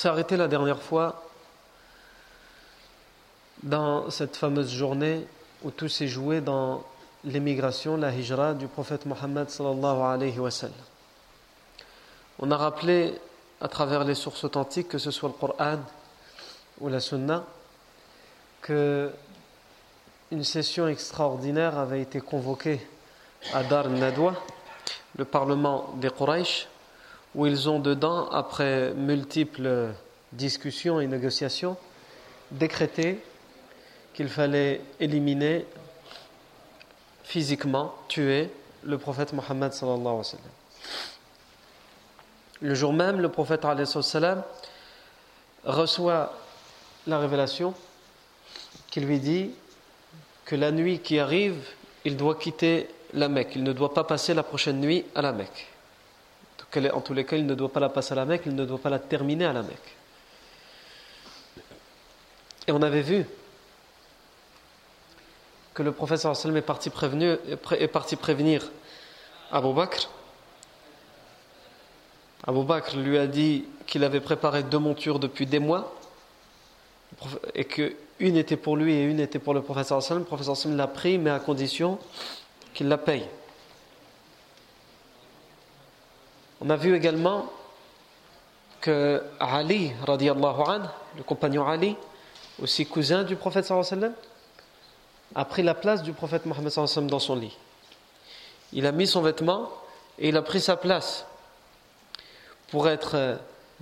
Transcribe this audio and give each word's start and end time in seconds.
s'est 0.00 0.08
arrêté 0.08 0.36
la 0.36 0.46
dernière 0.46 0.82
fois 0.82 1.22
dans 3.62 4.10
cette 4.10 4.36
fameuse 4.36 4.70
journée 4.70 5.26
où 5.62 5.70
tout 5.70 5.88
s'est 5.88 6.06
joué 6.06 6.42
dans 6.42 6.84
l'émigration, 7.24 7.96
la 7.96 8.12
hijra 8.12 8.52
du 8.52 8.66
prophète 8.68 9.06
Mohammed 9.06 9.48
sallallahu 9.48 10.00
alayhi 10.02 10.38
wa 10.38 10.50
sallam. 10.50 10.74
On 12.38 12.50
a 12.50 12.56
rappelé 12.58 13.14
à 13.60 13.68
travers 13.68 14.04
les 14.04 14.14
sources 14.14 14.44
authentiques, 14.44 14.88
que 14.88 14.98
ce 14.98 15.10
soit 15.10 15.30
le 15.30 15.34
Coran 15.34 15.78
ou 16.78 16.88
la 16.88 17.00
Sunna, 17.00 17.44
que 18.60 19.10
une 20.30 20.44
session 20.44 20.88
extraordinaire 20.88 21.78
avait 21.78 22.02
été 22.02 22.20
convoquée 22.20 22.86
à 23.54 23.62
Dar 23.62 23.88
Nadwa, 23.88 24.34
le 25.16 25.24
parlement 25.24 25.94
des 25.96 26.10
Quraysh, 26.10 26.68
où 27.36 27.46
ils 27.46 27.68
ont 27.68 27.78
dedans, 27.78 28.28
après 28.30 28.94
multiples 28.94 29.90
discussions 30.32 31.00
et 31.00 31.06
négociations, 31.06 31.76
décrété 32.50 33.22
qu'il 34.14 34.28
fallait 34.28 34.80
éliminer 34.98 35.66
physiquement, 37.22 37.94
tuer 38.08 38.50
le 38.82 38.96
prophète 38.96 39.34
Mohammed. 39.34 39.72
Le 42.62 42.74
jour 42.74 42.92
même, 42.94 43.20
le 43.20 43.28
prophète 43.28 43.66
reçoit 45.64 46.32
la 47.06 47.18
révélation 47.18 47.74
qui 48.90 49.00
lui 49.00 49.18
dit 49.18 49.50
que 50.46 50.56
la 50.56 50.70
nuit 50.70 51.00
qui 51.00 51.18
arrive, 51.18 51.58
il 52.06 52.16
doit 52.16 52.36
quitter 52.36 52.88
la 53.12 53.28
Mecque. 53.28 53.52
Il 53.56 53.62
ne 53.62 53.72
doit 53.72 53.92
pas 53.92 54.04
passer 54.04 54.32
la 54.32 54.42
prochaine 54.42 54.80
nuit 54.80 55.04
à 55.14 55.20
la 55.20 55.32
Mecque. 55.32 55.75
En 56.92 57.00
tous 57.00 57.14
les 57.14 57.24
cas, 57.24 57.36
il 57.36 57.46
ne 57.46 57.54
doit 57.54 57.72
pas 57.72 57.80
la 57.80 57.88
passer 57.88 58.12
à 58.12 58.16
la 58.16 58.24
Mecque, 58.24 58.42
il 58.46 58.54
ne 58.54 58.64
doit 58.64 58.78
pas 58.78 58.90
la 58.90 58.98
terminer 58.98 59.46
à 59.46 59.52
la 59.52 59.62
Mecque. 59.62 59.96
Et 62.66 62.72
on 62.72 62.82
avait 62.82 63.02
vu 63.02 63.26
que 65.72 65.82
le 65.82 65.92
prophète 65.92 66.24
est 66.24 66.60
parti, 66.62 66.90
prévenu, 66.90 67.36
est 67.78 67.88
parti 67.88 68.16
prévenir 68.16 68.70
Abu 69.52 69.72
Bakr. 69.72 70.08
Abu 72.46 72.64
Bakr 72.64 72.96
lui 72.96 73.18
a 73.18 73.26
dit 73.26 73.64
qu'il 73.86 74.02
avait 74.02 74.20
préparé 74.20 74.62
deux 74.62 74.78
montures 74.78 75.18
depuis 75.18 75.46
des 75.46 75.58
mois 75.58 75.94
et 77.54 77.64
qu'une 77.64 78.36
était 78.36 78.56
pour 78.56 78.76
lui 78.76 78.94
et 78.94 79.04
une 79.04 79.20
était 79.20 79.38
pour 79.38 79.54
le 79.54 79.62
professeur 79.62 80.00
Le 80.10 80.24
professeur 80.24 80.56
l'a 80.74 80.86
pris, 80.86 81.18
mais 81.18 81.30
à 81.30 81.38
condition 81.38 81.98
qu'il 82.74 82.88
la 82.88 82.98
paye. 82.98 83.26
On 86.60 86.70
a 86.70 86.76
vu 86.76 86.94
également 86.94 87.46
que 88.80 89.22
Ali, 89.40 89.92
an, 90.06 90.16
le 91.16 91.22
compagnon 91.22 91.66
Ali, 91.66 91.96
aussi 92.62 92.86
cousin 92.86 93.24
du 93.24 93.36
prophète 93.36 93.66
sallam, 93.66 94.12
a 95.34 95.44
pris 95.44 95.62
la 95.62 95.74
place 95.74 96.02
du 96.02 96.12
prophète 96.12 96.46
Mohammed 96.46 96.70
sallam 96.70 97.10
dans 97.10 97.18
son 97.18 97.36
lit. 97.36 97.56
Il 98.72 98.86
a 98.86 98.92
mis 98.92 99.06
son 99.06 99.22
vêtement 99.22 99.70
et 100.18 100.28
il 100.28 100.36
a 100.36 100.42
pris 100.42 100.60
sa 100.60 100.76
place 100.76 101.26
pour 102.70 102.88
être 102.88 103.38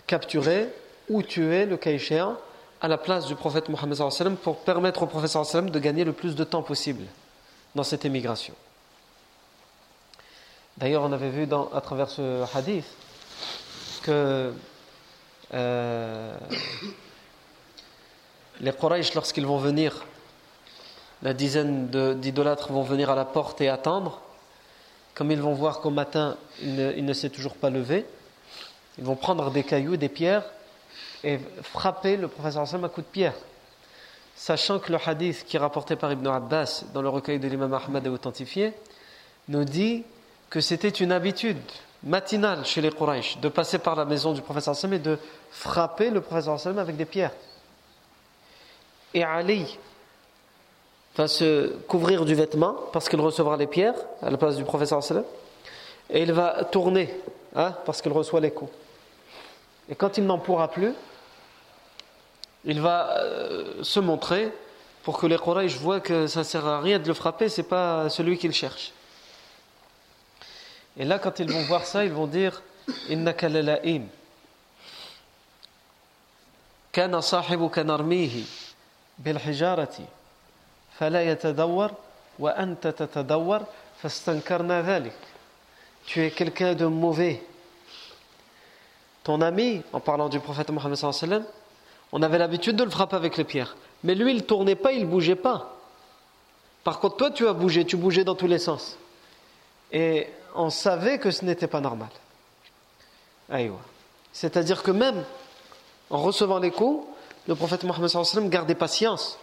capturé 0.07 0.69
ou 1.09 1.23
tué, 1.23 1.67
le 1.67 1.77
cas 1.77 1.91
échéant, 1.91 2.37
à 2.81 2.89
la 2.89 2.99
place 2.99 3.27
du 3.27 3.34
prophète 3.34 3.69
Mohammed 3.69 3.95
sallam 4.11 4.37
pour 4.37 4.59
permettre 4.59 5.03
au 5.03 5.07
prophète 5.07 5.31
sallam 5.31 5.71
de 5.71 5.79
gagner 5.79 6.05
le 6.05 6.13
plus 6.13 6.34
de 6.34 6.45
temps 6.45 6.63
possible 6.63 7.05
dans 7.75 7.84
cette 7.84 8.05
émigration. 8.05 8.55
D'ailleurs, 10.77 11.03
on 11.03 11.12
avait 11.12 11.31
vu 11.31 11.47
à 11.73 11.81
travers 11.81 12.11
ce 12.11 12.45
hadith 12.57 12.85
que 14.03 14.53
euh, 15.53 16.37
les 18.61 18.73
Quraysh, 18.73 19.15
lorsqu'ils 19.15 19.47
vont 19.47 19.59
venir, 19.59 20.05
la 21.23 21.33
dizaine 21.33 21.89
d'idolâtres 22.19 22.73
vont 22.73 22.83
venir 22.83 23.09
à 23.09 23.15
la 23.15 23.25
porte 23.25 23.61
et 23.61 23.69
attendre. 23.69 24.21
Comme 25.15 25.31
ils 25.31 25.41
vont 25.41 25.55
voir 25.55 25.81
qu'au 25.81 25.91
matin, 25.91 26.37
il 26.61 27.05
ne, 27.05 27.13
s'est 27.13 27.31
toujours 27.31 27.55
pas 27.55 27.71
levé, 27.71 28.05
ils 28.99 29.05
vont 29.05 29.15
prendre 29.15 29.53
des 29.53 29.63
cailloux, 29.63 29.97
des 29.97 30.09
pierres 30.09 30.43
et 31.23 31.39
frapper 31.63 32.17
le 32.17 32.27
professeur 32.27 32.63
Hassan 32.63 32.84
à 32.84 32.89
coups 32.89 33.07
de 33.07 33.13
pierre. 33.13 33.34
Sachant 34.34 34.81
que 34.81 34.91
le 34.91 34.99
hadith 35.05 35.45
qui 35.47 35.57
est 35.57 35.61
rapporté 35.61 35.95
par 35.95 36.11
Ibn 36.11 36.27
Abbas 36.27 36.84
dans 36.93 37.01
le 37.01 37.09
recueil 37.09 37.39
de 37.39 37.47
l'imam 37.47 37.73
Ahmad 37.73 38.05
est 38.05 38.11
authentifié, 38.11 38.73
nous 39.47 39.65
dit 39.65 40.05
que 40.50 40.60
c'était 40.60 40.88
une 40.88 41.12
habitude 41.12 41.59
matinale 42.03 42.65
chez 42.65 42.81
les 42.81 42.91
Quraysh 42.91 43.38
de 43.38 43.49
passer 43.49 43.78
par 43.78 43.97
la 43.97 44.05
maison 44.05 44.32
du 44.32 44.43
professeur 44.43 44.72
Hassan 44.72 44.93
et 44.93 44.99
de 44.99 45.19
frapper 45.50 46.10
le 46.10 46.21
professeur 46.21 46.55
Hassan 46.55 46.78
avec 46.78 46.97
des 46.97 47.06
pierres. 47.06 47.32
Et 49.15 49.25
Ali 49.25 49.78
va 51.16 51.28
se 51.28 51.69
couvrir 51.87 52.25
du 52.25 52.34
vêtement 52.34 52.77
parce 52.93 53.09
qu'il 53.09 53.21
recevra 53.21 53.56
les 53.56 53.66
pierres 53.66 53.94
à 54.21 54.31
la 54.31 54.37
place 54.37 54.56
du 54.56 54.65
professeur 54.65 55.03
sallam 55.03 55.25
et 56.10 56.22
il 56.22 56.33
va 56.33 56.65
tourner 56.65 57.15
hein, 57.54 57.75
parce 57.87 58.03
qu'il 58.03 58.12
reçoit 58.12 58.41
les 58.41 58.50
coups. 58.50 58.72
Et 59.89 59.95
quand 59.95 60.19
il 60.19 60.27
n'en 60.27 60.39
pourra 60.39 60.69
plus, 60.69 60.92
il 62.65 62.80
va 62.80 63.19
euh, 63.19 63.83
se 63.83 64.01
montrer 64.01 64.51
pour 65.03 65.19
que 65.19 65.27
les 65.27 65.36
Quraysh 65.36 65.77
voient 65.77 66.01
que 66.01 66.27
ça 66.27 66.41
ne 66.41 66.45
sert 66.45 66.66
à 66.66 66.80
rien 66.80 66.98
de 66.98 67.07
le 67.07 67.15
frapper, 67.15 67.48
c'est 67.48 67.69
pas 67.69 68.09
celui 68.09 68.39
qu'il 68.39 68.53
cherche. 68.53 68.94
Et 70.97 71.05
là, 71.05 71.19
quand 71.19 71.39
ils 71.41 71.51
vont 71.51 71.63
voir 71.63 71.85
ça, 71.85 72.05
ils 72.05 72.13
vont 72.13 72.27
dire 72.27 72.63
Innaka 73.09 73.49
lala'im. 73.49 74.03
Tu 86.07 86.25
es 86.25 86.31
quelqu'un 86.31 86.75
de 86.75 86.87
mauvais. 86.87 87.43
Ton 89.25 89.41
ami, 89.41 89.83
en 89.93 90.01
parlant 90.01 90.29
du 90.29 90.39
prophète 90.39 90.71
Mohammed 90.71 90.99
on 92.13 92.23
avait 92.23 92.39
l'habitude 92.39 92.77
de 92.77 92.85
le 92.85 92.91
frapper 92.91 93.17
avec 93.17 93.37
les 93.37 93.45
pierres. 93.45 93.77
Mais 94.05 94.15
lui, 94.15 94.31
il 94.31 94.37
ne 94.37 94.43
tournait 94.43 94.77
pas, 94.77 94.93
il 94.93 95.01
ne 95.01 95.07
bougeait 95.07 95.35
pas. 95.35 95.77
Par 96.85 97.01
contre, 97.01 97.17
toi, 97.17 97.31
tu 97.31 97.49
as 97.49 97.53
bougé, 97.53 97.85
tu 97.85 97.97
bougeais 97.97 98.23
dans 98.23 98.37
tous 98.37 98.47
les 98.47 98.59
sens. 98.61 98.99
Et 99.95 100.29
on 100.55 100.71
savait 100.71 101.19
que 101.19 101.31
ce 101.31 101.45
n'était 101.45 101.69
pas 101.69 101.81
normal. 101.81 102.11
C'est-à-dire 104.33 104.83
que 104.83 104.91
même 104.91 105.25
en 106.11 106.19
recevant 106.19 106.59
les 106.59 106.73
coups, 106.73 107.07
le 107.47 107.55
prophète 107.55 107.85
Mohammed 107.85 108.51
gardait 108.51 108.75
patience. 108.75 109.39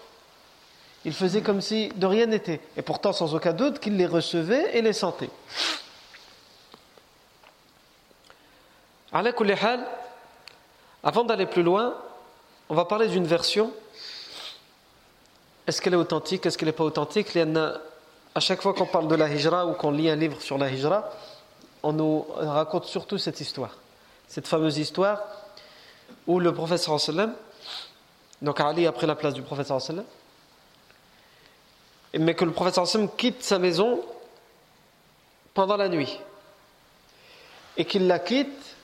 Il 1.06 1.13
faisait 1.13 1.42
comme 1.42 1.62
si 1.62 1.89
de 1.89 2.06
rien 2.06 2.27
n'était. 2.27 2.59
Et 2.77 2.81
pourtant, 2.81 3.13
sans 3.13 3.33
aucun 3.33 3.53
doute, 3.53 3.80
qu'il 3.80 3.95
les 3.95 4.06
recevait 4.06 4.77
et 4.77 4.81
les 4.81 4.94
sentait. 4.94 5.30
Avant 11.03 11.24
d'aller 11.24 11.45
plus 11.45 11.63
loin, 11.63 11.95
on 12.69 12.75
va 12.75 12.86
parler 12.86 13.07
d'une 13.07 13.25
version. 13.25 13.74
Est-ce 15.65 15.81
qu'elle 15.81 15.94
est 15.94 15.98
authentique? 15.98 16.45
Est-ce 16.45 16.57
qu'elle 16.57 16.68
n'est 16.68 16.74
pas 16.74 16.83
authentique? 16.83 17.33
À 18.33 18.39
chaque 18.39 18.61
fois 18.61 18.73
qu'on 18.73 18.85
parle 18.85 19.07
de 19.07 19.15
la 19.15 19.29
hijra 19.29 19.65
ou 19.65 19.73
qu'on 19.73 19.91
lit 19.91 20.09
un 20.09 20.15
livre 20.15 20.41
sur 20.41 20.57
la 20.57 20.69
hijra, 20.71 21.09
on 21.83 21.93
nous 21.93 22.25
raconte 22.35 22.85
surtout 22.85 23.17
cette 23.17 23.41
histoire. 23.41 23.75
Cette 24.27 24.47
fameuse 24.47 24.77
histoire 24.77 25.19
où 26.27 26.39
le 26.39 26.53
prophète 26.53 26.79
sallam, 26.79 27.33
donc 28.41 28.59
Ali 28.59 28.87
a 28.87 28.91
pris 28.91 29.07
la 29.07 29.15
place 29.15 29.33
du 29.33 29.41
prophète 29.41 29.67
sallam, 29.67 30.05
mais 32.17 32.33
que 32.35 32.45
le 32.45 32.51
prophète 32.51 32.75
sallam 32.75 33.09
quitte 33.17 33.43
sa 33.43 33.59
maison 33.59 34.01
pendant 35.53 35.75
la 35.75 35.89
nuit 35.89 36.19
et 37.77 37.85
qu'il 37.85 38.07
la 38.07 38.19
quitte 38.19 38.75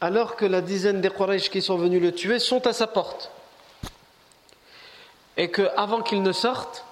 alors 0.00 0.36
que 0.36 0.44
la 0.44 0.60
dizaine 0.60 1.00
des 1.00 1.10
Quraysh 1.10 1.48
qui 1.48 1.62
sont 1.62 1.76
venus 1.76 2.02
le 2.02 2.12
tuer 2.12 2.38
sont 2.38 2.66
à 2.66 2.72
sa 2.72 2.86
porte. 2.86 3.30
Et 5.36 5.50
qu'avant 5.50 6.02
qu'il 6.02 6.22
ne 6.22 6.32
sorte, 6.32 6.84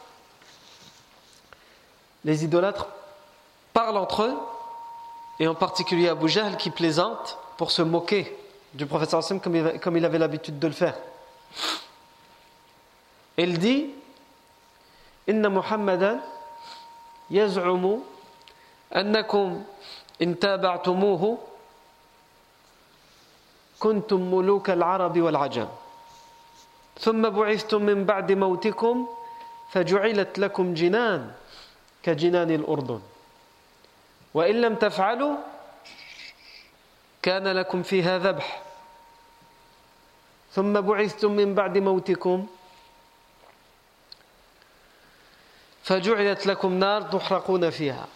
les 2.24 2.44
idolâtres 2.44 2.88
parlent 3.74 3.98
entre 3.98 4.24
eux, 4.24 4.38
et 5.40 5.48
en 5.48 5.56
particulier 5.56 6.10
Abu 6.10 6.30
Jahl 6.30 6.58
qui 6.58 6.70
plaisante 6.70 7.38
pour 7.58 7.72
se 7.72 7.82
moquer 7.82 8.38
du 8.74 8.86
prophète 8.86 9.10
sallam 9.10 9.40
comme 9.80 9.98
il 9.98 10.06
avait 10.06 10.20
l'habitude 10.20 10.60
de 10.60 10.68
le 10.68 10.74
faire. 10.74 10.96
Il 13.38 13.58
dit 13.60 13.90
Inna 15.28 15.50
Muhammadan 15.50 16.20
yaz'umu 17.30 18.00
annakum 18.92 19.64
in 20.22 20.34
taba'tumuhu 20.34 21.38
كنتم 23.80 24.32
ملوك 24.36 24.70
العرب 24.70 25.22
والعجم 25.22 25.68
ثم 27.00 27.30
بعثتم 27.30 27.82
من 27.82 28.06
بعد 28.06 28.32
موتكم 28.32 29.08
فجعلت 29.72 30.40
لكم 30.40 30.74
جنان 30.74 31.32
كجنان 32.03 32.51
الأردن. 32.51 33.01
وإن 34.35 34.61
لم 34.61 34.75
تفعلوا 34.75 35.37
كان 37.23 37.49
لكم 37.49 37.83
فيها 37.83 38.19
ذبح. 38.19 38.63
ثم 40.53 40.81
بعثتم 40.81 41.31
من 41.31 41.55
بعد 41.55 41.79
موتكم. 41.79 42.47
فجعلت 45.83 46.47
لكم 46.47 46.73
نار 46.79 47.03
تحرقون 47.03 47.71
فيها. 47.71 48.07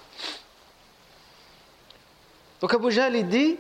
Donc 2.61 2.73
Abu 2.73 2.91
Jahl 2.91 3.29
dit 3.29 3.59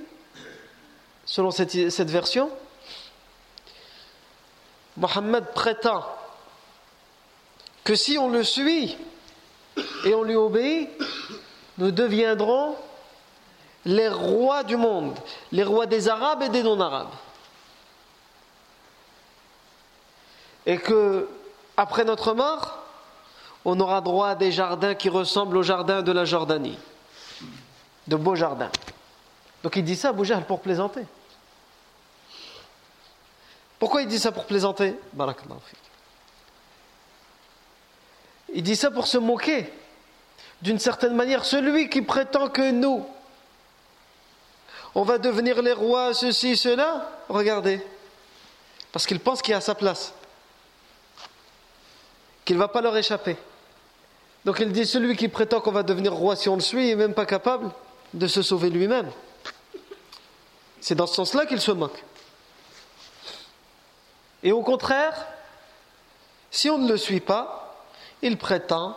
selon 1.26 1.50
cette, 1.50 1.90
cette 1.90 2.10
version, 2.10 2.50
Mohammed 4.96 5.52
prétend 5.52 6.04
que 7.82 7.94
si 7.94 8.16
on 8.16 8.30
le 8.30 8.44
suit 8.44 8.96
et 10.04 10.14
on 10.14 10.22
lui 10.22 10.36
obéit, 10.36 10.90
nous 11.78 11.90
deviendrons 11.90 12.76
les 13.84 14.08
rois 14.08 14.62
du 14.62 14.76
monde, 14.76 15.18
les 15.52 15.64
rois 15.64 15.86
des 15.86 16.08
Arabes 16.08 16.42
et 16.42 16.48
des 16.48 16.62
non-Arabes. 16.62 17.12
Et 20.66 20.78
que, 20.78 21.28
après 21.76 22.04
notre 22.04 22.32
mort, 22.32 22.78
on 23.64 23.78
aura 23.80 24.00
droit 24.00 24.28
à 24.28 24.34
des 24.34 24.52
jardins 24.52 24.94
qui 24.94 25.08
ressemblent 25.08 25.56
aux 25.56 25.62
jardins 25.62 26.02
de 26.02 26.12
la 26.12 26.24
Jordanie, 26.24 26.78
de 28.06 28.16
beaux 28.16 28.36
jardins. 28.36 28.70
Donc 29.62 29.76
il 29.76 29.84
dit 29.84 29.96
ça 29.96 30.10
Abu 30.10 30.30
pour 30.46 30.60
plaisanter. 30.60 31.04
Pourquoi 33.78 34.02
il 34.02 34.08
dit 34.08 34.18
ça 34.18 34.32
pour 34.32 34.44
plaisanter? 34.44 34.96
Il 38.54 38.62
dit 38.62 38.76
ça 38.76 38.90
pour 38.90 39.06
se 39.06 39.18
moquer. 39.18 39.70
D'une 40.62 40.78
certaine 40.78 41.14
manière, 41.14 41.44
celui 41.44 41.90
qui 41.90 42.00
prétend 42.00 42.48
que 42.48 42.70
nous, 42.70 43.04
on 44.94 45.02
va 45.02 45.18
devenir 45.18 45.60
les 45.60 45.72
rois, 45.72 46.14
ceci, 46.14 46.56
cela, 46.56 47.10
regardez. 47.28 47.84
Parce 48.92 49.06
qu'il 49.06 49.18
pense 49.18 49.42
qu'il 49.42 49.54
a 49.54 49.60
sa 49.60 49.74
place. 49.74 50.14
Qu'il 52.44 52.56
ne 52.56 52.60
va 52.60 52.68
pas 52.68 52.80
leur 52.80 52.96
échapper. 52.96 53.36
Donc 54.44 54.60
il 54.60 54.70
dit, 54.70 54.86
celui 54.86 55.16
qui 55.16 55.28
prétend 55.28 55.60
qu'on 55.60 55.72
va 55.72 55.82
devenir 55.82 56.14
roi 56.14 56.36
si 56.36 56.48
on 56.48 56.54
le 56.54 56.62
suit, 56.62 56.86
n'est 56.86 56.94
même 56.94 57.14
pas 57.14 57.26
capable 57.26 57.70
de 58.12 58.28
se 58.28 58.40
sauver 58.40 58.70
lui-même. 58.70 59.10
C'est 60.80 60.94
dans 60.94 61.08
ce 61.08 61.14
sens-là 61.14 61.46
qu'il 61.46 61.60
se 61.60 61.72
moque. 61.72 62.04
Et 64.44 64.52
au 64.52 64.62
contraire, 64.62 65.26
si 66.52 66.70
on 66.70 66.78
ne 66.78 66.88
le 66.88 66.98
suit 66.98 67.20
pas, 67.20 67.63
il 68.24 68.38
prétend 68.38 68.96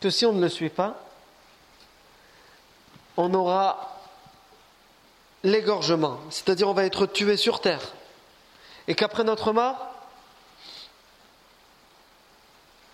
que 0.00 0.10
si 0.10 0.24
on 0.26 0.32
ne 0.32 0.40
le 0.40 0.48
suit 0.48 0.70
pas, 0.70 0.98
on 3.18 3.32
aura 3.34 4.00
l'égorgement, 5.44 6.18
c'est-à-dire 6.30 6.68
on 6.68 6.72
va 6.72 6.84
être 6.84 7.06
tué 7.06 7.36
sur 7.36 7.60
terre, 7.60 7.92
et 8.88 8.94
qu'après 8.94 9.24
notre 9.24 9.52
mort, 9.52 9.76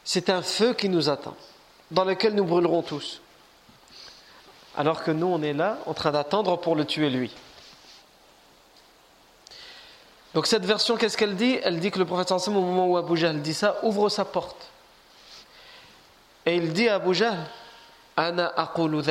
c'est 0.04 0.30
un 0.30 0.42
feu 0.42 0.74
qui 0.74 0.88
nous 0.88 1.08
attend, 1.08 1.36
dans 1.92 2.04
lequel 2.04 2.34
nous 2.34 2.44
brûlerons 2.44 2.82
tous. 2.82 3.20
Alors 4.76 5.04
que 5.04 5.12
nous, 5.12 5.26
on 5.26 5.42
est 5.42 5.52
là, 5.52 5.78
en 5.86 5.94
train 5.94 6.10
d'attendre 6.10 6.56
pour 6.56 6.74
le 6.74 6.84
tuer 6.84 7.08
lui. 7.08 7.32
Donc 10.34 10.46
cette 10.46 10.64
version, 10.64 10.96
qu'est-ce 10.96 11.16
qu'elle 11.16 11.36
dit? 11.36 11.60
Elle 11.62 11.78
dit 11.78 11.92
que 11.92 12.00
le 12.00 12.06
prophète 12.06 12.32
au 12.32 12.50
moment 12.50 12.88
où 12.88 12.96
Abu 12.96 13.16
Jahl 13.16 13.42
dit 13.42 13.54
ça, 13.54 13.78
ouvre 13.84 14.08
sa 14.08 14.24
porte. 14.24 14.72
Et 16.46 16.56
il 16.56 16.72
dit 16.72 16.88
à 16.88 16.96
Abu 16.96 17.14
Jahl, 17.14 17.38
Ana 18.16 18.52
aqulu 18.56 19.02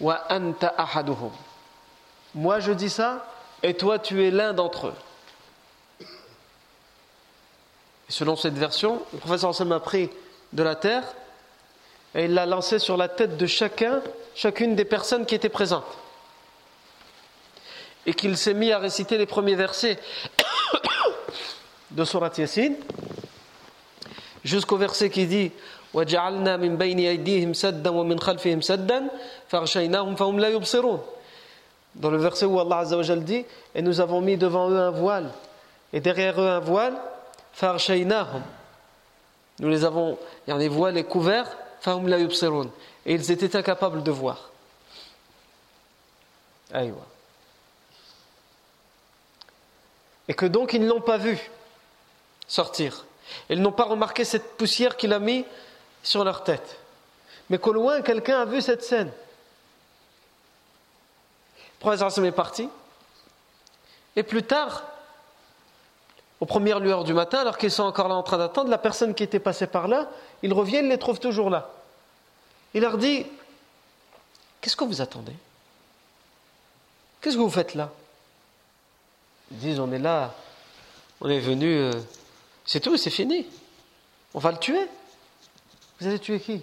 wa 0.00 0.24
anta 0.30 0.74
ahaduhum. 0.76 1.32
Moi 2.34 2.60
je 2.60 2.72
dis 2.72 2.90
ça, 2.90 3.26
et 3.62 3.74
toi 3.74 3.98
tu 3.98 4.26
es 4.26 4.30
l'un 4.30 4.52
d'entre 4.52 4.88
eux. 4.88 4.94
Et 6.00 8.12
selon 8.12 8.36
cette 8.36 8.58
version, 8.58 9.02
le 9.12 9.18
prophète 9.18 9.44
a 9.44 9.80
pris 9.80 10.10
de 10.52 10.62
la 10.62 10.74
terre 10.74 11.04
et 12.14 12.24
il 12.24 12.34
l'a 12.34 12.46
lancé 12.46 12.78
sur 12.78 12.96
la 12.96 13.08
tête 13.08 13.36
de 13.36 13.46
chacun, 13.46 14.02
chacune 14.34 14.74
des 14.74 14.84
personnes 14.84 15.24
qui 15.24 15.34
étaient 15.34 15.48
présentes 15.48 15.86
et 18.04 18.14
qu'il 18.14 18.36
s'est 18.36 18.54
mis 18.54 18.72
à 18.72 18.78
réciter 18.78 19.16
les 19.16 19.26
premiers 19.26 19.54
versets 19.54 19.98
de 21.90 22.04
Surat 22.04 22.32
Yasin 22.36 22.72
jusqu'au 24.44 24.76
verset 24.76 25.08
qui 25.08 25.26
dit 25.26 25.52
Dans 25.94 26.00
le 32.10 32.16
verset 32.16 32.46
où 32.46 32.58
Allah 32.58 32.84
dit 33.16 33.44
Et 33.74 33.82
nous 33.82 34.00
avons 34.00 34.20
mis 34.20 34.36
devant 34.36 34.70
eux 34.70 34.78
un 34.78 34.90
voile 34.90 35.30
et 35.92 36.00
derrière 36.00 36.40
eux 36.40 36.48
un 36.48 36.60
voile 36.60 36.94
Nous 39.58 39.68
les 39.68 39.84
avons, 39.84 40.18
des 40.46 40.68
voiles 40.68 40.96
et 40.96 41.04
couverts 41.04 41.56
et 43.04 43.14
ils 43.14 43.30
étaient 43.30 43.56
incapables 43.56 44.02
de 44.02 44.10
voir. 44.10 44.50
Aïwa 46.72 47.06
et 50.28 50.34
que 50.34 50.46
donc 50.46 50.72
ils 50.72 50.80
ne 50.80 50.88
l'ont 50.88 51.00
pas 51.00 51.18
vu 51.18 51.38
sortir. 52.48 53.04
Ils 53.48 53.60
n'ont 53.60 53.72
pas 53.72 53.84
remarqué 53.84 54.24
cette 54.24 54.56
poussière 54.56 54.96
qu'il 54.96 55.12
a 55.12 55.18
mis 55.18 55.44
sur 56.02 56.24
leur 56.24 56.44
tête. 56.44 56.78
Mais 57.50 57.58
qu'au 57.58 57.72
loin, 57.72 58.02
quelqu'un 58.02 58.40
a 58.40 58.44
vu 58.44 58.60
cette 58.60 58.82
scène. 58.82 59.10
Le 61.58 61.80
professeur 61.80 62.24
est 62.24 62.32
parti. 62.32 62.68
Et 64.16 64.22
plus 64.22 64.42
tard, 64.42 64.84
aux 66.40 66.46
premières 66.46 66.80
lueurs 66.80 67.04
du 67.04 67.14
matin, 67.14 67.38
alors 67.38 67.58
qu'ils 67.58 67.70
sont 67.70 67.84
encore 67.84 68.08
là 68.08 68.14
en 68.14 68.22
train 68.22 68.38
d'attendre, 68.38 68.70
la 68.70 68.78
personne 68.78 69.14
qui 69.14 69.22
était 69.22 69.38
passée 69.38 69.66
par 69.66 69.88
là, 69.88 70.10
ils 70.42 70.52
reviennent, 70.52 70.88
les 70.88 70.98
trouvent 70.98 71.20
toujours 71.20 71.50
là. 71.50 71.70
Il 72.74 72.82
leur 72.82 72.98
dit 72.98 73.26
Qu'est-ce 74.60 74.76
que 74.76 74.84
vous 74.84 75.00
attendez? 75.00 75.34
Qu'est-ce 77.20 77.36
que 77.36 77.40
vous 77.40 77.50
faites 77.50 77.74
là? 77.74 77.90
Ils 79.50 79.58
disent 79.58 79.80
on 79.80 79.92
est 79.92 79.98
là, 79.98 80.34
on 81.20 81.28
est 81.28 81.40
venu, 81.40 81.76
euh, 81.76 81.92
c'est 82.64 82.80
tout, 82.80 82.96
c'est 82.96 83.10
fini. 83.10 83.46
On 84.34 84.38
va 84.38 84.52
le 84.52 84.58
tuer. 84.58 84.88
Vous 86.02 86.08
allez 86.08 86.18
tuer 86.18 86.40
qui? 86.40 86.60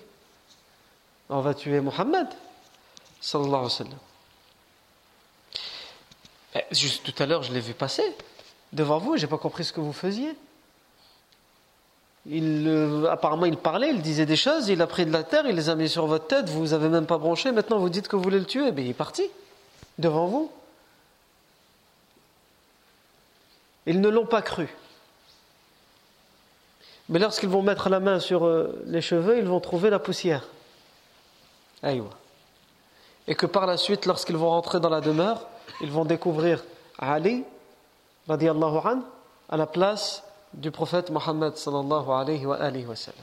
On 1.29 1.39
va 1.39 1.53
tuer 1.53 1.79
Mohammed, 1.79 2.27
sallallahu. 3.21 3.69
Eh, 6.55 6.59
juste 6.71 7.05
tout 7.05 7.23
à 7.23 7.25
l'heure, 7.25 7.41
je 7.43 7.53
l'ai 7.53 7.61
vu 7.61 7.73
passer. 7.73 8.03
devant 8.73 8.97
vous, 8.97 9.15
j'ai 9.15 9.27
pas 9.27 9.37
compris 9.37 9.63
ce 9.63 9.71
que 9.71 9.79
vous 9.79 9.93
faisiez. 9.93 10.35
Il, 12.25 12.67
euh, 12.67 13.09
apparemment, 13.09 13.45
il 13.45 13.55
parlait, 13.55 13.91
il 13.91 14.01
disait 14.01 14.25
des 14.25 14.35
choses, 14.35 14.67
il 14.67 14.81
a 14.81 14.87
pris 14.87 15.05
de 15.05 15.11
la 15.11 15.23
terre, 15.23 15.45
il 15.47 15.55
les 15.55 15.69
a 15.69 15.75
mis 15.75 15.87
sur 15.87 16.05
votre 16.05 16.27
tête, 16.27 16.49
vous 16.49 16.73
avez 16.73 16.89
même 16.89 17.05
pas 17.05 17.17
bronché, 17.17 17.53
maintenant 17.53 17.79
vous 17.79 17.87
dites 17.87 18.09
que 18.09 18.17
vous 18.17 18.23
voulez 18.23 18.39
le 18.39 18.45
tuer, 18.45 18.73
mais 18.73 18.83
il 18.83 18.89
est 18.89 18.93
parti, 18.93 19.23
devant 19.99 20.25
vous. 20.25 20.51
Ils 23.85 24.01
ne 24.01 24.09
l'ont 24.09 24.25
pas 24.25 24.41
cru. 24.41 24.67
Mais 27.09 27.19
lorsqu'ils 27.19 27.49
vont 27.49 27.63
mettre 27.63 27.89
la 27.89 27.99
main 27.99 28.19
sur 28.19 28.45
euh, 28.45 28.81
les 28.85 29.01
cheveux, 29.01 29.39
ils 29.39 29.45
vont 29.45 29.59
trouver 29.59 29.89
la 29.89 29.99
poussière. 29.99 30.47
Et 31.83 33.35
que 33.35 33.45
par 33.45 33.65
la 33.65 33.77
suite, 33.77 34.05
lorsqu'ils 34.05 34.37
vont 34.37 34.49
rentrer 34.49 34.79
dans 34.79 34.89
la 34.89 35.01
demeure, 35.01 35.47
ils 35.81 35.91
vont 35.91 36.05
découvrir 36.05 36.63
Ali, 36.99 37.43
radiallahu 38.27 38.77
an, 38.77 38.99
à 39.49 39.57
la 39.57 39.65
place 39.65 40.23
du 40.53 40.71
prophète 40.71 41.09
Mohammed 41.09 41.57
sallallahu 41.57 42.09
alayhi 42.09 42.45
wa, 42.45 42.57
alayhi 42.57 42.85
wa 42.85 42.95
sallam. 42.95 43.19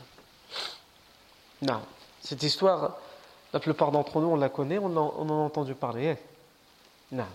Non. 1.63 1.81
Cette 2.21 2.43
histoire, 2.43 2.97
la 3.53 3.61
plupart 3.61 3.93
d'entre 3.93 4.21
nous, 4.21 4.29
on 4.29 4.37
la 4.37 4.49
connaît, 4.49 4.79
on 4.79 4.97
en, 4.97 5.15
on 5.19 5.29
en 5.29 5.43
a 5.43 5.45
entendu 5.45 5.75
parler. 5.75 6.17
Non. 7.13 7.27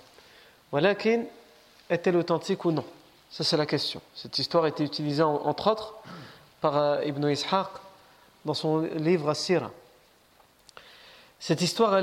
Voilà 0.72 0.92
est-elle 0.92 2.18
authentique 2.18 2.66
ou 2.66 2.72
non? 2.72 2.86
Ça, 3.30 3.44
c'est 3.44 3.58
la 3.58 3.66
question. 3.66 4.02
Cette 4.16 4.38
histoire 4.40 4.66
a 4.66 4.70
été 4.70 4.84
utilisée, 4.84 5.24
entre 5.24 5.72
autres, 5.72 5.96
par 6.62 6.78
euh, 6.78 7.04
Ibn 7.04 7.28
Ishaq 7.28 7.68
dans 8.46 8.54
son 8.54 8.80
livre 8.80 9.30
As-Sira. 9.30 9.72
Cette 11.40 11.62
histoire, 11.62 12.00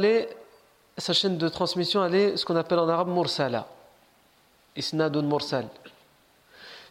sa 0.98 1.12
chaîne 1.12 1.38
de 1.38 1.48
transmission, 1.48 2.04
elle 2.04 2.14
est 2.14 2.36
ce 2.36 2.44
qu'on 2.44 2.56
appelle 2.56 2.80
en 2.80 2.88
arabe 2.88 3.08
mursala. 3.08 3.68
Isnadun 4.76 5.22
mursal. 5.22 5.68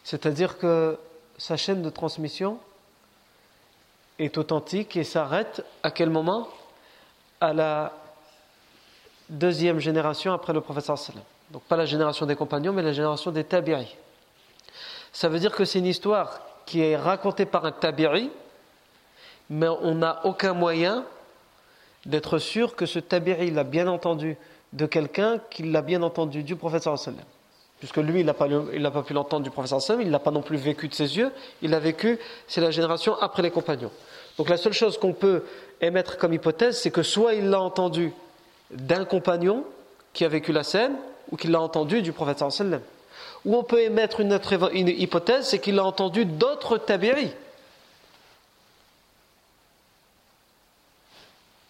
C'est-à-dire 0.02 0.58
que 0.58 0.98
sa 1.36 1.56
chaîne 1.56 1.82
de 1.82 1.90
transmission 1.90 2.58
est 4.18 4.36
authentique 4.38 4.96
et 4.96 5.04
s'arrête 5.04 5.62
à 5.82 5.90
quel 5.90 6.10
moment? 6.10 6.48
À 7.40 7.52
la 7.52 7.92
deuxième 9.28 9.78
génération 9.78 10.32
après 10.32 10.52
le 10.52 10.60
professeur 10.60 10.98
sallam. 10.98 11.22
Donc 11.50 11.62
pas 11.62 11.76
la 11.76 11.86
génération 11.86 12.26
des 12.26 12.34
compagnons, 12.34 12.72
mais 12.72 12.82
la 12.82 12.92
génération 12.92 13.30
des 13.30 13.44
tabi'i. 13.44 13.94
Ça 15.12 15.28
veut 15.28 15.38
dire 15.38 15.52
que 15.52 15.64
c'est 15.64 15.78
une 15.78 15.86
histoire 15.86 16.40
qui 16.68 16.82
est 16.82 16.96
racontée 16.96 17.46
par 17.46 17.64
un 17.64 17.72
tabi'i, 17.72 18.30
mais 19.48 19.68
on 19.68 19.94
n'a 19.94 20.20
aucun 20.24 20.52
moyen 20.52 21.04
d'être 22.04 22.38
sûr 22.38 22.76
que 22.76 22.84
ce 22.84 22.98
tabi'i 22.98 23.50
l'a 23.50 23.64
bien 23.64 23.88
entendu 23.88 24.36
de 24.74 24.84
quelqu'un 24.84 25.40
qui 25.50 25.62
l'a 25.62 25.80
bien 25.80 26.02
entendu 26.02 26.42
du 26.42 26.56
professeur 26.56 26.98
sallam 26.98 27.24
puisque 27.78 27.98
lui, 27.98 28.20
il 28.20 28.26
n'a 28.26 28.34
pas, 28.34 28.48
pas, 28.48 29.02
pu 29.02 29.12
l'entendre 29.12 29.44
du 29.44 29.50
professeur 29.50 29.80
Sam, 29.80 30.00
il 30.00 30.10
n'a 30.10 30.18
pas 30.18 30.32
non 30.32 30.42
plus 30.42 30.56
vécu 30.56 30.88
de 30.88 30.94
ses 30.94 31.16
yeux, 31.16 31.30
il 31.62 31.70
l'a 31.70 31.78
vécu, 31.78 32.18
c'est 32.48 32.60
la 32.60 32.70
génération 32.70 33.14
après 33.20 33.42
les 33.42 33.52
compagnons. 33.52 33.92
Donc 34.36 34.48
la 34.48 34.56
seule 34.56 34.72
chose 34.72 34.98
qu'on 34.98 35.12
peut 35.12 35.44
émettre 35.80 36.18
comme 36.18 36.32
hypothèse, 36.32 36.80
c'est 36.80 36.90
que 36.90 37.04
soit 37.04 37.34
il 37.34 37.50
l'a 37.50 37.60
entendu 37.60 38.12
d'un 38.72 39.04
compagnon 39.04 39.64
qui 40.12 40.24
a 40.24 40.28
vécu 40.28 40.52
la 40.52 40.64
scène, 40.64 40.96
ou 41.30 41.36
qu'il 41.36 41.50
l'a 41.50 41.60
entendu 41.60 42.02
du 42.02 42.12
professeur 42.12 42.50
sallam. 42.50 42.80
Ou 43.48 43.56
on 43.56 43.62
peut 43.62 43.80
émettre 43.80 44.20
une 44.20 44.88
hypothèse, 44.88 45.48
c'est 45.48 45.58
qu'il 45.58 45.76
l'a 45.76 45.84
entendu 45.84 46.26
d'autres 46.26 46.76
tabi'i. 46.76 47.32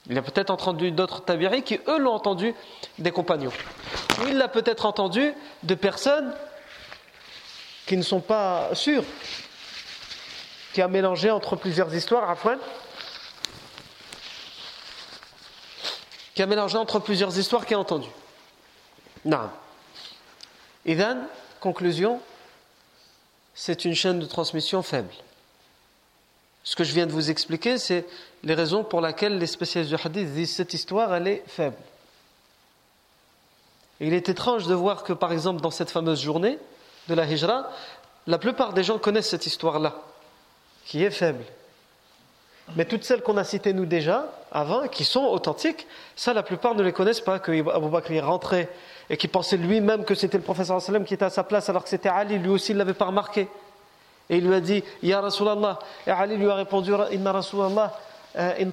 Il 0.08 0.18
a 0.18 0.22
peut-être 0.22 0.50
entendu 0.50 0.90
d'autres 0.90 1.20
tabiri 1.20 1.62
qui, 1.62 1.78
eux, 1.86 1.98
l'ont 1.98 2.14
entendu 2.14 2.52
des 2.98 3.12
compagnons. 3.12 3.52
Ou 4.20 4.26
il 4.26 4.38
l'a 4.38 4.48
peut-être 4.48 4.86
entendu 4.86 5.32
de 5.62 5.74
personnes 5.76 6.34
qui 7.86 7.96
ne 7.96 8.02
sont 8.02 8.20
pas 8.20 8.74
sûres, 8.74 9.04
qui 10.72 10.82
a 10.82 10.88
mélangé 10.88 11.30
entre 11.30 11.54
plusieurs 11.54 11.94
histoires, 11.94 12.28
Afwan, 12.28 12.58
qui 16.34 16.42
a 16.42 16.46
mélangé 16.46 16.76
entre 16.76 16.98
plusieurs 16.98 17.38
histoires 17.38 17.66
qu'il 17.66 17.76
a 17.76 17.78
entendues. 17.78 18.10
Non. 19.24 19.48
Idan, 20.84 21.18
conclusion, 21.60 22.20
c'est 23.54 23.84
une 23.84 23.94
chaîne 23.94 24.18
de 24.18 24.26
transmission 24.26 24.82
faible. 24.82 25.12
Ce 26.64 26.76
que 26.76 26.84
je 26.84 26.92
viens 26.92 27.06
de 27.06 27.12
vous 27.12 27.30
expliquer, 27.30 27.78
c'est 27.78 28.04
les 28.42 28.54
raisons 28.54 28.84
pour 28.84 29.00
lesquelles 29.00 29.38
les 29.38 29.46
spécialistes 29.46 29.94
du 29.94 30.00
hadith 30.00 30.32
disent 30.32 30.54
cette 30.54 30.74
histoire, 30.74 31.14
est 31.26 31.42
faible. 31.46 31.76
Il 34.00 34.12
est 34.12 34.28
étrange 34.28 34.66
de 34.66 34.74
voir 34.74 35.02
que, 35.02 35.12
par 35.12 35.32
exemple, 35.32 35.60
dans 35.60 35.70
cette 35.70 35.90
fameuse 35.90 36.20
journée 36.20 36.58
de 37.08 37.14
la 37.14 37.24
Hijra, 37.24 37.70
la 38.26 38.38
plupart 38.38 38.74
des 38.74 38.84
gens 38.84 38.98
connaissent 38.98 39.30
cette 39.30 39.46
histoire-là, 39.46 40.02
qui 40.84 41.02
est 41.02 41.10
faible. 41.10 41.44
Mais 42.76 42.84
toutes 42.84 43.04
celles 43.04 43.22
qu'on 43.22 43.36
a 43.36 43.44
citées 43.44 43.72
nous 43.72 43.86
déjà, 43.86 44.26
avant, 44.52 44.88
qui 44.88 45.04
sont 45.04 45.24
authentiques, 45.24 45.86
ça, 46.16 46.32
la 46.34 46.42
plupart 46.42 46.74
ne 46.74 46.82
les 46.82 46.92
connaissent 46.92 47.20
pas, 47.20 47.38
que 47.38 47.52
Abu 47.70 47.88
Bakr 47.88 48.12
est 48.12 48.20
rentré 48.20 48.68
et 49.10 49.16
qui 49.16 49.28
pensait 49.28 49.56
lui-même 49.56 50.04
que 50.04 50.14
c'était 50.14 50.36
le 50.36 50.44
professeur 50.44 50.80
sallam 50.82 51.04
qui 51.04 51.14
était 51.14 51.24
à 51.24 51.30
sa 51.30 51.44
place 51.44 51.68
alors 51.68 51.82
que 51.82 51.88
c'était 51.88 52.10
Ali, 52.10 52.38
lui 52.38 52.50
aussi 52.50 52.72
il 52.72 52.74
ne 52.74 52.80
l'avait 52.80 52.94
pas 52.94 53.06
remarqué. 53.06 53.48
Et 54.30 54.36
il 54.36 54.46
lui 54.46 54.54
a 54.54 54.60
dit, 54.60 54.84
Ya 55.02 55.20
Rasulallah. 55.22 55.78
Et 56.06 56.10
Ali 56.10 56.36
lui 56.36 56.50
a 56.50 56.54
répondu, 56.54 56.92
Inna 57.12 57.32
Rasulallah. 57.32 57.96
Euh, 58.36 58.52
le 58.58 58.68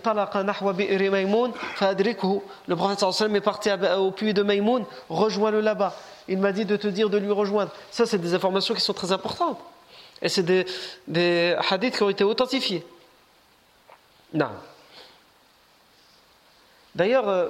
prophète 2.76 3.04
est 3.34 3.42
parti 3.42 3.70
au 3.98 4.12
puits 4.12 4.34
de 4.34 4.44
Maïmoun, 4.44 4.84
rejoins-le 5.10 5.62
là-bas. 5.62 5.96
Il 6.28 6.40
m'a 6.40 6.52
dit 6.52 6.66
de 6.66 6.76
te 6.76 6.88
dire 6.88 7.10
de 7.10 7.18
lui 7.18 7.32
rejoindre. 7.32 7.72
Ça, 7.90 8.06
c'est 8.06 8.18
des 8.18 8.34
informations 8.34 8.74
qui 8.74 8.82
sont 8.82 8.94
très 8.94 9.14
importantes. 9.14 9.58
Et 10.22 10.28
c'est 10.28 10.44
des 11.08 11.56
hadiths 11.70 11.96
qui 11.96 12.04
ont 12.04 12.10
été 12.10 12.26
authentifiés. 12.26 12.86
Non. 14.36 14.52
D'ailleurs, 16.94 17.28
euh, 17.30 17.50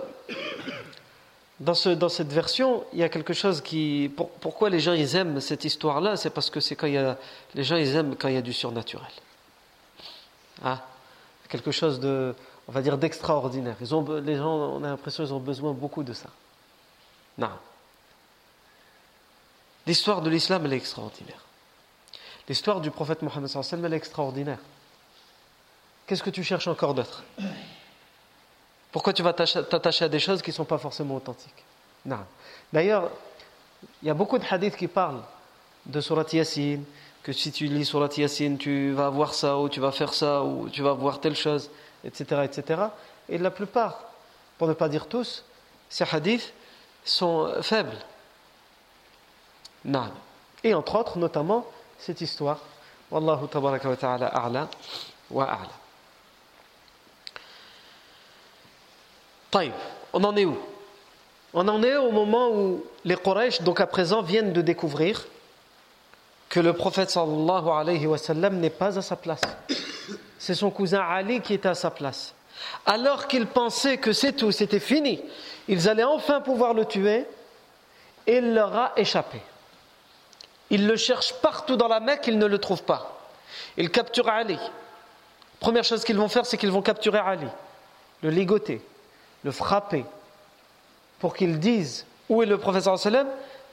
dans, 1.59 1.73
ce, 1.73 1.89
dans, 1.89 2.09
cette 2.09 2.31
version, 2.31 2.85
il 2.93 2.99
y 2.99 3.03
a 3.03 3.09
quelque 3.09 3.33
chose 3.33 3.61
qui. 3.61 4.11
pourquoi 4.39 4.69
les 4.69 4.79
gens 4.79 4.93
ils 4.93 5.15
aiment 5.15 5.41
cette 5.41 5.65
histoire-là 5.65 6.15
C'est 6.15 6.29
parce 6.29 6.49
que 6.49 6.59
c'est 6.59 6.75
quand 6.75 6.87
il 6.87 6.93
y 6.93 6.97
a. 6.97 7.17
Les 7.55 7.63
gens 7.63 7.75
ils 7.75 7.95
aiment 7.95 8.15
quand 8.15 8.27
il 8.27 8.35
y 8.35 8.37
a 8.37 8.41
du 8.41 8.53
surnaturel. 8.53 9.11
Ah, 10.63 10.85
quelque 11.49 11.71
chose 11.71 11.99
de. 11.99 12.35
On 12.67 12.71
va 12.71 12.81
dire 12.81 12.97
d'extraordinaire. 12.97 13.75
Ils 13.81 13.93
ont, 13.93 14.03
les 14.21 14.37
gens, 14.37 14.55
on 14.55 14.83
a 14.83 14.87
l'impression 14.87 15.23
qu'ils 15.23 15.33
ont 15.33 15.39
besoin 15.39 15.73
beaucoup 15.73 16.03
de 16.03 16.13
ça. 16.13 16.29
Non. 17.37 17.49
L'histoire 19.85 20.21
de 20.21 20.29
l'islam, 20.29 20.65
elle 20.65 20.73
est 20.73 20.77
extraordinaire. 20.77 21.43
L'histoire 22.47 22.79
du 22.79 22.89
prophète 22.89 23.21
Mohammed 23.21 23.49
elle 23.71 23.93
est 23.93 23.97
extraordinaire. 23.97 24.59
Qu'est-ce 26.05 26.23
que 26.23 26.29
tu 26.29 26.43
cherches 26.43 26.67
encore 26.67 26.93
d'autre? 26.93 27.23
Pourquoi 28.91 29.11
tu 29.13 29.23
vas 29.23 29.33
t'attacher 29.33 30.05
à 30.05 30.09
des 30.09 30.19
choses 30.19 30.41
qui 30.41 30.51
ne 30.51 30.55
sont 30.55 30.65
pas 30.65 30.77
forcément 30.77 31.15
authentiques? 31.15 31.65
D'ailleurs, 32.71 33.09
il 34.01 34.07
y 34.07 34.11
a 34.11 34.13
beaucoup 34.13 34.37
de 34.37 34.45
hadiths 34.49 34.77
qui 34.77 34.87
parlent 34.87 35.21
de 35.85 35.99
Surat 36.01 36.25
Yasin, 36.31 36.79
que 37.23 37.33
si 37.33 37.51
tu 37.51 37.65
lis 37.65 37.85
Surat 37.85 38.09
Yasin, 38.15 38.55
tu 38.57 38.91
vas 38.91 39.09
voir 39.09 39.33
ça, 39.33 39.57
ou 39.57 39.67
tu 39.69 39.79
vas 39.79 39.91
faire 39.91 40.13
ça, 40.13 40.43
ou 40.43 40.69
tu 40.69 40.81
vas 40.81 40.93
voir 40.93 41.19
telle 41.19 41.35
chose, 41.35 41.69
etc. 42.03 42.41
etc. 42.43 42.83
Et 43.27 43.37
la 43.37 43.51
plupart, 43.51 43.99
pour 44.57 44.67
ne 44.67 44.73
pas 44.73 44.89
dire 44.89 45.07
tous, 45.07 45.43
ces 45.89 46.05
hadiths 46.11 46.53
sont 47.03 47.51
faibles. 47.61 47.97
Et 50.63 50.73
entre 50.73 50.95
autres, 50.95 51.17
notamment, 51.17 51.65
cette 51.99 52.21
histoire. 52.21 52.59
Wallahu 53.11 53.47
tabaraka 53.47 53.89
wa 53.89 53.95
ta'ala 53.95 54.27
a'la 54.27 54.67
wa. 55.29 55.59
On 60.13 60.23
en 60.23 60.35
est 60.35 60.45
où? 60.45 60.57
On 61.53 61.67
en 61.67 61.81
est 61.83 61.95
au 61.95 62.11
moment 62.11 62.49
où 62.49 62.83
les 63.05 63.15
Quraysh, 63.15 63.61
donc 63.61 63.79
à 63.79 63.87
présent, 63.87 64.21
viennent 64.21 64.51
de 64.51 64.61
découvrir 64.61 65.25
que 66.49 66.59
le 66.59 66.73
prophète 66.73 67.09
sallallahu 67.09 67.69
alayhi 67.69 68.05
wa 68.07 68.17
n'est 68.49 68.69
pas 68.69 68.97
à 68.97 69.01
sa 69.01 69.15
place. 69.15 69.41
C'est 70.37 70.55
son 70.55 70.69
cousin 70.69 71.01
Ali 71.01 71.41
qui 71.41 71.53
est 71.53 71.65
à 71.65 71.73
sa 71.73 71.89
place. 71.91 72.33
Alors 72.85 73.27
qu'ils 73.27 73.47
pensaient 73.47 73.97
que 73.97 74.13
c'est 74.13 74.33
tout, 74.33 74.51
c'était 74.51 74.79
fini, 74.79 75.21
ils 75.67 75.89
allaient 75.89 76.03
enfin 76.03 76.41
pouvoir 76.41 76.73
le 76.73 76.85
tuer, 76.85 77.25
il 78.27 78.53
leur 78.53 78.75
a 78.75 78.91
échappé. 78.95 79.41
Ils 80.69 80.87
le 80.87 80.95
cherchent 80.95 81.33
partout 81.41 81.75
dans 81.75 81.87
la 81.87 81.99
Mecque, 81.99 82.27
ils 82.27 82.37
ne 82.37 82.45
le 82.45 82.57
trouvent 82.57 82.83
pas. 82.83 83.19
Ils 83.77 83.91
capturent 83.91 84.29
Ali. 84.29 84.57
Première 85.59 85.83
chose 85.83 86.03
qu'ils 86.03 86.17
vont 86.17 86.27
faire, 86.27 86.45
c'est 86.45 86.57
qu'ils 86.57 86.71
vont 86.71 86.81
capturer 86.81 87.19
Ali, 87.19 87.47
le 88.21 88.29
ligoter, 88.29 88.81
le 89.45 89.51
frapper 89.51 90.03
pour 91.19 91.35
qu'il 91.35 91.59
dise 91.59 92.05
où 92.27 92.41
est 92.41 92.47
le 92.47 92.57
professeur 92.57 92.97
sallam, 92.97 93.27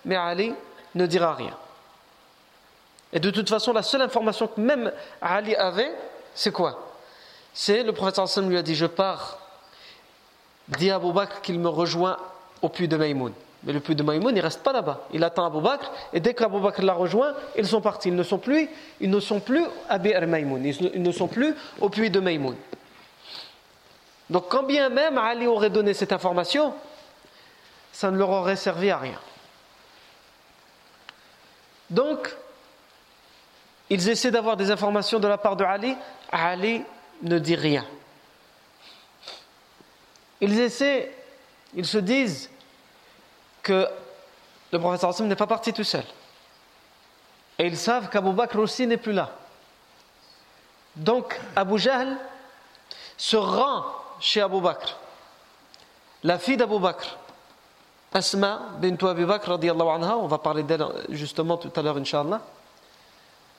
mais 0.04 0.16
Ali 0.16 0.52
ne 0.94 1.06
dira 1.06 1.34
rien. 1.34 1.56
Et 3.14 3.18
de 3.18 3.30
toute 3.30 3.48
façon, 3.48 3.72
la 3.72 3.82
seule 3.82 4.02
information 4.02 4.46
que 4.46 4.60
même 4.60 4.92
Ali 5.22 5.56
avait, 5.56 5.90
c'est 6.34 6.52
quoi? 6.52 6.92
C'est 7.54 7.82
le 7.82 7.92
professeur 7.92 8.28
sallam 8.28 8.50
lui 8.50 8.58
a 8.58 8.62
dit 8.62 8.74
Je 8.74 8.84
pars, 8.84 9.38
dis 10.68 10.90
à 10.90 10.98
Bakr 10.98 11.40
qu'il 11.40 11.58
me 11.58 11.68
rejoint 11.68 12.18
au 12.60 12.68
puits 12.68 12.88
de 12.88 12.96
Maïmoun. 12.98 13.32
Mais 13.64 13.72
le 13.72 13.80
puits 13.80 13.94
de 13.94 14.02
Maïmoun, 14.02 14.36
il 14.36 14.40
reste 14.40 14.62
pas 14.62 14.72
là-bas. 14.72 15.06
Il 15.12 15.24
attend 15.24 15.46
Abu 15.46 15.62
Bakr, 15.62 15.90
et 16.12 16.20
dès 16.20 16.34
qu'Abu 16.34 16.60
Bakr 16.60 16.82
l'a 16.82 16.92
rejoint, 16.92 17.32
ils 17.56 17.66
sont 17.66 17.80
partis. 17.80 18.08
Ils 18.08 18.16
ne 18.16 18.24
sont 18.24 18.38
plus, 18.38 18.68
ils 19.00 19.08
ne 19.08 19.20
sont 19.20 19.40
plus 19.40 19.64
à 19.88 19.96
Bir 19.96 20.26
Maïmoun, 20.26 20.66
ils 20.66 21.02
ne 21.02 21.12
sont 21.12 21.28
plus 21.28 21.54
au 21.80 21.88
puits 21.88 22.10
de 22.10 22.20
Maïmoun. 22.20 22.56
Donc 24.32 24.48
quand 24.48 24.62
bien 24.62 24.88
même 24.88 25.18
Ali 25.18 25.46
aurait 25.46 25.68
donné 25.68 25.92
cette 25.92 26.10
information, 26.10 26.74
ça 27.92 28.10
ne 28.10 28.16
leur 28.16 28.30
aurait 28.30 28.56
servi 28.56 28.90
à 28.90 28.96
rien. 28.96 29.20
Donc, 31.90 32.34
ils 33.90 34.08
essaient 34.08 34.30
d'avoir 34.30 34.56
des 34.56 34.70
informations 34.70 35.20
de 35.20 35.28
la 35.28 35.36
part 35.36 35.54
de 35.54 35.64
Ali. 35.64 35.94
Ali 36.32 36.82
ne 37.20 37.38
dit 37.38 37.56
rien. 37.56 37.84
Ils 40.40 40.58
essaient, 40.58 41.14
ils 41.74 41.84
se 41.84 41.98
disent 41.98 42.48
que 43.62 43.86
le 44.72 44.78
professeur 44.78 45.26
n'est 45.26 45.36
pas 45.36 45.46
parti 45.46 45.74
tout 45.74 45.84
seul. 45.84 46.04
Et 47.58 47.66
ils 47.66 47.76
savent 47.76 48.08
qu'Abu 48.08 48.32
Bakr 48.32 48.58
aussi 48.60 48.86
n'est 48.86 48.96
plus 48.96 49.12
là. 49.12 49.30
Donc 50.96 51.38
Abu 51.54 51.78
Jahl 51.78 52.16
se 53.18 53.36
rend 53.36 54.01
chez 54.22 54.40
Abu 54.40 54.60
Bakr. 54.60 54.96
La 56.22 56.38
fille 56.38 56.56
d'Abu 56.56 56.78
Bakr, 56.78 57.18
Asma 58.14 58.60
bint 58.78 58.96
Abu 59.06 59.26
Bakr, 59.26 59.50
anha, 59.50 60.16
on 60.16 60.28
va 60.28 60.38
parler 60.38 60.62
d'elle 60.62 60.86
justement 61.08 61.56
tout 61.56 61.72
à 61.74 61.82
l'heure, 61.82 61.96
Inch'Allah. 61.96 62.40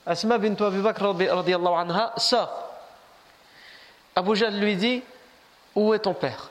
Asma 0.06 0.38
bint 0.38 0.56
Abu 0.64 0.80
Bakr, 0.80 1.04
anha, 1.04 2.14
sort. 2.16 2.70
Abu 4.16 4.34
Jahl 4.34 4.54
lui 4.54 4.76
dit 4.76 5.02
Où 5.74 5.92
est 5.92 5.98
ton 5.98 6.14
père? 6.14 6.50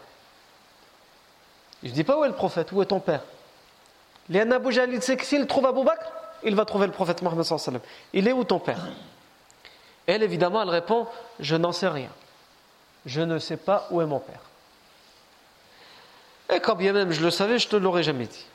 Je 1.82 1.90
ne 1.90 1.94
dis 1.94 2.04
pas 2.04 2.18
où 2.18 2.24
est 2.24 2.28
le 2.28 2.36
prophète, 2.36 2.72
où 2.72 2.82
est 2.82 2.86
ton 2.86 3.00
père? 3.00 3.24
Léon 4.30 4.52
Abu 4.52 4.72
Jahl, 4.72 4.94
il 4.94 5.02
sait 5.02 5.18
s'il 5.24 5.48
trouve 5.48 5.66
Abu 5.66 5.84
Bakr, 5.84 6.06
il 6.44 6.56
va 6.56 6.66
trouver 6.66 6.86
le 6.86 6.94
prophète 6.94 7.24
Mohammed. 7.24 7.46
Il 8.14 8.28
est 8.28 8.32
où 8.32 8.44
ton 8.44 8.60
père? 8.60 8.86
Elle, 10.06 10.22
évidemment, 10.22 10.62
elle 10.62 10.70
répond 10.70 11.08
Je 11.40 11.56
n'en 11.56 11.72
sais 11.72 11.88
rien. 11.88 12.10
Je 13.06 13.22
ne 13.22 13.40
sais 13.40 13.58
pas 13.58 13.88
où 13.92 14.02
est 14.02 14.06
mon 14.06 14.20
père. 14.20 14.42
Et 16.54 16.60
quand 16.60 16.76
bien 16.76 16.94
même 16.94 17.12
je 17.12 17.22
le 17.22 17.32
savais, 17.32 17.60
je 17.60 17.68
ne 17.68 17.72
te 17.72 17.76
l'aurais 17.76 18.04
jamais 18.04 18.28
dit. 18.28 18.46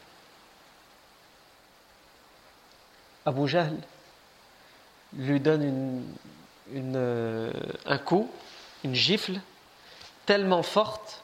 Abu 3.26 3.46
Jahl 3.46 3.76
lui 5.14 5.40
donne 5.40 6.02
euh, 6.74 7.52
un 7.86 7.98
coup, 7.98 8.30
une 8.84 8.94
gifle, 8.94 9.40
tellement 10.26 10.62
forte 10.62 11.22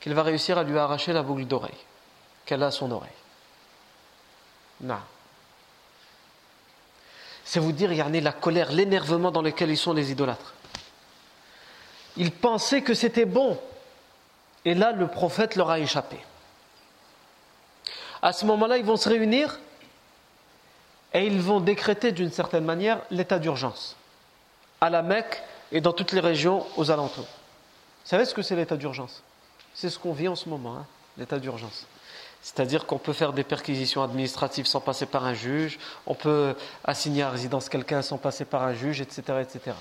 qu'il 0.00 0.14
va 0.14 0.22
réussir 0.22 0.58
à 0.58 0.64
lui 0.64 0.78
arracher 0.78 1.12
la 1.12 1.22
boucle 1.22 1.46
d'oreille 1.46 1.72
qu'elle 2.44 2.62
a 2.62 2.66
à 2.66 2.70
son 2.70 2.90
oreille. 2.90 3.10
Non. 4.80 4.98
C'est 7.44 7.60
vous 7.60 7.72
dire, 7.72 7.90
a 7.90 8.08
la 8.08 8.32
colère, 8.32 8.72
l'énervement 8.72 9.30
dans 9.30 9.42
lequel 9.42 9.70
ils 9.70 9.78
sont 9.78 9.92
les 9.92 10.10
idolâtres. 10.10 10.54
Ils 12.16 12.32
pensaient 12.32 12.82
que 12.82 12.94
c'était 12.94 13.24
bon. 13.24 13.58
Et 14.64 14.74
là, 14.74 14.92
le 14.92 15.08
prophète 15.08 15.56
leur 15.56 15.70
a 15.70 15.78
échappé. 15.78 16.18
À 18.22 18.32
ce 18.32 18.46
moment-là, 18.46 18.78
ils 18.78 18.84
vont 18.84 18.96
se 18.96 19.08
réunir 19.08 19.58
et 21.12 21.26
ils 21.26 21.40
vont 21.40 21.60
décréter 21.60 22.12
d'une 22.12 22.32
certaine 22.32 22.64
manière 22.64 23.00
l'état 23.10 23.38
d'urgence 23.38 23.96
à 24.80 24.90
la 24.90 25.02
Mecque 25.02 25.42
et 25.72 25.80
dans 25.80 25.92
toutes 25.92 26.12
les 26.12 26.20
régions 26.20 26.66
aux 26.76 26.90
alentours. 26.90 27.24
Vous 27.24 28.10
savez 28.10 28.24
ce 28.24 28.34
que 28.34 28.42
c'est 28.42 28.56
l'état 28.56 28.76
d'urgence? 28.76 29.22
C'est 29.74 29.90
ce 29.90 29.98
qu'on 29.98 30.12
vit 30.12 30.28
en 30.28 30.36
ce 30.36 30.48
moment, 30.48 30.76
hein, 30.76 30.86
l'état 31.16 31.38
d'urgence. 31.38 31.86
C'est-à-dire 32.42 32.84
qu'on 32.84 32.98
peut 32.98 33.14
faire 33.14 33.32
des 33.32 33.44
perquisitions 33.44 34.02
administratives 34.02 34.66
sans 34.66 34.80
passer 34.80 35.06
par 35.06 35.24
un 35.24 35.32
juge, 35.34 35.78
on 36.06 36.14
peut 36.14 36.54
assigner 36.84 37.22
à 37.22 37.30
résidence 37.30 37.68
quelqu'un 37.68 38.02
sans 38.02 38.18
passer 38.18 38.44
par 38.44 38.62
un 38.62 38.74
juge, 38.74 39.00
etc. 39.00 39.22
etc. 39.40 39.74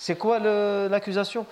C'est 0.00 0.16
quoi 0.16 0.38
l'accusation? 0.38 1.44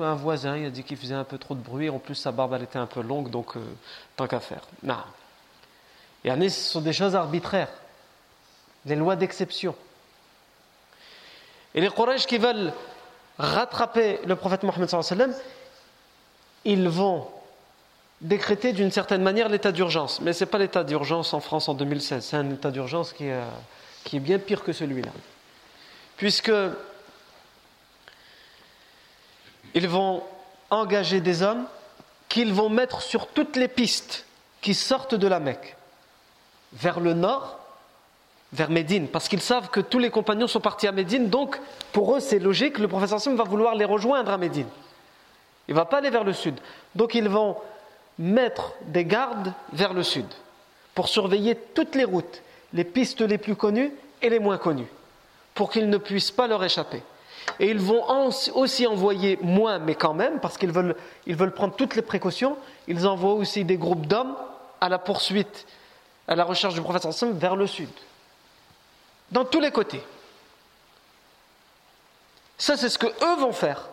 Un 0.00 0.14
voisin, 0.14 0.56
il 0.56 0.66
a 0.66 0.70
dit 0.70 0.84
qu'il 0.84 0.96
faisait 0.96 1.14
un 1.16 1.24
peu 1.24 1.36
trop 1.36 1.56
de 1.56 1.60
bruit, 1.60 1.90
en 1.90 1.98
plus 1.98 2.14
sa 2.14 2.30
barbe 2.30 2.54
elle 2.54 2.62
était 2.62 2.78
un 2.78 2.86
peu 2.86 3.02
longue, 3.02 3.28
donc 3.28 3.56
euh, 3.56 3.60
tant 4.16 4.28
qu'à 4.28 4.38
faire. 4.38 4.62
Non. 4.84 4.94
Et 6.24 6.48
ce 6.48 6.70
sont 6.70 6.80
des 6.80 6.92
choses 6.92 7.16
arbitraires, 7.16 7.70
des 8.84 8.94
lois 8.94 9.16
d'exception. 9.16 9.74
Et 11.74 11.80
les 11.80 11.90
Quraysh 11.90 12.26
qui 12.26 12.38
veulent 12.38 12.72
rattraper 13.36 14.20
le 14.26 14.36
prophète 14.36 14.62
Mohammed, 14.62 15.34
ils 16.64 16.88
vont 16.88 17.26
décréter 18.20 18.72
d'une 18.72 18.92
certaine 18.92 19.22
manière 19.22 19.48
l'état 19.48 19.72
d'urgence. 19.72 20.20
Mais 20.20 20.34
ce 20.34 20.44
n'est 20.44 20.50
pas 20.50 20.58
l'état 20.58 20.84
d'urgence 20.84 21.34
en 21.34 21.40
France 21.40 21.68
en 21.68 21.74
2016, 21.74 22.24
c'est 22.24 22.36
un 22.36 22.50
état 22.50 22.70
d'urgence 22.70 23.12
qui, 23.12 23.28
qui 24.04 24.18
est 24.18 24.20
bien 24.20 24.38
pire 24.38 24.62
que 24.62 24.72
celui-là. 24.72 25.10
Puisque 26.16 26.52
ils 29.74 29.88
vont 29.88 30.22
engager 30.70 31.20
des 31.20 31.42
hommes 31.42 31.66
qu'ils 32.28 32.52
vont 32.52 32.68
mettre 32.68 33.02
sur 33.02 33.26
toutes 33.26 33.56
les 33.56 33.68
pistes 33.68 34.24
qui 34.60 34.74
sortent 34.74 35.14
de 35.14 35.26
la 35.26 35.40
Mecque, 35.40 35.76
vers 36.72 37.00
le 37.00 37.14
nord, 37.14 37.58
vers 38.52 38.70
Médine, 38.70 39.08
parce 39.08 39.28
qu'ils 39.28 39.40
savent 39.40 39.70
que 39.70 39.80
tous 39.80 39.98
les 39.98 40.10
compagnons 40.10 40.46
sont 40.46 40.60
partis 40.60 40.86
à 40.86 40.92
Médine, 40.92 41.28
donc 41.28 41.58
pour 41.92 42.16
eux 42.16 42.20
c'est 42.20 42.38
logique, 42.38 42.78
le 42.78 42.88
professeur 42.88 43.20
Sim 43.20 43.34
va 43.34 43.44
vouloir 43.44 43.74
les 43.74 43.84
rejoindre 43.84 44.32
à 44.32 44.38
Médine. 44.38 44.68
Il 45.68 45.74
ne 45.74 45.76
va 45.76 45.84
pas 45.84 45.98
aller 45.98 46.10
vers 46.10 46.24
le 46.24 46.32
sud. 46.32 46.58
Donc 46.94 47.14
ils 47.14 47.28
vont 47.28 47.56
mettre 48.18 48.72
des 48.86 49.04
gardes 49.04 49.52
vers 49.72 49.92
le 49.92 50.02
sud 50.02 50.26
pour 50.94 51.08
surveiller 51.08 51.54
toutes 51.54 51.94
les 51.94 52.04
routes, 52.04 52.42
les 52.72 52.84
pistes 52.84 53.20
les 53.20 53.38
plus 53.38 53.56
connues 53.56 53.92
et 54.20 54.28
les 54.28 54.40
moins 54.40 54.58
connues, 54.58 54.90
pour 55.54 55.70
qu'ils 55.70 55.88
ne 55.88 55.96
puissent 55.96 56.32
pas 56.32 56.46
leur 56.46 56.62
échapper. 56.62 57.02
Et 57.58 57.70
ils 57.70 57.78
vont 57.78 58.04
aussi 58.54 58.86
envoyer 58.86 59.38
moins, 59.42 59.78
mais 59.78 59.94
quand 59.94 60.14
même, 60.14 60.40
parce 60.40 60.56
qu'ils 60.56 60.72
veulent, 60.72 60.96
ils 61.26 61.36
veulent 61.36 61.52
prendre 61.52 61.74
toutes 61.74 61.96
les 61.96 62.02
précautions, 62.02 62.56
ils 62.86 63.06
envoient 63.06 63.34
aussi 63.34 63.64
des 63.64 63.76
groupes 63.76 64.06
d'hommes 64.06 64.36
à 64.80 64.88
la 64.88 64.98
poursuite, 64.98 65.66
à 66.28 66.36
la 66.36 66.44
recherche 66.44 66.74
du 66.74 66.80
prophète 66.80 67.06
vers 67.34 67.56
le 67.56 67.66
sud, 67.66 67.90
dans 69.30 69.44
tous 69.44 69.60
les 69.60 69.70
côtés. 69.70 70.02
Ça, 72.58 72.76
c'est 72.76 72.88
ce 72.88 72.98
que 72.98 73.06
eux 73.06 73.40
vont 73.40 73.52
faire. 73.52 73.88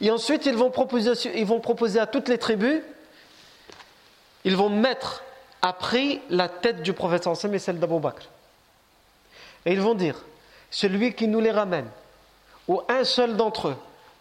Et 0.00 0.10
ensuite, 0.10 0.46
ils 0.46 0.56
vont 0.56 0.70
proposer, 0.70 1.12
ils 1.36 1.46
vont 1.46 1.60
proposer 1.60 2.00
à 2.00 2.06
toutes 2.06 2.28
les 2.28 2.38
tribus 2.38 2.82
ils 4.44 4.56
vont 4.56 4.70
mettre 4.70 5.22
à 5.62 5.72
prix 5.72 6.20
la 6.30 6.48
tête 6.48 6.82
du 6.82 6.92
prophète 6.92 7.26
et 7.26 7.58
celle 7.58 7.78
d'Abou 7.78 7.98
Bakr. 7.98 8.28
Et 9.66 9.72
ils 9.72 9.80
vont 9.80 9.94
dire, 9.94 10.16
celui 10.70 11.14
qui 11.14 11.28
nous 11.28 11.40
les 11.40 11.50
ramène, 11.50 11.88
ou 12.68 12.82
un 12.88 13.04
seul 13.04 13.36
d'entre 13.36 13.68
eux, 13.68 13.76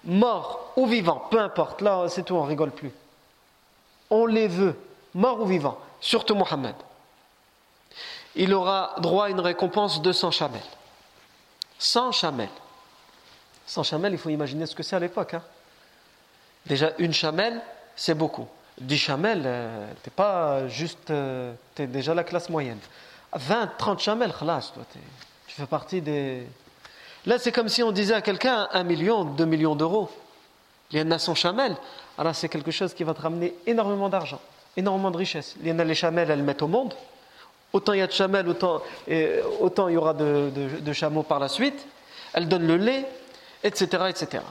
mort 0.05 0.71
ou 0.75 0.85
vivant, 0.85 1.27
peu 1.29 1.39
importe, 1.39 1.81
là 1.81 2.07
c'est 2.09 2.23
tout, 2.23 2.35
on 2.35 2.43
rigole 2.43 2.71
plus. 2.71 2.91
On 4.09 4.25
les 4.25 4.47
veut, 4.47 4.75
mort 5.13 5.41
ou 5.41 5.45
vivant, 5.45 5.77
surtout 5.99 6.35
Mohammed. 6.35 6.75
Il 8.35 8.53
aura 8.53 8.95
droit 8.99 9.25
à 9.25 9.29
une 9.29 9.39
récompense 9.39 10.01
de 10.01 10.11
100 10.11 10.31
chamelles. 10.31 10.61
100 11.79 12.11
chamelles. 12.11 12.49
100 13.65 13.83
chamelles, 13.83 14.13
il 14.13 14.17
faut 14.17 14.29
imaginer 14.29 14.65
ce 14.65 14.75
que 14.75 14.83
c'est 14.83 14.95
à 14.95 14.99
l'époque. 14.99 15.33
Hein. 15.33 15.43
Déjà, 16.65 16.91
une 16.97 17.13
chamelle, 17.13 17.61
c'est 17.95 18.15
beaucoup. 18.15 18.47
10 18.81 18.97
chamelles, 18.97 19.43
euh, 19.45 19.91
t'es 20.03 20.11
pas 20.11 20.67
juste, 20.67 21.09
euh, 21.11 21.53
tu 21.75 21.83
es 21.83 21.87
déjà 21.87 22.13
la 22.13 22.23
classe 22.23 22.49
moyenne. 22.49 22.79
20, 23.33 23.77
30 23.77 23.99
chamelles, 23.99 24.33
khlas, 24.33 24.71
toi, 24.73 24.83
tu 25.47 25.55
fais 25.55 25.65
partie 25.65 26.01
des. 26.01 26.47
Là, 27.29 27.37
c'est 27.37 27.51
comme 27.51 27.69
si 27.69 27.83
on 27.83 27.91
disait 27.91 28.15
à 28.15 28.23
quelqu'un 28.23 28.67
1 28.71 28.81
million, 28.81 29.23
2 29.23 29.45
millions 29.45 29.75
d'euros. 29.75 30.09
Il 30.89 30.97
y 30.97 31.01
en 31.03 31.11
a 31.11 31.19
100 31.19 31.35
chamelles. 31.35 31.75
Alors, 32.17 32.33
c'est 32.33 32.49
quelque 32.49 32.71
chose 32.71 32.95
qui 32.95 33.03
va 33.03 33.13
te 33.13 33.21
ramener 33.21 33.53
énormément 33.67 34.09
d'argent, 34.09 34.41
énormément 34.75 35.11
de 35.11 35.17
richesse. 35.17 35.55
Il 35.61 35.67
y 35.67 35.71
en 35.71 35.77
a 35.77 35.83
les 35.83 35.93
chamelles, 35.93 36.31
elles 36.31 36.41
mettent 36.41 36.63
au 36.63 36.67
monde. 36.67 36.95
Autant 37.71 37.93
il 37.93 37.99
y 37.99 38.01
a 38.01 38.07
de 38.07 38.11
chamelles, 38.11 38.49
autant, 38.49 38.81
autant 39.59 39.89
il 39.89 39.93
y 39.93 39.97
aura 39.97 40.15
de, 40.15 40.49
de 40.81 40.93
chameaux 40.93 41.21
par 41.21 41.37
la 41.37 41.49
suite. 41.49 41.85
Elles 42.33 42.47
donnent 42.47 42.65
le 42.65 42.77
lait, 42.77 43.05
etc., 43.63 44.05
etc. 44.09 44.43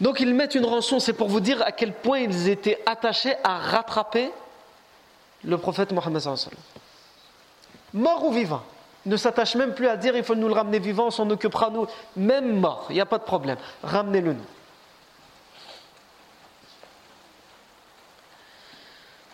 Donc 0.00 0.20
ils 0.20 0.32
mettent 0.32 0.54
une 0.54 0.64
rançon, 0.64 0.98
c'est 0.98 1.12
pour 1.12 1.28
vous 1.28 1.40
dire 1.40 1.60
à 1.60 1.72
quel 1.72 1.92
point 1.92 2.20
ils 2.20 2.48
étaient 2.48 2.80
attachés 2.86 3.34
à 3.44 3.58
rattraper 3.58 4.30
le 5.44 5.58
prophète 5.58 5.92
Mohammed. 5.92 6.22
Mort 7.92 8.24
ou 8.24 8.32
vivant? 8.32 8.62
Ne 9.08 9.16
s'attachent 9.16 9.56
même 9.56 9.74
plus 9.74 9.88
à 9.88 9.96
dire 9.96 10.16
il 10.16 10.24
faut 10.24 10.34
nous 10.34 10.48
le 10.48 10.54
ramener 10.54 10.78
vivant, 10.78 11.06
on 11.06 11.10
s'en 11.10 11.28
occupera 11.30 11.70
nous. 11.70 11.86
Même 12.16 12.58
mort, 12.60 12.86
il 12.90 12.94
n'y 12.94 13.00
a 13.00 13.06
pas 13.06 13.18
de 13.18 13.24
problème. 13.24 13.58
Ramenez-le 13.82 14.32
nous. 14.34 14.46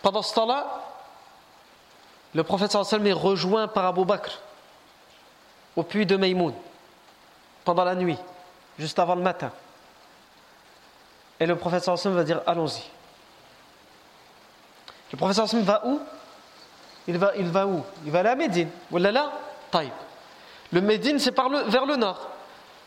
Pendant 0.01 0.21
ce 0.21 0.33
temps-là, 0.35 0.83
le 2.33 2.43
prophète 2.43 2.71
sallam 2.71 3.07
est 3.07 3.13
rejoint 3.13 3.67
par 3.67 3.85
Abu 3.85 4.05
Bakr 4.05 4.39
au 5.75 5.83
puits 5.83 6.05
de 6.05 6.15
Maïmoun 6.15 6.53
pendant 7.63 7.83
la 7.83 7.95
nuit, 7.95 8.17
juste 8.77 8.99
avant 8.99 9.15
le 9.15 9.21
matin. 9.21 9.51
Et 11.39 11.45
le 11.45 11.55
prophète 11.55 11.83
sallam 11.83 12.15
va 12.15 12.23
dire 12.23 12.41
Allons-y. 12.45 12.83
Le 15.15 15.17
professeur 15.17 15.47
va 15.63 15.81
où? 15.85 16.01
Il 17.07 17.17
va, 17.17 17.31
il 17.37 17.47
va 17.47 17.65
où? 17.65 17.83
Il 18.03 18.11
va 18.11 18.29
à 18.29 18.35
Médine. 18.35 18.69
Voilà 18.89 19.11
là 19.13 19.31
Taïb. 19.75 19.91
Le 20.71 20.81
Médine, 20.81 21.19
c'est 21.19 21.35
vers 21.35 21.85
le 21.85 21.95
nord. 21.97 22.29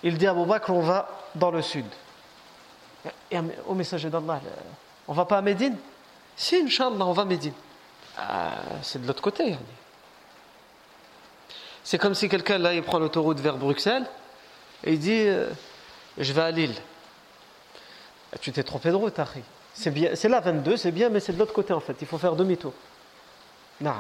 Il 0.03 0.17
dit 0.17 0.27
à 0.27 0.31
Abu 0.31 0.47
Bakr, 0.47 0.71
on 0.71 0.81
va 0.81 1.09
dans 1.35 1.51
le 1.51 1.61
sud. 1.61 1.85
Et 3.31 3.39
au 3.67 3.75
messager 3.75 4.09
d'Allah, 4.09 4.41
on 5.07 5.13
va 5.13 5.25
pas 5.27 5.39
à 5.39 5.43
Médine? 5.43 5.77
Si, 6.37 6.57
Inch'Allah, 6.57 7.05
on 7.05 7.13
va 7.13 7.23
à 7.23 7.25
Médine. 7.27 7.53
Ah, 8.17 8.53
c'est 8.83 9.03
de 9.03 9.07
l'autre 9.07 9.23
côté. 9.23 9.57
C'est 11.85 11.99
comme 11.99 12.15
si 12.15 12.29
quelqu'un, 12.29 12.59
là, 12.59 12.73
il 12.73 12.83
prend 12.83 12.99
l'autoroute 12.99 13.39
vers 13.41 13.57
Bruxelles 13.57 14.07
et 14.85 14.95
il 14.95 14.99
dit 14.99 15.25
euh, 15.27 15.49
Je 16.17 16.33
vais 16.33 16.43
à 16.43 16.51
Lille. 16.51 16.75
Ah, 18.33 18.39
tu 18.39 18.51
t'es 18.51 18.63
trompé 18.63 18.91
de 18.91 18.97
route, 18.97 19.19
Harry. 19.19 19.43
C'est 19.75 19.91
bien, 19.91 20.15
c'est 20.15 20.29
là 20.29 20.41
22, 20.41 20.77
c'est 20.77 20.91
bien, 20.91 21.09
mais 21.09 21.21
c'est 21.21 21.33
de 21.33 21.39
l'autre 21.39 21.53
côté 21.53 21.73
en 21.73 21.81
fait. 21.81 21.97
Il 22.01 22.07
faut 22.07 22.19
faire 22.19 22.35
demi-tour. 22.35 22.73
Non. 23.81 23.95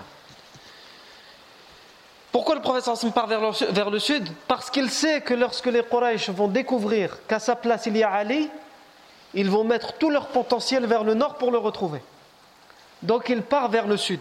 Pourquoi 2.32 2.54
le 2.54 2.60
professeur 2.60 2.96
part 3.12 3.26
vers 3.26 3.40
le, 3.40 3.72
vers 3.72 3.90
le 3.90 3.98
sud? 3.98 4.28
Parce 4.46 4.70
qu'il 4.70 4.90
sait 4.90 5.22
que 5.22 5.34
lorsque 5.34 5.66
les 5.66 5.82
Quraysh 5.82 6.28
vont 6.30 6.48
découvrir 6.48 7.18
qu'à 7.26 7.38
sa 7.38 7.56
place 7.56 7.86
il 7.86 7.96
y 7.96 8.02
a 8.02 8.10
Ali, 8.10 8.50
ils 9.34 9.50
vont 9.50 9.64
mettre 9.64 9.94
tout 9.94 10.10
leur 10.10 10.28
potentiel 10.28 10.86
vers 10.86 11.04
le 11.04 11.14
nord 11.14 11.36
pour 11.36 11.50
le 11.50 11.58
retrouver. 11.58 12.02
Donc 13.02 13.28
il 13.28 13.42
part 13.42 13.68
vers 13.68 13.86
le 13.86 13.96
sud. 13.96 14.20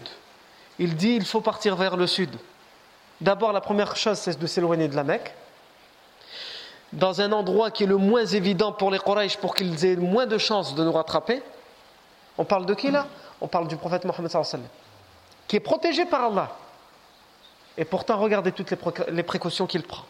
Il 0.78 0.96
dit 0.96 1.14
il 1.14 1.24
faut 1.24 1.40
partir 1.40 1.76
vers 1.76 1.96
le 1.96 2.06
sud. 2.06 2.30
D'abord, 3.20 3.52
la 3.52 3.60
première 3.60 3.96
chose, 3.96 4.18
c'est 4.18 4.38
de 4.38 4.46
s'éloigner 4.46 4.88
de 4.88 4.96
la 4.96 5.04
Mecque 5.04 5.34
dans 6.92 7.20
un 7.20 7.32
endroit 7.32 7.70
qui 7.70 7.84
est 7.84 7.86
le 7.86 7.96
moins 7.96 8.24
évident 8.24 8.72
pour 8.72 8.90
les 8.90 8.98
Quraysh 8.98 9.36
pour 9.36 9.54
qu'ils 9.54 9.84
aient 9.84 9.96
moins 9.96 10.26
de 10.26 10.38
chances 10.38 10.74
de 10.74 10.82
nous 10.82 10.92
rattraper. 10.92 11.42
On 12.38 12.44
parle 12.44 12.64
de 12.64 12.74
qui 12.74 12.90
là? 12.90 13.06
On 13.40 13.48
parle 13.48 13.68
du 13.68 13.76
prophète 13.76 14.04
Mohammed 14.04 14.30
qui 15.46 15.56
est 15.56 15.60
protégé 15.60 16.04
par 16.04 16.24
Allah. 16.24 16.50
Et 17.78 17.84
pourtant, 17.84 18.18
regardez 18.18 18.52
toutes 18.52 18.74
les 19.08 19.22
précautions 19.22 19.66
qu'il 19.66 19.84
prend. 19.84 20.04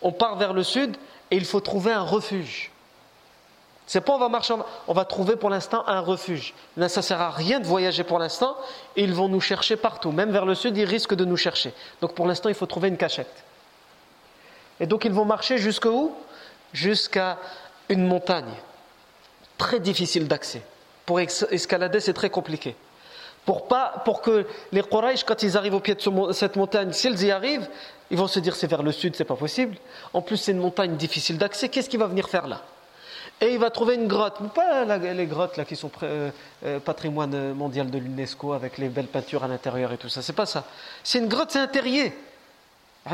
On 0.00 0.10
part 0.10 0.36
vers 0.36 0.54
le 0.54 0.64
sud 0.64 0.96
et 1.30 1.36
il 1.36 1.44
faut 1.44 1.60
trouver 1.60 1.92
un 1.92 2.02
refuge. 2.02 2.72
C'est 3.86 4.00
pas 4.00 4.14
on 4.14 4.18
va 4.18 4.30
marcher, 4.30 4.54
on 4.88 4.94
va 4.94 5.04
trouver 5.04 5.36
pour 5.36 5.50
l'instant 5.50 5.84
un 5.86 6.00
refuge. 6.00 6.54
Là, 6.78 6.88
ça 6.88 7.02
sert 7.02 7.20
à 7.20 7.30
rien 7.30 7.60
de 7.60 7.66
voyager 7.66 8.02
pour 8.04 8.18
l'instant. 8.18 8.56
Et 8.96 9.04
ils 9.04 9.12
vont 9.12 9.28
nous 9.28 9.40
chercher 9.40 9.76
partout, 9.76 10.10
même 10.10 10.30
vers 10.30 10.46
le 10.46 10.54
sud, 10.54 10.76
ils 10.76 10.86
risquent 10.86 11.14
de 11.14 11.26
nous 11.26 11.36
chercher. 11.36 11.74
Donc 12.00 12.14
pour 12.14 12.26
l'instant, 12.26 12.48
il 12.48 12.54
faut 12.54 12.66
trouver 12.66 12.88
une 12.88 12.96
cachette. 12.96 13.44
Et 14.80 14.86
donc 14.86 15.04
ils 15.04 15.12
vont 15.12 15.26
marcher 15.26 15.58
jusqu'où 15.58 16.14
Jusqu'à 16.72 17.38
une 17.90 18.06
montagne. 18.06 18.54
Très 19.58 19.78
difficile 19.78 20.26
d'accès. 20.26 20.62
Pour 21.04 21.20
escalader, 21.20 22.00
c'est 22.00 22.14
très 22.14 22.30
compliqué. 22.30 22.74
Pour, 23.44 23.66
pas, 23.66 24.02
pour 24.04 24.22
que 24.22 24.46
les 24.70 24.82
Quraysh, 24.82 25.24
quand 25.24 25.42
ils 25.42 25.56
arrivent 25.56 25.74
au 25.74 25.80
pied 25.80 25.94
de 25.94 26.32
cette 26.32 26.56
montagne, 26.56 26.92
s'ils 26.92 27.24
y 27.24 27.30
arrivent, 27.30 27.68
ils 28.10 28.16
vont 28.16 28.28
se 28.28 28.38
dire 28.38 28.54
c'est 28.54 28.68
vers 28.68 28.82
le 28.82 28.92
sud, 28.92 29.16
c'est 29.16 29.24
pas 29.24 29.36
possible. 29.36 29.76
En 30.12 30.22
plus, 30.22 30.36
c'est 30.36 30.52
une 30.52 30.58
montagne 30.58 30.96
difficile 30.96 31.38
d'accès. 31.38 31.68
Qu'est-ce 31.68 31.88
qu'il 31.88 31.98
va 31.98 32.06
venir 32.06 32.28
faire 32.28 32.46
là? 32.46 32.60
Et 33.40 33.54
il 33.54 33.58
va 33.58 33.70
trouver 33.70 33.96
une 33.96 34.06
grotte, 34.06 34.38
pas 34.54 34.84
les 34.84 35.26
grottes 35.26 35.56
là 35.56 35.64
qui 35.64 35.74
sont 35.74 35.90
euh, 36.04 36.30
euh, 36.64 36.78
patrimoine 36.78 37.52
mondial 37.54 37.90
de 37.90 37.98
l'UNESCO 37.98 38.52
avec 38.52 38.78
les 38.78 38.88
belles 38.88 39.08
peintures 39.08 39.42
à 39.42 39.48
l'intérieur 39.48 39.90
et 39.92 39.96
tout 39.96 40.08
ça. 40.08 40.22
C'est 40.22 40.32
pas 40.32 40.46
ça. 40.46 40.64
C'est 41.02 41.18
une 41.18 41.26
grotte, 41.26 41.50
c'est 41.50 41.58
un 41.58 41.66
terrier. 41.66 42.12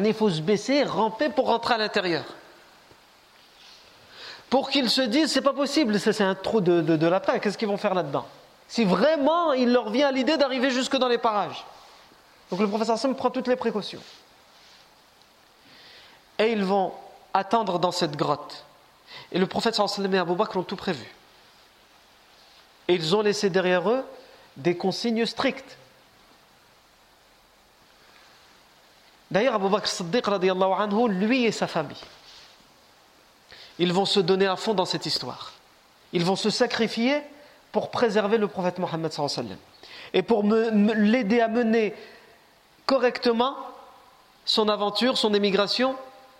Il 0.04 0.12
faut 0.12 0.28
se 0.28 0.42
baisser, 0.42 0.82
ramper 0.82 1.30
pour 1.30 1.46
rentrer 1.46 1.74
à 1.74 1.78
l'intérieur. 1.78 2.24
Pour 4.50 4.70
qu'ils 4.70 4.90
se 4.90 5.02
disent, 5.02 5.32
c'est 5.32 5.42
pas 5.42 5.52
possible, 5.52 5.98
c'est 5.98 6.20
un 6.20 6.34
trou 6.34 6.60
de, 6.60 6.80
de, 6.80 7.06
lapin, 7.06 7.38
qu'est-ce 7.38 7.58
qu'ils 7.58 7.68
vont 7.68 7.76
faire 7.76 7.94
là-dedans? 7.94 8.26
Si 8.68 8.84
vraiment 8.84 9.54
il 9.54 9.72
leur 9.72 9.90
vient 9.90 10.12
l'idée 10.12 10.36
d'arriver 10.36 10.70
jusque 10.70 10.96
dans 10.96 11.08
les 11.08 11.18
parages. 11.18 11.64
Donc 12.50 12.60
le 12.60 12.68
professeur 12.68 12.98
Sam 12.98 13.16
prend 13.16 13.30
toutes 13.30 13.48
les 13.48 13.56
précautions. 13.56 14.02
Et 16.38 16.52
ils 16.52 16.64
vont 16.64 16.92
attendre 17.34 17.78
dans 17.78 17.92
cette 17.92 18.16
grotte. 18.16 18.64
Et 19.32 19.38
le 19.38 19.46
prophète 19.46 19.74
sallam 19.74 20.14
et 20.14 20.18
Abu 20.18 20.34
Bakr 20.34 20.58
ont 20.58 20.62
tout 20.62 20.76
prévu. 20.76 21.06
Et 22.86 22.94
ils 22.94 23.16
ont 23.16 23.22
laissé 23.22 23.50
derrière 23.50 23.88
eux 23.90 24.04
des 24.56 24.76
consignes 24.76 25.26
strictes. 25.26 25.76
D'ailleurs, 29.30 29.54
Abu 29.54 29.68
Bakr 29.68 29.88
Siddiq, 29.88 30.26
anhu, 30.28 31.08
lui 31.08 31.44
et 31.44 31.52
sa 31.52 31.66
famille, 31.66 32.00
ils 33.78 33.92
vont 33.92 34.06
se 34.06 34.20
donner 34.20 34.46
à 34.46 34.56
fond 34.56 34.74
dans 34.74 34.86
cette 34.86 35.06
histoire. 35.06 35.52
Ils 36.12 36.24
vont 36.24 36.36
se 36.36 36.50
sacrifier 36.50 37.22
pour 37.78 37.90
préserver 37.90 38.38
le 38.38 38.48
prophète 38.48 38.80
Mohammed 38.80 39.12
et 40.12 40.22
pour 40.22 40.42
l'aider 40.42 41.40
à 41.40 41.46
mener 41.46 41.94
correctement 42.86 43.54
son 44.44 44.68
aventure, 44.68 45.16
son 45.16 45.32
émigration 45.32 45.94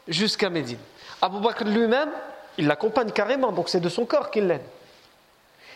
jusqu'à 0.08 0.50
Médine. 0.50 0.80
Abu 1.22 1.38
Bakr 1.38 1.62
lui-même, 1.62 2.08
il 2.56 2.66
l'accompagne 2.66 3.12
carrément, 3.12 3.52
donc 3.52 3.68
c'est 3.68 3.78
de 3.78 3.88
son 3.88 4.04
corps 4.04 4.32
qu'il 4.32 4.48
l'aide. 4.48 4.64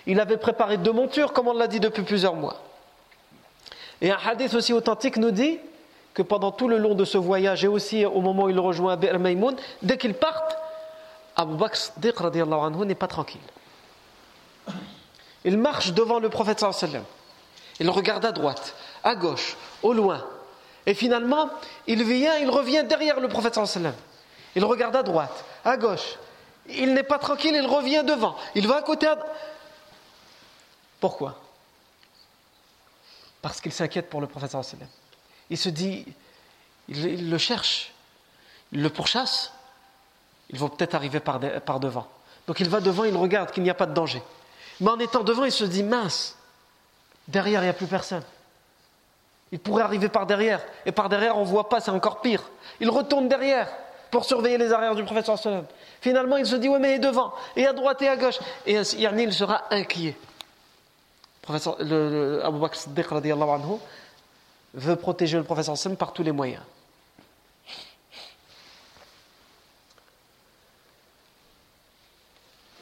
Il 0.07 0.19
avait 0.19 0.37
préparé 0.37 0.79
deux 0.79 0.91
montures, 0.91 1.33
comme 1.33 1.47
on 1.47 1.53
l'a 1.53 1.69
dit 1.69 1.79
depuis 1.79 2.03
plusieurs 2.03 2.35
mois. 2.35 2.57
Et 4.01 4.11
un 4.11 4.19
hadith 4.27 4.55
aussi 4.55 4.73
authentique 4.73 5.17
nous 5.17 5.31
dit 5.31 5.61
que 6.13 6.23
pendant 6.23 6.51
tout 6.51 6.67
le 6.67 6.79
long 6.79 6.97
de 6.97 7.05
ce 7.05 7.19
voyage 7.19 7.65
et 7.65 7.69
aussi 7.69 8.05
au 8.05 8.21
moment 8.21 8.47
où 8.47 8.51
il 8.51 8.59
rejoint 8.59 8.97
Bir 8.97 9.17
Maïmoun, 9.21 9.55
dès 9.81 9.97
qu'ils 9.97 10.15
partent, 10.15 10.59
Abu 11.37 11.55
Bakr 11.55 12.33
n'est 12.85 12.95
pas 12.97 13.07
tranquille. 13.07 13.41
Il 15.45 15.59
marche 15.59 15.93
devant 15.93 16.19
le 16.19 16.29
prophète 16.29 16.61
sallam. 16.61 17.05
Il 17.81 17.91
regarde 17.91 18.25
à 18.25 18.33
droite, 18.33 18.75
à 19.03 19.15
gauche, 19.15 19.57
au 19.83 19.93
loin. 19.93 20.25
Et 20.87 20.95
finalement, 20.95 21.51
il 21.87 22.03
vient, 22.05 22.37
il 22.39 22.51
revient 22.51 22.85
derrière 22.85 23.21
le 23.21 23.29
prophète 23.29 23.55
sallam. 23.55 23.95
Il 24.55 24.65
regarde 24.65 24.95
à 24.97 25.03
droite, 25.03 25.45
à 25.65 25.77
gauche. 25.77 26.17
Il 26.69 26.95
n'est 26.95 27.03
pas 27.03 27.19
tranquille, 27.19 27.55
il 27.55 27.67
revient 27.67 28.05
devant. 28.07 28.37
Il 28.55 28.69
va 28.69 28.77
à 28.77 28.83
côté. 28.83 29.09
Pourquoi? 31.01 31.41
Parce 33.41 33.61
qu'il 33.61 33.73
s'inquiète 33.73 34.09
pour 34.09 34.21
le 34.21 34.27
prophète 34.27 34.51
sallam 34.51 34.89
il 35.53 35.59
se 35.59 35.69
dit, 35.69 36.07
il, 36.89 37.29
le 37.29 37.39
cherche, 37.39 37.93
il 38.73 38.83
le 38.83 38.89
pourchasse, 38.89 39.53
il 40.49 40.59
va 40.59 40.71
peut-être 40.71 40.95
arriver 40.95 41.21
par, 41.21 41.41
par 41.67 41.79
devant. 41.79 42.07
Donc 42.47 42.61
il 42.61 42.71
va 42.71 42.81
devant, 42.81 43.05
il 43.05 43.15
regarde 43.15 43.51
qu'il 43.51 43.63
n'y 43.63 43.69
a 43.69 43.75
pas 43.75 43.85
de 43.85 43.93
danger. 43.93 44.23
Mais 44.83 44.91
en 44.91 44.99
étant 44.99 45.23
devant, 45.23 45.45
il 45.45 45.53
se 45.53 45.63
dit, 45.63 45.85
mince, 45.85 46.37
derrière, 47.29 47.61
il 47.61 47.67
n'y 47.67 47.71
a 47.71 47.73
plus 47.73 47.87
personne. 47.87 48.25
Il 49.53 49.61
pourrait 49.61 49.85
arriver 49.85 50.09
par 50.09 50.27
derrière. 50.27 50.61
Et 50.85 50.91
par 50.91 51.09
derrière, 51.09 51.39
on 51.39 51.43
ne 51.43 51.47
voit 51.47 51.69
pas, 51.69 51.81
c'est 51.81 51.93
encore 51.93 52.21
pire. 52.21 52.43
Il 52.81 52.91
retourne 52.91 53.29
derrière 53.29 53.69
pour 54.11 54.25
surveiller 54.25 54.59
les 54.59 54.73
arrières 54.73 54.97
du 54.97 55.05
prophète 55.05 55.27
sallam. 55.27 55.67
Finalement, 56.01 56.37
il 56.37 56.47
se 56.47 56.57
dit, 56.57 56.69
oui, 56.69 56.79
mais 56.81 56.91
il 56.91 56.95
est 56.97 56.99
devant, 56.99 57.33
et 57.55 57.65
à 57.65 57.73
droite 57.73 58.03
et 58.03 58.09
à 58.09 58.17
gauche. 58.17 58.41
Et 58.67 58.77
ainsi, 58.77 59.01
il 59.01 59.33
sera 59.33 59.63
inquiet. 59.71 60.17
Le, 61.79 62.41
Abu 62.45 62.59
Bakr 62.59 62.75
Siddiq, 62.75 63.07
anhu, 63.13 63.79
veut 64.75 64.97
protéger 64.97 65.39
le 65.39 65.45
professeur 65.45 65.79
Sam 65.79 65.97
par 65.97 66.13
tous 66.13 66.25
les 66.25 66.33
moyens. 66.33 66.63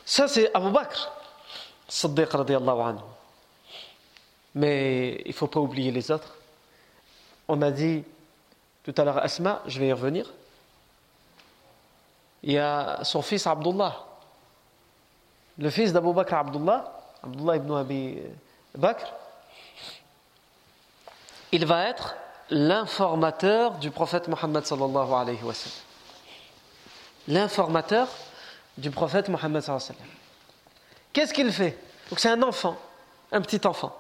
Ça, 0.07 0.29
c'est 0.29 0.51
Abu 0.55 0.71
Bakr, 0.71 1.20
Siddiq 1.91 2.31
radiallahu 2.31 2.81
anhu. 2.81 3.03
Mais 4.55 5.23
il 5.25 5.29
ne 5.29 5.33
faut 5.33 5.49
pas 5.49 5.59
oublier 5.59 5.91
les 5.91 6.11
autres. 6.11 6.33
On 7.49 7.61
a 7.63 7.71
dit 7.73 8.05
tout 8.85 8.95
à 8.97 9.05
l'heure 9.05 9.19
Asma, 9.19 9.61
je 9.67 9.81
vais 9.81 9.89
y 9.89 9.93
revenir. 9.93 10.31
Il 12.45 12.53
y 12.53 12.59
a 12.59 13.03
son 13.03 13.23
fils 13.23 13.45
Abdullah. 13.47 14.05
Le 15.59 15.69
fils 15.69 15.93
d'Abu 15.93 16.13
Bakr 16.13 16.35
Abdullah, 16.35 16.93
Abdullah 17.25 17.57
ibn 17.57 17.75
Abi 17.75 18.19
Bakr, 18.77 19.13
il 21.51 21.67
va 21.67 21.89
être 21.89 22.15
l'informateur 22.51 23.73
du 23.79 23.91
prophète 23.91 24.29
Mohammed 24.29 24.65
sallallahu 24.65 25.13
alayhi 25.13 25.43
wa 25.43 25.55
sallam. 25.55 25.79
L'informateur 27.27 28.09
du 28.79 28.91
prophète 28.93 29.29
Mohammed 29.29 29.61
sallallahu 29.61 29.85
alayhi 29.85 29.99
wa 29.99 30.05
sallam. 30.05 30.20
Qu'est-ce 31.13 31.35
qu'il 31.35 31.53
fait 31.53 31.77
Donc 32.09 32.21
c'est 32.21 32.31
un 32.31 32.43
enfant, 32.43 32.77
un 33.33 33.41
petit 33.41 33.67
enfant. 33.67 33.97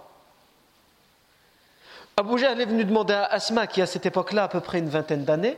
Abu 2.16 2.38
Jahl 2.38 2.60
est 2.60 2.66
venu 2.66 2.84
demander 2.84 3.14
à 3.14 3.24
Asma, 3.24 3.66
qui 3.66 3.80
à 3.80 3.86
cette 3.86 4.06
époque-là 4.06 4.44
à 4.44 4.48
peu 4.48 4.60
près 4.60 4.78
une 4.78 4.88
vingtaine 4.88 5.24
d'années, 5.24 5.56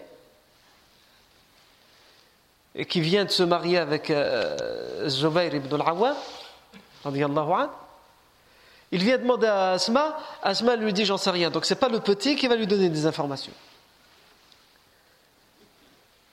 et 2.75 2.87
qui 2.87 3.01
vient 3.01 3.25
de 3.25 3.31
se 3.31 3.43
marier 3.43 3.79
avec 3.79 4.11
euh, 4.11 5.09
ibn 5.53 5.75
al-Awwam, 5.75 6.17
il 8.93 9.03
vient 9.03 9.19
demander 9.19 9.47
à 9.47 9.73
Asma, 9.73 10.19
Asma 10.43 10.77
lui 10.77 10.93
dit 10.93 11.05
j'en 11.05 11.19
sais 11.19 11.31
rien. 11.31 11.51
Donc 11.51 11.65
ce 11.65 11.75
n'est 11.75 11.81
pas 11.81 11.89
le 11.89 12.01
petit 12.01 12.37
qui 12.37 12.47
va 12.47 12.57
lui 12.57 12.67
donner 12.67 12.89
des 12.89 13.07
informations. 13.07 13.53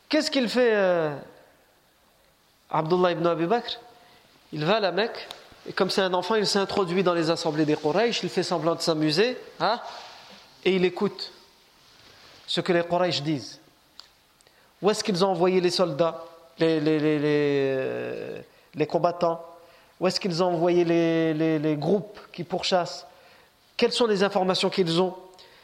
Qu'est-ce 0.09 0.29
qu'il 0.29 0.49
fait 0.49 0.73
euh, 0.73 1.15
Abdullah 2.69 3.11
ibn 3.11 3.25
Abi 3.27 3.45
Bakr? 3.45 3.79
Il 4.51 4.65
va 4.65 4.77
à 4.77 4.79
la 4.79 4.91
Mecque 4.91 5.27
Et 5.67 5.73
comme 5.73 5.89
c'est 5.89 6.01
un 6.01 6.13
enfant, 6.13 6.35
il 6.35 6.47
s'est 6.47 6.59
introduit 6.59 7.03
dans 7.03 7.13
les 7.13 7.29
assemblées 7.29 7.65
des 7.65 7.75
Quraysh, 7.75 8.23
il 8.23 8.29
fait 8.29 8.43
semblant 8.43 8.75
de 8.75 8.81
s'amuser, 8.81 9.37
hein, 9.59 9.79
et 10.65 10.75
il 10.75 10.85
écoute 10.85 11.31
ce 12.47 12.61
que 12.61 12.73
les 12.73 12.83
Quraysh 12.83 13.21
disent. 13.21 13.59
Où 14.81 14.89
est-ce 14.89 15.03
qu'ils 15.03 15.23
ont 15.23 15.29
envoyé 15.29 15.61
les 15.61 15.69
soldats, 15.69 16.23
les, 16.57 16.79
les, 18.75 18.87
combattants? 18.87 19.45
Où 19.99 20.07
est-ce 20.07 20.19
qu'ils 20.19 20.41
ont 20.41 20.47
envoyé 20.47 20.85
les, 20.85 21.75
groupes 21.77 22.19
qui 22.31 22.43
pourchassent? 22.43 23.05
Quelles 23.77 23.91
sont 23.91 24.07
les 24.07 24.23
informations 24.23 24.69
qu'ils 24.69 25.01
ont 25.01 25.15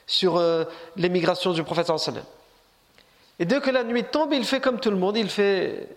sur 0.05 0.37
euh, 0.37 0.65
l'émigration 0.95 1.53
du 1.53 1.63
prophète 1.63 1.91
Et 3.39 3.45
dès 3.45 3.59
que 3.61 3.71
la 3.71 3.83
nuit 3.83 4.03
tombe, 4.03 4.33
il 4.33 4.45
fait 4.45 4.59
comme 4.59 4.79
tout 4.79 4.91
le 4.91 4.97
monde, 4.97 5.17
il 5.17 5.29
fait, 5.29 5.87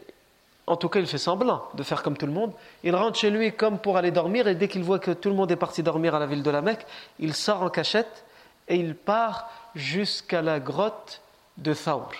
en 0.68 0.76
tout 0.76 0.88
cas 0.88 1.00
il 1.00 1.06
fait 1.06 1.18
semblant 1.18 1.68
de 1.74 1.82
faire 1.82 2.02
comme 2.02 2.16
tout 2.16 2.26
le 2.26 2.32
monde, 2.32 2.52
il 2.84 2.94
rentre 2.94 3.18
chez 3.18 3.30
lui 3.30 3.52
comme 3.52 3.78
pour 3.78 3.96
aller 3.96 4.10
dormir, 4.10 4.46
et 4.46 4.54
dès 4.54 4.68
qu'il 4.68 4.82
voit 4.82 4.98
que 4.98 5.10
tout 5.10 5.28
le 5.28 5.34
monde 5.34 5.50
est 5.50 5.56
parti 5.56 5.82
dormir 5.82 6.14
à 6.14 6.18
la 6.18 6.26
ville 6.26 6.42
de 6.42 6.50
la 6.50 6.62
Mecque, 6.62 6.86
il 7.18 7.34
sort 7.34 7.62
en 7.62 7.70
cachette 7.70 8.24
et 8.68 8.76
il 8.76 8.94
part 8.94 9.50
jusqu'à 9.74 10.42
la 10.42 10.60
grotte 10.60 11.20
de 11.56 11.74
Thawr 11.74 12.12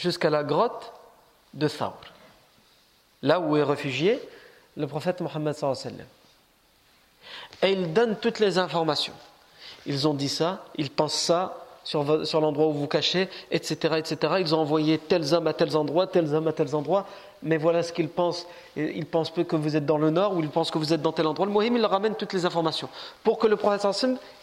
jusqu'à 0.00 0.30
la 0.30 0.42
grotte 0.42 0.92
de 1.54 1.68
Thawr, 1.68 2.00
là 3.22 3.38
où 3.38 3.56
est 3.56 3.62
réfugié 3.62 4.20
le 4.76 4.86
prophète 4.86 5.20
Mohammed 5.20 5.54
Et 7.62 7.72
ils 7.72 7.92
donnent 7.92 8.16
toutes 8.18 8.38
les 8.38 8.56
informations. 8.56 9.12
Ils 9.84 10.08
ont 10.08 10.14
dit 10.14 10.28
ça, 10.28 10.64
ils 10.76 10.90
pensent 10.90 11.20
ça 11.20 11.66
sur, 11.84 12.40
l'endroit 12.40 12.66
où 12.66 12.72
vous 12.72 12.86
cachez, 12.86 13.28
etc., 13.50 13.94
etc. 13.98 14.34
Ils 14.40 14.54
ont 14.54 14.58
envoyé 14.58 14.98
tels 14.98 15.34
hommes 15.34 15.46
à 15.46 15.52
tels 15.52 15.76
endroits, 15.76 16.06
tels 16.06 16.34
hommes 16.34 16.48
à 16.48 16.52
tels 16.52 16.74
endroits, 16.74 17.06
mais 17.42 17.56
voilà 17.56 17.82
ce 17.82 17.92
qu'ils 17.92 18.08
pensent. 18.08 18.46
Ils 18.76 19.06
pensent 19.06 19.30
peu 19.30 19.44
que 19.44 19.56
vous 19.56 19.76
êtes 19.76 19.86
dans 19.86 19.98
le 19.98 20.10
nord 20.10 20.36
ou 20.36 20.40
ils 20.40 20.48
pensent 20.48 20.70
que 20.70 20.78
vous 20.78 20.92
êtes 20.92 21.02
dans 21.02 21.12
tel 21.12 21.26
endroit. 21.26 21.46
Le 21.46 21.52
Mohim, 21.52 21.74
il 21.74 21.80
leur 21.80 21.90
ramène 21.90 22.14
toutes 22.14 22.32
les 22.32 22.44
informations 22.44 22.88
pour 23.24 23.38
que 23.38 23.46
le 23.46 23.56
prophète 23.56 23.86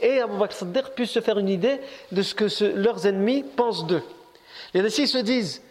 et 0.01 0.19
Abu 0.19 0.37
Bakr 0.37 0.55
Sadr 0.55 0.91
puissent 0.91 1.11
se 1.11 1.21
faire 1.21 1.37
une 1.37 1.49
idée 1.49 1.79
de 2.11 2.21
ce 2.21 2.33
que 2.33 2.47
leurs 2.75 3.05
ennemis 3.05 3.43
pensent 3.43 3.85
d'eux. 3.85 4.03
Et 4.73 4.89
s'ils 4.89 5.07
se 5.07 5.19
disent, 5.19 5.61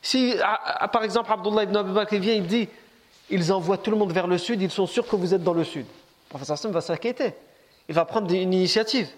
si 0.00 0.34
par 0.92 1.04
exemple 1.04 1.30
Abdullah 1.32 1.64
ibn 1.64 1.76
Abi 1.76 1.92
Bakr 1.92 2.16
vient, 2.16 2.34
il 2.34 2.46
dit, 2.46 2.68
ils 3.30 3.52
envoient 3.52 3.78
tout 3.78 3.90
le 3.90 3.96
monde 3.96 4.12
vers 4.12 4.26
le 4.26 4.38
sud, 4.38 4.62
ils 4.62 4.70
sont 4.70 4.86
sûrs 4.86 5.06
que 5.06 5.16
vous 5.16 5.34
êtes 5.34 5.42
dans 5.42 5.54
le 5.54 5.64
sud. 5.64 5.86
Le 5.86 6.38
professeur 6.38 6.70
va 6.70 6.80
s'inquiéter, 6.80 7.34
il 7.88 7.94
va 7.94 8.04
prendre 8.04 8.32
une 8.32 8.52
initiative. 8.52 9.08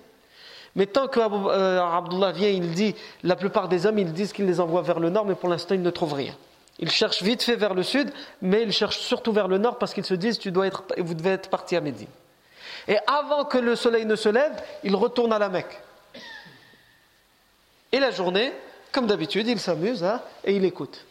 Mais 0.77 0.87
tant 0.87 1.07
que 1.07 1.21
euh, 1.21 1.81
Abdullah 1.81 2.33
vient, 2.33 2.49
il 2.49 2.73
dit, 2.73 2.95
la 3.23 3.37
plupart 3.37 3.69
des 3.69 3.87
hommes, 3.87 3.99
ils 3.99 4.13
disent 4.13 4.33
qu'ils 4.33 4.47
les 4.47 4.61
envoient 4.61 4.83
vers 4.83 4.99
le 4.99 5.09
nord, 5.09 5.25
mais 5.25 5.35
pour 5.35 5.49
l'instant, 5.49 5.75
ils 5.75 5.83
ne 5.83 5.91
trouvent 5.91 6.15
rien. 6.15 6.35
Ils 6.81 6.91
cherchent 6.91 7.23
vite 7.23 7.43
fait 7.43 7.57
vers 7.57 7.75
le 7.75 7.85
sud, 7.85 8.13
mais 8.43 8.63
ils 8.63 8.73
cherchent 8.73 8.99
surtout 8.99 9.33
vers 9.33 9.47
le 9.47 9.59
nord 9.59 9.79
parce 9.79 9.95
qu'ils 9.95 10.05
se 10.05 10.15
disent, 10.15 10.39
tu 10.39 10.51
dois 10.51 10.67
être, 10.67 10.83
vous 10.99 11.15
devez 11.15 11.31
être 11.31 11.49
parti 11.49 11.77
à 11.77 11.81
Médine. 11.81 12.09
Et 12.89 12.97
avant 13.07 13.45
que 13.45 13.59
le 13.59 13.77
soleil 13.77 14.05
ne 14.05 14.17
se 14.17 14.29
lève, 14.29 14.53
ils 14.83 14.97
retournent 14.97 15.33
à 15.33 15.39
la 15.39 15.49
Mecque. 15.49 15.81
Et 17.93 18.01
la 18.01 18.11
journée, 18.11 18.53
comme 18.91 19.07
d'habitude, 19.07 19.47
il 19.47 19.61
s'amuse 19.61 20.03
hein, 20.03 20.21
et 20.43 20.57
il 20.57 20.65
écoute 20.65 21.05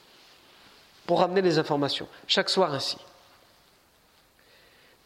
pour 1.06 1.20
ramener 1.20 1.42
les 1.42 1.58
informations. 1.58 2.08
Chaque 2.28 2.50
soir 2.50 2.74
ainsi. 2.74 2.98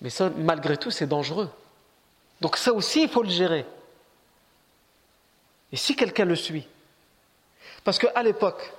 Mais 0.01 0.09
ça, 0.09 0.29
malgré 0.35 0.77
tout, 0.77 0.91
c'est 0.91 1.07
dangereux. 1.07 1.49
Donc 2.41 2.57
ça 2.57 2.73
aussi, 2.73 3.03
il 3.03 3.09
faut 3.09 3.23
le 3.23 3.29
gérer. 3.29 3.65
Et 5.71 5.77
si 5.77 5.95
quelqu'un 5.95 6.25
le 6.25 6.35
suit? 6.35 6.67
Parce 7.83 7.99
qu'à 7.99 8.23
l'époque, 8.23 8.73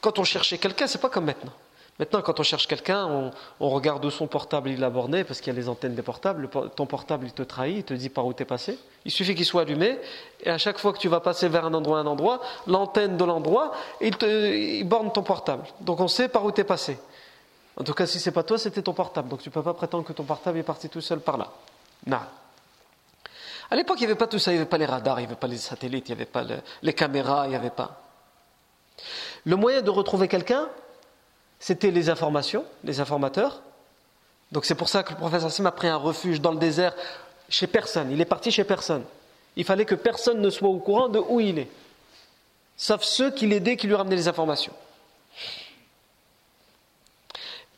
quand 0.00 0.18
on 0.18 0.24
cherchait 0.24 0.58
quelqu'un, 0.58 0.86
c'est 0.86 1.00
pas 1.00 1.10
comme 1.10 1.24
maintenant. 1.24 1.52
Maintenant, 1.98 2.22
quand 2.22 2.38
on 2.38 2.44
cherche 2.44 2.68
quelqu'un, 2.68 3.32
on, 3.58 3.68
regarde 3.70 4.04
où 4.04 4.10
son 4.10 4.28
portable 4.28 4.70
il 4.70 4.84
a 4.84 4.90
borné, 4.90 5.24
parce 5.24 5.40
qu'il 5.40 5.52
y 5.52 5.56
a 5.56 5.58
les 5.58 5.68
antennes 5.68 5.96
des 5.96 6.02
portables. 6.02 6.48
ton 6.48 6.86
portable, 6.86 7.26
il 7.26 7.32
te 7.32 7.42
trahit, 7.42 7.78
il 7.78 7.82
te 7.82 7.94
dit 7.94 8.08
par 8.08 8.24
où 8.24 8.32
tu 8.32 8.44
es 8.44 8.46
passé. 8.46 8.78
Il 9.04 9.10
suffit 9.10 9.34
qu'il 9.34 9.44
soit 9.44 9.62
allumé, 9.62 9.98
et 10.44 10.50
à 10.50 10.58
chaque 10.58 10.78
fois 10.78 10.92
que 10.92 10.98
tu 10.98 11.08
vas 11.08 11.18
passer 11.18 11.48
vers 11.48 11.64
un 11.64 11.74
endroit, 11.74 11.98
un 11.98 12.06
endroit, 12.06 12.40
l'antenne 12.68 13.16
de 13.16 13.24
l'endroit, 13.24 13.72
il, 14.00 14.16
te, 14.16 14.82
borne 14.84 15.12
ton 15.12 15.24
portable. 15.24 15.64
Donc 15.80 15.98
on 15.98 16.06
sait 16.06 16.28
par 16.28 16.44
où 16.44 16.52
tu 16.52 16.60
es 16.60 16.64
passé. 16.64 16.98
En 17.76 17.82
tout 17.82 17.94
cas, 17.94 18.06
si 18.06 18.20
c'est 18.20 18.32
pas 18.32 18.44
toi, 18.44 18.58
c'était 18.58 18.82
ton 18.82 18.92
portable. 18.92 19.28
Donc 19.28 19.42
tu 19.42 19.48
ne 19.48 19.54
peux 19.54 19.62
pas 19.62 19.74
prétendre 19.74 20.04
que 20.04 20.12
ton 20.12 20.24
portable 20.24 20.58
est 20.58 20.64
parti 20.64 20.88
tout 20.88 21.00
seul 21.00 21.18
par 21.18 21.36
là. 21.36 21.50
Non. 22.06 22.18
À 23.70 23.76
l'époque, 23.76 23.98
il 23.98 24.02
n'y 24.02 24.06
avait 24.06 24.18
pas 24.18 24.26
tout 24.26 24.38
ça. 24.38 24.50
Il 24.50 24.54
n'y 24.54 24.60
avait 24.60 24.68
pas 24.68 24.78
les 24.78 24.86
radars, 24.86 25.20
il 25.20 25.22
n'y 25.22 25.26
avait 25.28 25.40
pas 25.40 25.46
les 25.46 25.58
satellites, 25.58 26.08
il 26.08 26.12
n'y 26.12 26.20
avait 26.20 26.30
pas 26.30 26.44
les 26.82 26.92
caméras, 26.92 27.46
il 27.46 27.50
n'y 27.50 27.56
avait 27.56 27.70
pas. 27.70 28.02
Le 29.44 29.56
moyen 29.56 29.82
de 29.82 29.90
retrouver 29.90 30.28
quelqu'un, 30.28 30.68
c'était 31.58 31.90
les 31.90 32.10
informations, 32.10 32.64
les 32.84 33.00
informateurs. 33.00 33.62
Donc 34.52 34.64
c'est 34.64 34.74
pour 34.74 34.88
ça 34.88 35.02
que 35.02 35.10
le 35.10 35.18
professeur 35.18 35.50
Sim 35.50 35.66
a 35.66 35.72
pris 35.72 35.88
un 35.88 35.96
refuge 35.96 36.40
dans 36.40 36.52
le 36.52 36.58
désert 36.58 36.94
chez 37.48 37.66
personne. 37.66 38.10
Il 38.10 38.20
est 38.20 38.26
parti 38.26 38.50
chez 38.50 38.64
personne. 38.64 39.04
Il 39.56 39.64
fallait 39.64 39.84
que 39.84 39.94
personne 39.94 40.40
ne 40.40 40.50
soit 40.50 40.68
au 40.68 40.78
courant 40.78 41.08
de 41.08 41.18
où 41.18 41.40
il 41.40 41.58
est, 41.58 41.68
sauf 42.76 43.02
ceux 43.02 43.30
qui 43.30 43.46
l'aidaient, 43.46 43.76
qui 43.76 43.86
lui 43.86 43.94
ramenaient 43.94 44.16
les 44.16 44.28
informations. 44.28 44.72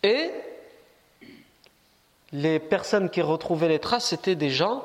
Et 0.02 0.30
les 2.32 2.58
personnes 2.58 3.10
qui 3.10 3.22
retrouvaient 3.22 3.68
les 3.68 3.78
traces, 3.78 4.06
c'était 4.06 4.34
des 4.34 4.50
gens, 4.50 4.84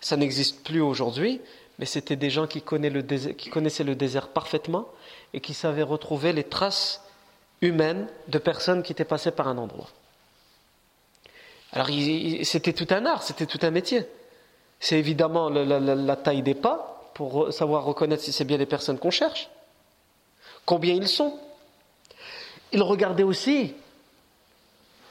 ça 0.00 0.16
n'existe 0.16 0.64
plus 0.64 0.80
aujourd'hui, 0.80 1.40
mais 1.78 1.86
c'était 1.86 2.16
des 2.16 2.30
gens 2.30 2.46
qui, 2.46 2.62
connaissaient 2.62 3.84
le 3.84 3.94
désert 3.94 4.28
parfaitement 4.28 4.86
et 5.32 5.40
qui 5.40 5.54
savaient 5.54 5.82
retrouver 5.82 6.32
les 6.32 6.44
traces 6.44 7.02
humaine 7.62 8.06
de 8.28 8.38
personnes 8.38 8.82
qui 8.82 8.92
étaient 8.92 9.04
passées 9.04 9.30
par 9.30 9.48
un 9.48 9.58
endroit. 9.58 9.88
Alors 11.72 11.88
c'était 12.42 12.72
tout 12.72 12.88
un 12.90 13.06
art, 13.06 13.22
c'était 13.22 13.46
tout 13.46 13.60
un 13.62 13.70
métier. 13.70 14.04
C'est 14.80 14.98
évidemment 14.98 15.50
la, 15.50 16.16
taille 16.16 16.42
des 16.42 16.54
pas 16.54 17.12
pour 17.14 17.52
savoir 17.52 17.84
reconnaître 17.84 18.22
si 18.22 18.32
c'est 18.32 18.44
bien 18.44 18.56
les 18.56 18.66
personnes 18.66 18.98
qu'on 18.98 19.10
cherche, 19.10 19.50
combien 20.64 20.94
ils 20.94 21.08
sont. 21.08 21.38
Ils 22.72 22.82
regardaient 22.82 23.22
aussi 23.22 23.74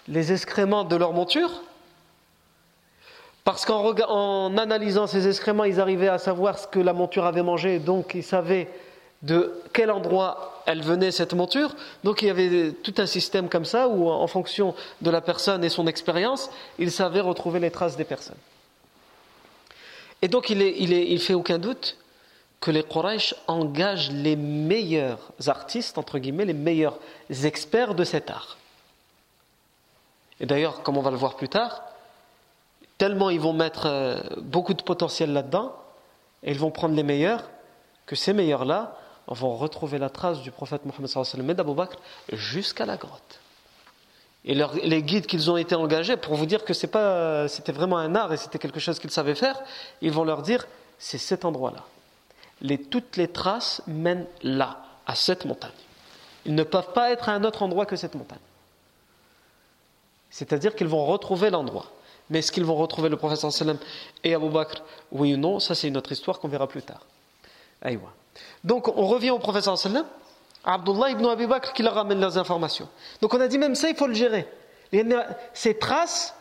les 0.07 0.31
excréments 0.31 0.83
de 0.83 0.95
leur 0.95 1.13
monture, 1.13 1.61
parce 3.51 3.65
qu'en 3.65 4.57
analysant 4.57 5.07
ces 5.07 5.27
excréments, 5.27 5.63
ils 5.63 5.79
arrivaient 5.79 6.07
à 6.07 6.19
savoir 6.19 6.59
ce 6.59 6.67
que 6.67 6.77
la 6.77 6.93
monture 6.93 7.25
avait 7.25 7.41
mangé, 7.41 7.79
donc 7.79 8.13
ils 8.13 8.23
savaient 8.23 8.69
de 9.23 9.59
quel 9.73 9.89
endroit 9.89 10.61
elle 10.67 10.83
venait 10.83 11.09
cette 11.09 11.33
monture. 11.33 11.75
Donc 12.03 12.21
il 12.21 12.27
y 12.27 12.29
avait 12.29 12.73
tout 12.83 12.93
un 12.99 13.07
système 13.07 13.49
comme 13.49 13.65
ça 13.65 13.87
où 13.87 14.07
en 14.07 14.27
fonction 14.27 14.75
de 15.01 15.09
la 15.09 15.19
personne 15.19 15.63
et 15.63 15.69
son 15.69 15.87
expérience, 15.87 16.51
il 16.77 16.91
savait 16.91 17.21
retrouver 17.21 17.59
les 17.59 17.71
traces 17.71 17.97
des 17.97 18.03
personnes. 18.03 18.37
Et 20.21 20.27
donc 20.27 20.51
il, 20.51 20.61
est, 20.61 21.17
fait 21.17 21.33
aucun 21.33 21.57
doute 21.57 21.97
que 22.61 22.69
les 22.69 22.83
Quraysh 22.83 23.33
engagent 23.47 24.11
les 24.11 24.35
meilleurs 24.35 25.31
artistes, 25.47 25.97
entre 25.97 26.19
guillemets, 26.19 26.45
les 26.45 26.53
meilleurs 26.53 26.99
experts 27.31 27.95
de 27.95 28.03
cet 28.03 28.29
art. 28.29 28.59
Et 30.39 30.45
d'ailleurs, 30.45 30.83
comme 30.83 30.97
on 30.97 31.01
va 31.01 31.09
le 31.09 31.17
voir 31.17 31.35
plus 31.35 31.49
tard, 31.49 31.88
tellement 32.99 33.31
ils 33.31 33.39
vont 33.39 33.53
mettre 33.53 33.87
euh, 33.87 34.19
beaucoup 34.37 34.75
de 34.75 34.83
potentiel 34.83 35.33
là-dedans, 35.33 35.73
et 36.43 36.51
ils 36.51 36.59
vont 36.59 36.69
prendre 36.69 36.95
les 36.95 37.01
meilleurs, 37.03 37.49
que 38.05 38.15
ces 38.15 38.33
meilleurs-là 38.33 38.95
vont 39.27 39.55
retrouver 39.55 39.97
la 39.97 40.09
trace 40.09 40.41
du 40.41 40.51
prophète 40.51 40.85
Mohammed 40.85 41.49
et 41.49 41.53
d'Abu 41.53 41.73
Bakr 41.73 41.97
jusqu'à 42.33 42.85
la 42.85 42.97
grotte. 42.97 43.39
Et 44.45 44.55
les 44.55 45.03
guides 45.03 45.27
qu'ils 45.27 45.51
ont 45.51 45.57
été 45.57 45.75
engagés, 45.75 46.17
pour 46.17 46.35
vous 46.35 46.45
dire 46.45 46.63
que 46.63 46.73
c'était 46.73 47.71
vraiment 47.71 47.97
un 47.97 48.15
art 48.15 48.31
et 48.31 48.37
c'était 48.37 48.57
quelque 48.57 48.79
chose 48.79 48.97
qu'ils 48.99 49.11
savaient 49.11 49.35
faire, 49.35 49.61
ils 50.01 50.11
vont 50.11 50.23
leur 50.23 50.41
dire 50.41 50.65
c'est 50.97 51.17
cet 51.17 51.45
endroit-là. 51.45 51.83
toutes 52.89 53.17
les 53.17 53.27
traces 53.27 53.81
mènent 53.85 54.27
là, 54.41 54.83
à 55.05 55.15
cette 55.15 55.45
montagne. 55.45 55.71
Ils 56.45 56.55
ne 56.55 56.63
peuvent 56.63 56.93
pas 56.93 57.11
être 57.11 57.29
à 57.29 57.33
un 57.33 57.43
autre 57.43 57.63
endroit 57.63 57.85
que 57.85 57.95
cette 57.95 58.15
montagne. 58.15 58.39
C'est-à-dire 60.29 60.75
qu'ils 60.75 60.87
vont 60.87 61.05
retrouver 61.05 61.49
l'endroit. 61.49 61.91
Mais 62.29 62.39
est-ce 62.39 62.51
qu'ils 62.51 62.65
vont 62.65 62.75
retrouver 62.75 63.09
le 63.09 63.17
prophète 63.17 63.43
et 64.23 64.33
Abu 64.35 64.49
Bakr 64.49 64.83
Oui 65.11 65.33
ou 65.33 65.37
non 65.37 65.59
Ça, 65.59 65.73
c'est 65.75 65.87
une 65.87 65.97
autre 65.97 66.11
histoire 66.11 66.39
qu'on 66.39 66.47
verra 66.47 66.67
plus 66.67 66.83
tard. 66.83 67.01
Aïwa. 67.81 68.13
Donc 68.63 68.87
on 68.87 69.07
revient 69.07 69.31
au 69.31 69.39
professeur 69.39 69.77
sallam, 69.77 70.05
Abdullah 70.63 71.11
ibn 71.11 71.25
Abi 71.25 71.47
Bakr 71.47 71.73
qui 71.73 71.83
leur 71.83 71.95
ramène 71.95 72.19
leurs 72.19 72.37
informations. 72.37 72.87
Donc 73.21 73.33
on 73.33 73.41
a 73.41 73.47
dit 73.47 73.57
même 73.57 73.75
ça, 73.75 73.89
il 73.89 73.95
faut 73.95 74.07
le 74.07 74.13
gérer. 74.13 74.47
Ces 75.53 75.77
traces, 75.77 76.35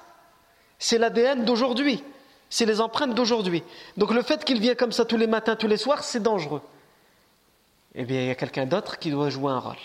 c'est 0.79 0.99
l'ADN 0.99 1.45
d'aujourd'hui, 1.45 2.03
c'est 2.51 2.67
les 2.67 2.81
empreintes 2.81 3.15
d'aujourd'hui. 3.15 3.63
Donc 3.97 4.13
le 4.13 4.23
fait 4.23 4.45
qu'il 4.45 4.61
vienne 4.61 4.77
comme 4.77 4.93
ça 4.93 5.05
tous 5.05 5.17
les 5.17 5.27
matins, 5.27 5.57
tous 5.57 5.69
les 5.69 5.77
soirs, 5.77 6.03
c'est 6.03 6.23
dangereux. 6.23 6.63
Eh 7.95 8.05
bien, 8.05 8.21
il 8.21 8.27
y 8.29 8.31
a 8.31 8.35
quelqu'un 8.35 8.67
d'autre 8.67 8.99
qui 8.99 9.11
doit 9.11 9.31
jouer 9.31 9.53
un 9.53 9.59
rôle. 9.59 9.77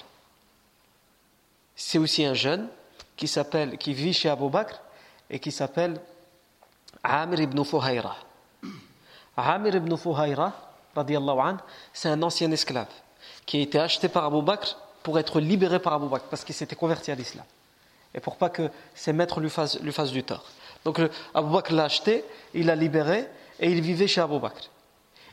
C'est 1.76 1.98
aussi 1.98 2.26
un 2.26 2.34
jeune 2.34 2.68
qui 3.16 3.28
s'appelle, 3.28 3.78
qui 3.78 3.94
vit 3.94 4.13
chez 4.13 4.30
Abu 4.30 4.50
Bakr 4.50 4.80
et 5.34 5.39
qui 5.39 5.52
s'appelle 5.52 6.00
Amir 7.04 7.41
ibn 7.41 7.63
Fuhayra. 7.63 8.15
Amir 9.36 9.76
ibn 9.76 9.98
Fuhayra, 9.98 10.54
c'est 11.91 12.08
un 12.08 12.22
ancien 12.22 12.52
esclave 12.52 12.88
qui 13.48 13.58
a 13.58 13.62
été 13.62 13.80
acheté 13.80 14.08
par 14.08 14.26
Abu 14.26 14.43
Bakr 14.43 14.78
pour 15.02 15.17
être 15.17 15.41
libéré 15.41 15.80
par 15.80 15.93
Abu 15.93 16.08
Bakr 16.08 16.26
parce 16.30 16.43
qu'il 16.43 16.54
s'était 16.54 16.76
converti 16.76 17.12
à 17.12 17.15
l'islam. 17.15 17.43
et 18.13 18.19
pour 18.19 18.38
pas 18.38 18.50
que 18.50 18.69
ses 18.93 19.12
maîtres 19.12 19.39
lui 19.39 19.50
fassent, 19.50 19.80
lui 19.82 19.91
fassent 19.91 20.12
du 20.12 20.24
tort. 20.24 20.46
Donc 20.86 21.02
Abu 21.34 21.52
Bakr 21.52 21.74
l'a 21.74 21.86
acheté, 21.86 22.24
il 22.54 22.67
l'a 22.67 22.76
libéré 22.76 23.28
et 23.60 23.72
il 23.72 23.82
vivait 23.82 24.08
chez 24.08 24.22
Abu 24.22 24.38
Bakr. 24.38 24.69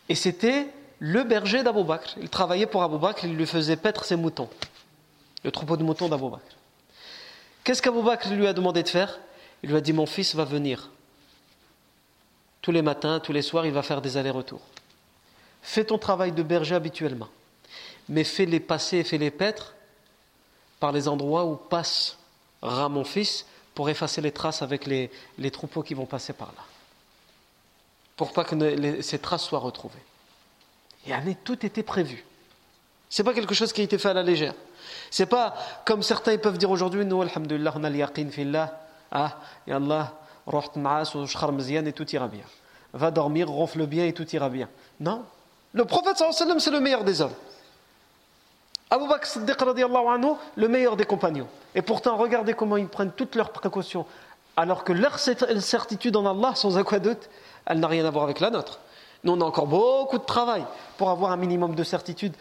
Et 0.09 0.15
c'était 0.15 0.67
le 0.99 1.25
berger 1.25 1.63
d'Abu 1.63 1.85
Bakr. 1.85 2.15
Il 2.23 2.31
travaillait 2.31 2.67
pour 2.67 2.83
Abu 2.83 2.97
Bakr, 2.97 3.27
il 3.27 3.37
lui 3.37 3.47
faisait 3.47 3.77
paître 3.77 4.05
ses 4.05 4.17
moutons, 4.17 4.49
le 5.45 5.51
troupeau 5.51 5.77
de 5.77 5.83
moutons 5.83 6.09
d'Abu 6.09 6.31
Bakr. 6.31 6.57
Qu'est-ce 7.65 7.83
qu'Abu 7.83 8.01
Bakr 8.01 8.31
lui 8.31 8.47
a 8.47 8.55
demandé 8.55 8.83
de 8.83 8.89
faire? 8.89 9.19
Il 9.63 9.71
lui 9.71 9.77
a 9.77 9.81
dit 9.81 9.93
Mon 9.93 10.07
fils 10.07 10.35
va 10.35 10.45
venir. 10.45 10.91
Tous 12.63 12.73
les 12.73 12.83
matins, 12.83 13.21
tous 13.21 13.33
les 13.33 13.43
soirs, 13.43 13.67
il 13.67 13.73
va 13.73 13.83
faire 13.83 14.03
des 14.03 14.17
allers-retours. 14.17 14.63
Fais 15.63 15.85
ton 15.85 15.99
travail 15.99 16.33
de 16.33 16.43
berger 16.43 16.75
habituellement, 16.75 17.29
mais 18.09 18.25
fais-les 18.25 18.61
passer 18.61 18.99
et 18.99 19.05
fais-les 19.05 19.31
paître 19.31 19.75
par 20.79 20.93
les 20.93 21.09
endroits 21.09 21.45
où 21.45 21.57
passera 21.57 22.89
mon 22.89 23.05
fils 23.05 23.47
pour 23.75 23.89
effacer 23.89 24.21
les 24.21 24.33
traces 24.33 24.63
avec 24.63 24.87
les, 24.87 25.11
troupeaux 25.51 25.83
qui 25.83 25.95
vont 25.95 26.07
passer 26.07 26.33
par 26.33 26.49
là. 26.49 26.63
Pour 28.17 28.33
pas 28.33 28.45
que 28.45 29.01
ces 29.03 29.19
traces 29.19 29.45
soient 29.45 29.59
retrouvées. 29.59 30.03
Et 31.07 31.13
année, 31.13 31.37
tout 31.45 31.65
était 31.65 31.83
prévu. 31.83 32.25
C'est 33.09 33.25
pas 33.25 33.33
quelque 33.33 33.55
chose 33.55 33.73
qui 33.73 33.81
a 33.81 33.85
été 33.85 33.99
fait 33.99 34.09
à 34.09 34.15
la 34.15 34.23
légère. 34.23 34.55
C'est 35.11 35.27
pas 35.27 35.55
comme 35.85 36.03
certains 36.03 36.37
peuvent 36.39 36.59
dire 36.59 36.71
aujourd'hui, 36.71 37.05
nous, 37.05 37.23
alhamdulillah, 37.23 37.73
ah, 39.13 39.37
et 39.67 39.73
Allah, 39.73 40.13
et 40.47 41.93
tout 41.93 42.11
ira 42.11 42.29
bien. 42.29 42.45
Va 42.93 43.11
dormir, 43.11 43.49
ronfle 43.49 43.87
bien 43.87 44.07
et 44.07 44.13
tout 44.13 44.29
ira 44.35 44.49
bien. 44.49 44.69
Non. 44.99 45.25
Le 45.73 45.85
prophète 45.85 46.19
sallam, 46.19 46.59
c'est 46.59 46.71
le 46.71 46.81
meilleur 46.81 47.05
des 47.05 47.21
hommes. 47.21 47.35
Abu 48.91 49.07
Bakr 49.07 49.27
Siddiq 49.27 49.63
anhu, 49.63 50.33
le 50.57 50.69
meilleur 50.69 50.97
des 50.97 51.05
compagnons. 51.05 51.47
Et 51.75 51.83
pourtant, 51.83 52.17
regardez 52.17 52.55
comment 52.55 52.77
ils 52.77 52.89
prennent 52.89 53.13
toutes 53.13 53.37
leurs 53.37 53.51
précautions. 53.51 54.05
Alors 54.57 54.83
que 54.83 54.93
leur 54.93 55.19
certitude 55.19 56.17
en 56.17 56.27
Allah, 56.27 56.55
sans 56.57 56.77
aucun 56.77 56.99
doute, 56.99 57.31
elle 57.67 57.79
n'a 57.79 57.87
rien 57.87 58.05
à 58.05 58.11
voir 58.11 58.25
avec 58.25 58.41
la 58.41 58.51
nôtre. 58.51 58.81
Nous, 59.23 59.33
on 59.33 59.41
a 59.41 59.45
encore 59.45 59.67
beaucoup 59.67 60.19
de 60.19 60.25
travail 60.25 60.65
pour 60.97 61.11
avoir 61.11 61.31
un 61.31 61.37
minimum 61.37 61.75
de 61.75 61.85
certitude. 61.85 62.35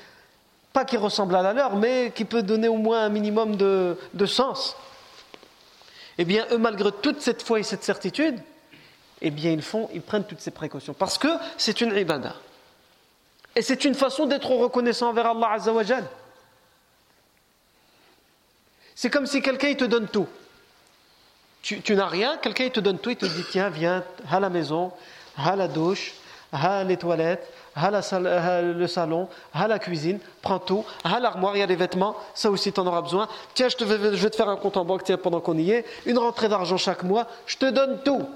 Pas 0.74 0.86
qui 0.86 0.98
ressemble 0.98 1.36
à 1.36 1.42
la 1.42 1.54
leur, 1.54 1.76
mais 1.76 2.12
qui 2.16 2.26
peut 2.26 2.42
donner 2.42 2.68
au 2.68 2.78
moins 2.78 3.04
un 3.04 3.10
minimum 3.10 3.56
de, 3.56 4.26
sens. 4.26 4.76
Eh 6.22 6.26
bien, 6.26 6.46
eux, 6.52 6.58
malgré 6.58 6.92
toute 6.92 7.22
cette 7.22 7.42
foi 7.42 7.62
et 7.62 7.64
cette 7.64 7.86
certitude, 7.86 8.38
eh 9.22 9.32
bien, 9.32 9.52
ils 9.52 9.62
font, 9.62 9.90
ils 9.94 10.02
prennent 10.02 10.26
toutes 10.26 10.42
ces 10.42 10.52
précautions. 10.52 10.94
Parce 10.94 11.18
que 11.18 11.30
c'est 11.58 11.80
une 11.80 11.96
ibadah. 11.96 12.36
Et 13.56 13.62
c'est 13.62 13.86
une 13.86 13.96
façon 13.96 14.26
d'être 14.26 14.52
reconnaissant 14.52 15.10
envers 15.10 15.28
Allah 15.28 15.52
Azzawajal. 15.54 16.06
C'est 18.96 19.10
comme 19.10 19.26
si 19.26 19.42
quelqu'un 19.42 19.74
te 19.76 19.86
donne 19.86 20.10
tout. 20.10 20.28
Tu, 21.62 21.82
tu 21.82 21.96
n'as 21.96 22.08
rien, 22.08 22.38
quelqu'un 22.38 22.70
te 22.70 22.82
donne 22.82 23.00
tout, 23.00 23.12
il 23.12 23.16
te 23.16 23.26
dit 23.26 23.46
tiens, 23.50 23.70
viens 23.70 24.04
à 24.30 24.42
la 24.42 24.50
maison, 24.50 24.92
à 25.38 25.56
la 25.56 25.70
douche, 25.70 26.14
à 26.52 26.84
les 26.84 26.98
toilettes, 26.98 27.52
à, 27.76 27.92
le 28.62 28.88
salon, 28.88 29.28
à 29.54 29.68
la 29.68 29.80
cuisine, 29.80 30.20
prends 30.42 30.60
tout, 30.60 30.86
à 31.04 31.20
l'armoire, 31.20 31.56
il 31.56 31.60
y 31.60 31.64
a 31.64 31.66
les 31.66 31.76
vêtements, 31.76 32.16
ça 32.34 32.50
aussi 32.50 32.72
tu 32.74 32.80
en 32.80 32.88
auras 32.88 33.02
besoin. 33.02 33.28
Tiens, 33.54 33.70
je, 33.70 33.78
te 33.78 33.84
vais, 33.84 34.16
je 34.16 34.24
vais 34.24 34.30
te 34.30 34.36
faire 34.36 34.50
un 34.50 34.58
compte 34.58 34.78
en 34.78 34.86
banque 34.86 35.04
tiens, 35.04 35.18
pendant 35.18 35.42
qu'on 35.42 35.58
y 35.58 35.72
est, 35.72 35.86
une 36.06 36.18
rentrée 36.18 36.50
d'argent 36.50 36.78
chaque 36.78 37.04
mois, 37.04 37.28
je 37.46 37.58
te 37.58 37.70
donne 37.70 38.02
tout. 38.04 38.28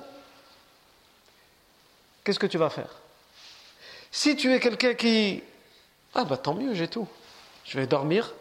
Qu'est-ce 2.24 2.40
que 2.40 2.48
tu 2.48 2.58
vas 2.58 2.70
faire? 2.70 2.90
Si 4.12 4.36
tu 4.36 4.54
es 4.54 4.60
quelqu'un 4.60 4.94
qui... 4.94 5.44
Ah 6.16 6.24
bah 6.24 6.38
tant 6.38 6.54
mieux, 6.54 6.74
j'ai 6.74 6.88
tout. 6.88 7.08
Je 7.66 7.80
vais 7.80 7.88
dormir, 7.88 8.34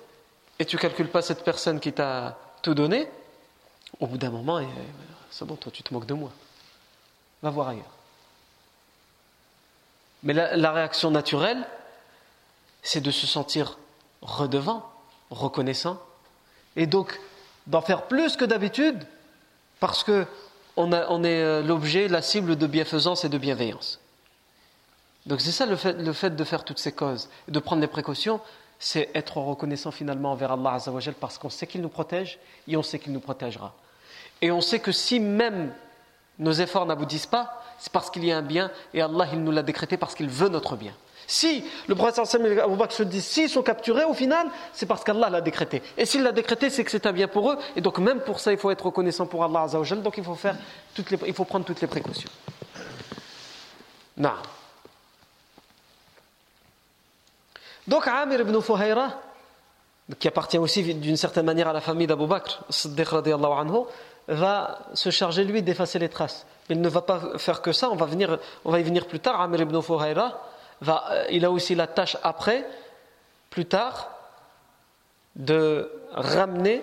et 0.58 0.64
tu 0.66 0.76
calcules 0.76 1.08
pas 1.08 1.22
cette 1.22 1.42
personne 1.42 1.80
qui 1.80 1.92
t'a 1.92 2.38
tout 2.60 2.74
donné, 2.74 3.08
au 3.98 4.06
bout 4.06 4.18
d'un 4.18 4.30
moment, 4.30 4.60
eh, 4.60 4.66
c'est 5.30 5.44
bon, 5.44 5.56
toi 5.56 5.72
tu 5.72 5.82
te 5.82 5.92
moques 5.92 6.06
de 6.06 6.14
moi. 6.14 6.30
Va 7.42 7.50
voir 7.50 7.68
ailleurs. 7.68 8.01
Mais 10.22 10.32
la, 10.32 10.72
réaction 10.72 11.10
naturelle, 11.10 11.66
c'est 12.82 13.00
de 13.00 13.10
se 13.10 13.26
sentir 13.26 13.78
redevant, 14.20 14.88
reconnaissant, 15.30 15.98
et 16.76 16.86
donc 16.86 17.20
d'en 17.66 17.80
faire 17.80 18.02
plus 18.02 18.36
que 18.36 18.44
d'habitude, 18.44 19.04
parce 19.80 20.04
que 20.04 20.26
on, 20.76 20.92
est 20.92 21.42
euh, 21.42 21.62
l'objet, 21.62 22.08
la 22.08 22.22
cible 22.22 22.56
de 22.56 22.66
bienfaisance 22.66 23.24
et 23.24 23.28
de 23.28 23.36
bienveillance. 23.36 24.00
Donc 25.26 25.40
c'est 25.40 25.52
ça 25.52 25.66
le 25.66 25.76
fait, 25.76 25.94
de 26.34 26.44
faire 26.44 26.64
toutes 26.64 26.78
ces 26.78 26.92
causes, 26.92 27.28
de 27.48 27.58
prendre 27.58 27.80
des 27.80 27.88
précautions, 27.88 28.40
c'est 28.78 29.10
être 29.14 29.36
reconnaissant 29.36 29.90
finalement 29.90 30.32
envers 30.32 30.52
Allah 30.52 30.72
Azzawajal 30.72 31.14
parce 31.14 31.38
qu'on 31.38 31.50
sait 31.50 31.66
qu'il 31.66 31.82
nous 31.82 31.88
protège 31.88 32.38
et 32.66 32.76
on 32.76 32.82
sait 32.82 32.98
qu'il 32.98 33.12
nous 33.12 33.20
protégera. 33.20 33.74
Et 34.40 34.50
on 34.50 34.60
sait 34.60 34.80
que 34.80 34.90
si 34.90 35.20
même 35.20 35.72
nos 36.40 36.52
efforts 36.52 36.86
n'aboutissent 36.86 37.26
pas, 37.26 37.61
c'est 37.82 37.90
parce 37.90 38.10
qu'il 38.10 38.24
y 38.24 38.30
a 38.30 38.38
un 38.38 38.42
bien 38.42 38.70
et 38.94 39.02
Allah 39.02 39.26
il 39.32 39.42
nous 39.42 39.50
l'a 39.50 39.64
décrété 39.64 39.96
parce 39.96 40.14
qu'il 40.14 40.28
veut 40.28 40.48
notre 40.48 40.76
bien. 40.76 40.94
Si 41.26 41.64
le 41.88 41.96
prophète 41.96 42.16
Abu 42.62 42.76
Bakr 42.76 42.92
se 42.92 43.02
disent 43.02 43.26
s'ils 43.26 43.48
sont 43.48 43.64
capturés 43.64 44.04
au 44.04 44.14
final, 44.14 44.46
c'est 44.72 44.86
parce 44.86 45.02
qu'Allah 45.02 45.28
l'a 45.28 45.40
décrété. 45.40 45.82
Et 45.98 46.06
s'il 46.06 46.22
l'a 46.22 46.30
décrété, 46.30 46.70
c'est 46.70 46.84
que 46.84 46.92
c'est 46.92 47.06
un 47.06 47.12
bien 47.12 47.26
pour 47.26 47.50
eux. 47.50 47.58
Et 47.74 47.80
donc 47.80 47.98
même 47.98 48.20
pour 48.20 48.38
ça, 48.38 48.52
il 48.52 48.58
faut 48.58 48.70
être 48.70 48.86
reconnaissant 48.86 49.26
pour 49.26 49.42
Allah 49.42 49.62
Azzawajal. 49.62 50.00
Donc 50.00 50.16
il 50.16 50.22
faut, 50.22 50.36
faire 50.36 50.54
toutes 50.94 51.10
les, 51.10 51.18
il 51.26 51.34
faut 51.34 51.44
prendre 51.44 51.64
toutes 51.64 51.80
les 51.80 51.88
précautions. 51.88 52.30
Non. 54.16 54.34
Donc 57.88 58.06
Amir 58.06 58.42
ibn 58.42 58.60
Fuhayra, 58.60 59.20
qui 60.20 60.28
appartient 60.28 60.58
aussi 60.58 60.94
d'une 60.94 61.16
certaine 61.16 61.46
manière 61.46 61.66
à 61.66 61.72
la 61.72 61.80
famille 61.80 62.06
d'Abu 62.06 62.28
Bakr, 62.28 62.64
anhu, 62.70 63.78
va 64.28 64.78
se 64.94 65.10
charger 65.10 65.44
lui 65.44 65.62
d'effacer 65.62 65.98
les 65.98 66.08
traces. 66.08 66.46
Il 66.68 66.80
ne 66.80 66.88
va 66.88 67.02
pas 67.02 67.38
faire 67.38 67.62
que 67.62 67.72
ça, 67.72 67.90
on 67.90 67.96
va, 67.96 68.06
venir, 68.06 68.38
on 68.64 68.70
va 68.70 68.80
y 68.80 68.82
venir 68.82 69.06
plus 69.06 69.20
tard. 69.20 69.40
Amir 69.40 69.60
ibn 69.60 69.80
Fuhayra, 69.80 70.40
va, 70.80 71.04
euh, 71.10 71.26
il 71.30 71.44
a 71.44 71.50
aussi 71.50 71.74
la 71.74 71.86
tâche 71.86 72.16
après, 72.22 72.66
plus 73.50 73.66
tard, 73.66 74.10
de 75.36 75.90
ramener 76.12 76.82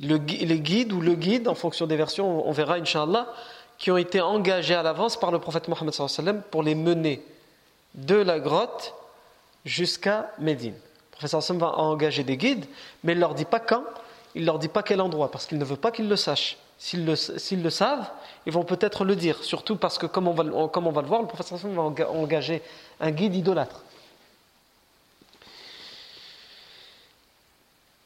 le, 0.00 0.16
les 0.16 0.60
guides 0.60 0.92
ou 0.92 1.00
le 1.00 1.14
guide, 1.14 1.48
en 1.48 1.54
fonction 1.54 1.86
des 1.86 1.96
versions, 1.96 2.46
on 2.48 2.52
verra, 2.52 2.74
Inch'Allah, 2.74 3.28
qui 3.78 3.90
ont 3.90 3.96
été 3.96 4.20
engagés 4.20 4.74
à 4.74 4.82
l'avance 4.82 5.18
par 5.18 5.30
le 5.30 5.38
prophète 5.38 5.68
Mohammed 5.68 6.42
pour 6.50 6.62
les 6.62 6.74
mener 6.74 7.24
de 7.94 8.16
la 8.16 8.40
grotte 8.40 8.94
jusqu'à 9.64 10.30
Médine. 10.38 10.74
Le 11.22 11.28
Sam 11.28 11.58
va 11.58 11.78
engager 11.78 12.24
des 12.24 12.36
guides, 12.36 12.66
mais 13.02 13.12
il 13.12 13.16
ne 13.16 13.20
leur 13.20 13.34
dit 13.34 13.44
pas 13.44 13.60
quand, 13.60 13.84
il 14.34 14.42
ne 14.42 14.46
leur 14.46 14.58
dit 14.58 14.68
pas 14.68 14.82
quel 14.82 15.00
endroit, 15.00 15.30
parce 15.30 15.46
qu'il 15.46 15.58
ne 15.58 15.64
veut 15.64 15.76
pas 15.76 15.90
qu'ils 15.90 16.08
le 16.08 16.16
sachent. 16.16 16.56
S'ils 16.76 17.06
le, 17.06 17.70
savent, 17.70 18.10
ils 18.46 18.52
vont 18.52 18.64
peut-être 18.64 19.04
le 19.04 19.14
dire, 19.14 19.42
surtout 19.42 19.76
parce 19.76 19.96
que, 19.96 20.06
comme 20.06 20.26
on 20.26 20.32
va, 20.32 20.68
comme 20.68 20.86
on 20.86 20.92
va 20.92 21.02
le 21.02 21.08
voir, 21.08 21.22
le 21.22 21.28
professeur 21.28 21.58
va 21.58 21.82
engager 21.82 22.62
un 23.00 23.10
guide 23.12 23.34
idolâtre. 23.36 23.82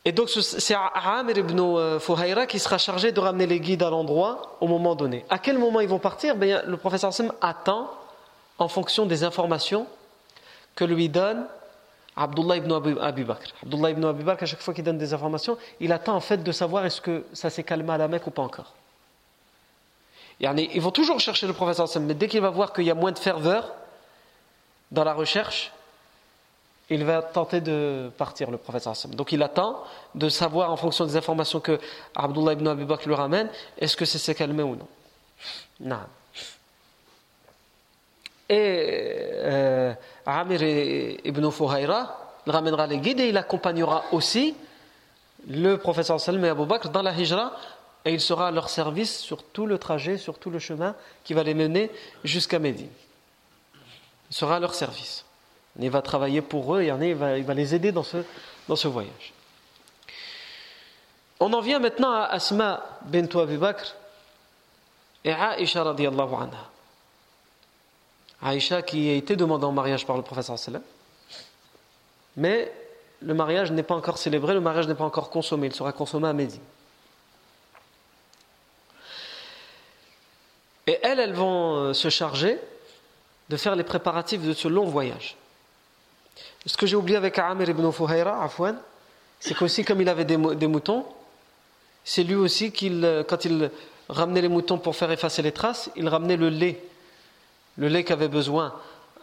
Et 0.04 0.12
donc 0.12 0.30
c'est 0.30 0.74
Amir 0.74 1.36
ibn 1.36 1.58
euh, 1.60 1.98
Fuhayra 1.98 2.46
qui 2.46 2.58
sera 2.58 2.78
chargé 2.78 3.12
de 3.12 3.20
ramener 3.20 3.46
les 3.46 3.60
guides 3.60 3.82
à 3.82 3.90
l'endroit 3.90 4.56
au 4.60 4.66
moment 4.66 4.94
donné. 4.94 5.24
À 5.28 5.38
quel 5.38 5.58
moment 5.58 5.80
ils 5.80 5.88
vont 5.88 5.98
partir? 5.98 6.34
Ben, 6.36 6.62
Le 6.66 6.76
professeur 6.78 7.12
Sam 7.12 7.32
attend 7.42 7.90
en 8.58 8.68
fonction 8.68 9.04
des 9.04 9.24
informations 9.24 9.86
que 10.74 10.84
lui 10.84 11.08
donne 11.08 11.44
Abdullah 12.18 12.56
ibn 12.56 12.72
Abi 12.72 13.22
Bakr. 13.24 13.54
Abdullah 13.62 13.90
ibn 13.90 14.04
Abi 14.04 14.24
Bakr, 14.24 14.42
à 14.42 14.46
chaque 14.46 14.60
fois 14.60 14.74
qu'il 14.74 14.82
donne 14.82 14.98
des 14.98 15.14
informations, 15.14 15.56
il 15.78 15.92
attend 15.92 16.16
en 16.16 16.20
fait 16.20 16.42
de 16.42 16.52
savoir 16.52 16.84
est-ce 16.84 17.00
que 17.00 17.24
ça 17.32 17.48
s'est 17.48 17.62
calmé 17.62 17.92
à 17.92 17.98
la 17.98 18.08
Mecque 18.08 18.26
ou 18.26 18.30
pas 18.32 18.42
encore. 18.42 18.74
Ils 20.40 20.80
vont 20.80 20.90
toujours 20.90 21.20
chercher 21.20 21.46
le 21.46 21.52
professeur 21.52 21.88
mais 22.00 22.14
dès 22.14 22.28
qu'il 22.28 22.40
va 22.40 22.50
voir 22.50 22.72
qu'il 22.72 22.84
y 22.84 22.90
a 22.90 22.94
moins 22.94 23.12
de 23.12 23.18
ferveur 23.18 23.72
dans 24.90 25.04
la 25.04 25.14
recherche, 25.14 25.72
il 26.90 27.04
va 27.04 27.22
tenter 27.22 27.60
de 27.60 28.10
partir, 28.16 28.50
le 28.50 28.56
professeur 28.56 28.94
Donc 29.08 29.32
il 29.32 29.42
attend 29.42 29.82
de 30.14 30.28
savoir 30.28 30.72
en 30.72 30.76
fonction 30.76 31.04
des 31.06 31.16
informations 31.16 31.60
que 31.60 31.78
Abdullah 32.16 32.54
ibn 32.54 32.66
Abi 32.66 32.84
Bakr 32.84 33.06
lui 33.06 33.14
ramène, 33.14 33.48
est-ce 33.78 33.96
que 33.96 34.04
ça 34.04 34.18
s'est 34.18 34.34
calmé 34.34 34.62
ou 34.62 34.74
non. 34.74 34.88
Non. 35.80 36.00
Et 38.48 39.30
euh, 39.34 39.92
Amir 40.28 40.62
ibn 41.24 41.50
Fuhayra 41.50 42.34
ramènera 42.46 42.86
les 42.86 42.98
guides 42.98 43.20
et 43.20 43.30
il 43.30 43.36
accompagnera 43.38 44.04
aussi 44.12 44.54
le 45.48 45.76
professeur 45.76 46.20
Salm 46.20 46.44
et 46.44 46.50
Abu 46.50 46.66
Bakr 46.66 46.90
dans 46.90 47.00
la 47.00 47.12
hijra 47.14 47.52
et 48.04 48.12
il 48.12 48.20
sera 48.20 48.48
à 48.48 48.50
leur 48.50 48.68
service 48.68 49.18
sur 49.20 49.42
tout 49.42 49.64
le 49.64 49.78
trajet, 49.78 50.18
sur 50.18 50.38
tout 50.38 50.50
le 50.50 50.58
chemin 50.58 50.94
qui 51.24 51.32
va 51.32 51.42
les 51.42 51.54
mener 51.54 51.90
jusqu'à 52.24 52.58
Médine. 52.58 52.90
Il 54.30 54.36
sera 54.36 54.56
à 54.56 54.60
leur 54.60 54.74
service. 54.74 55.24
Il 55.78 55.90
va 55.90 56.02
travailler 56.02 56.42
pour 56.42 56.76
eux 56.76 56.82
et 56.82 56.88
il 56.88 57.14
va, 57.14 57.38
il 57.38 57.46
les 57.46 57.74
aider 57.74 57.90
dans 57.90 58.02
ce, 58.02 58.86
voyage. 58.86 59.32
On 61.40 61.50
en 61.54 61.60
vient 61.62 61.78
maintenant 61.78 62.12
à 62.12 62.24
Asma 62.24 62.82
bint 63.06 63.28
Abu 63.40 63.56
Bakr 63.56 63.94
et 65.24 65.32
Aisha 65.32 65.82
radiallahu 65.84 66.34
anha. 66.34 66.70
Aïcha 68.42 68.82
qui 68.82 69.10
a 69.10 69.14
été 69.14 69.36
demandée 69.36 69.64
en 69.64 69.72
mariage 69.72 70.06
par 70.06 70.16
le 70.16 70.22
professeur 70.22 70.56
prophète 70.56 70.82
mais 72.36 72.72
le 73.20 73.34
mariage 73.34 73.72
n'est 73.72 73.82
pas 73.82 73.96
encore 73.96 74.16
célébré, 74.16 74.54
le 74.54 74.60
mariage 74.60 74.86
n'est 74.86 74.94
pas 74.94 75.04
encore 75.04 75.28
consommé, 75.28 75.66
il 75.66 75.74
sera 75.74 75.92
consommé 75.92 76.28
à 76.28 76.32
Médine. 76.32 76.60
Et 80.86 80.98
elles, 81.02 81.18
elles 81.18 81.34
vont 81.34 81.76
euh, 81.76 81.92
se 81.94 82.08
charger 82.08 82.58
de 83.48 83.56
faire 83.56 83.74
les 83.74 83.82
préparatifs 83.82 84.42
de 84.42 84.52
ce 84.52 84.68
long 84.68 84.84
voyage. 84.84 85.36
Ce 86.64 86.76
que 86.76 86.86
j'ai 86.86 86.96
oublié 86.96 87.16
avec 87.16 87.38
Amir 87.38 87.68
ibn 87.68 87.90
Fouhaira, 87.90 88.42
Afwan, 88.44 88.78
c'est 89.40 89.54
qu'aussi 89.54 89.84
comme 89.84 90.00
il 90.00 90.08
avait 90.08 90.24
des, 90.24 90.36
moutons, 90.36 91.04
c'est 92.04 92.22
lui 92.22 92.36
aussi 92.36 92.70
qu'il, 92.70 93.04
euh, 93.04 93.24
quand 93.24 93.44
il 93.44 93.70
ramenait 94.08 94.42
les 94.42 94.48
moutons 94.48 94.78
pour 94.78 94.94
faire 94.94 95.10
effacer 95.10 95.42
les 95.42 95.52
traces, 95.52 95.90
il 95.96 96.08
ramenait 96.08 96.36
le 96.36 96.50
lait 96.50 96.80
le 97.78 97.88
lait 97.88 98.04
qu'avait 98.04 98.28
besoin 98.28 98.74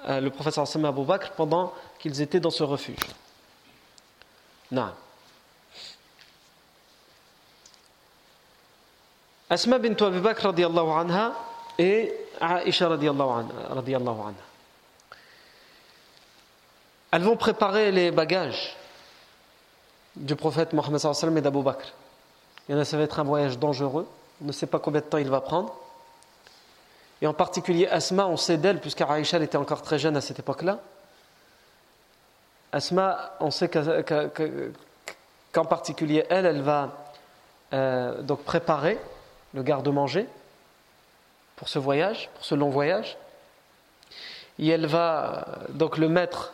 euh, 0.08 0.20
le 0.20 0.30
professeur 0.30 0.68
Sam 0.68 0.86
Abou 0.86 1.04
Bakr 1.04 1.32
pendant 1.32 1.74
qu'ils 2.00 2.22
étaient 2.22 2.40
dans 2.40 2.50
ce 2.50 2.64
refuge. 2.64 2.96
Non. 4.72 4.92
Asma 9.50 9.78
bint 9.78 9.96
Abi 10.06 10.20
Bakr 10.20 10.46
radiallahu 10.48 10.90
anha 10.90 11.34
et 11.78 12.14
Aisha 12.42 12.88
radiallahu 12.88 13.30
anha. 13.30 14.34
Elles 17.12 17.22
vont 17.22 17.38
préparer 17.38 17.92
les 17.92 18.12
bagages 18.12 18.76
du 20.16 20.36
prophète 20.36 20.74
Mohammed 20.74 21.02
et 21.38 21.42
d'Abu 21.42 21.62
Bakr. 21.62 21.94
Il 22.68 22.76
y 22.76 22.78
en 22.78 22.82
a, 22.82 22.86
ça 22.86 22.98
va 22.98 23.04
être 23.04 23.20
un 23.20 23.24
voyage 23.24 23.60
dangereux. 23.60 24.08
On 24.42 24.48
ne 24.48 24.52
sait 24.52 24.66
pas 24.66 24.80
combien 24.80 25.02
de 25.02 25.06
temps 25.06 25.18
il 25.18 25.30
va 25.30 25.42
prendre. 25.42 25.76
Et 27.26 27.28
en 27.28 27.34
particulier 27.34 27.88
Asma, 27.88 28.28
on 28.28 28.38
sait 28.38 28.58
d'elle, 28.58 28.80
puisque 28.80 29.02
Aïcha 29.02 29.40
était 29.40 29.58
encore 29.58 29.82
très 29.82 29.98
jeune 29.98 30.16
à 30.16 30.22
cette 30.22 30.38
époque-là. 30.38 30.78
Asma, 32.72 33.36
on 33.40 33.50
sait 33.50 33.68
qu'en 33.68 35.66
particulier 35.66 36.24
elle, 36.30 36.46
elle 36.46 36.62
va 36.62 36.92
euh, 37.74 38.22
donc 38.22 38.44
préparer 38.44 39.00
le 39.56 39.64
garde-manger 39.64 40.28
pour 41.56 41.68
ce 41.68 41.80
voyage, 41.80 42.30
pour 42.36 42.46
ce 42.46 42.54
long 42.54 42.70
voyage. 42.70 43.18
Et 44.60 44.68
elle 44.68 44.86
va 44.86 45.48
euh, 45.48 45.66
donc 45.70 45.98
le 45.98 46.10
mettre 46.10 46.54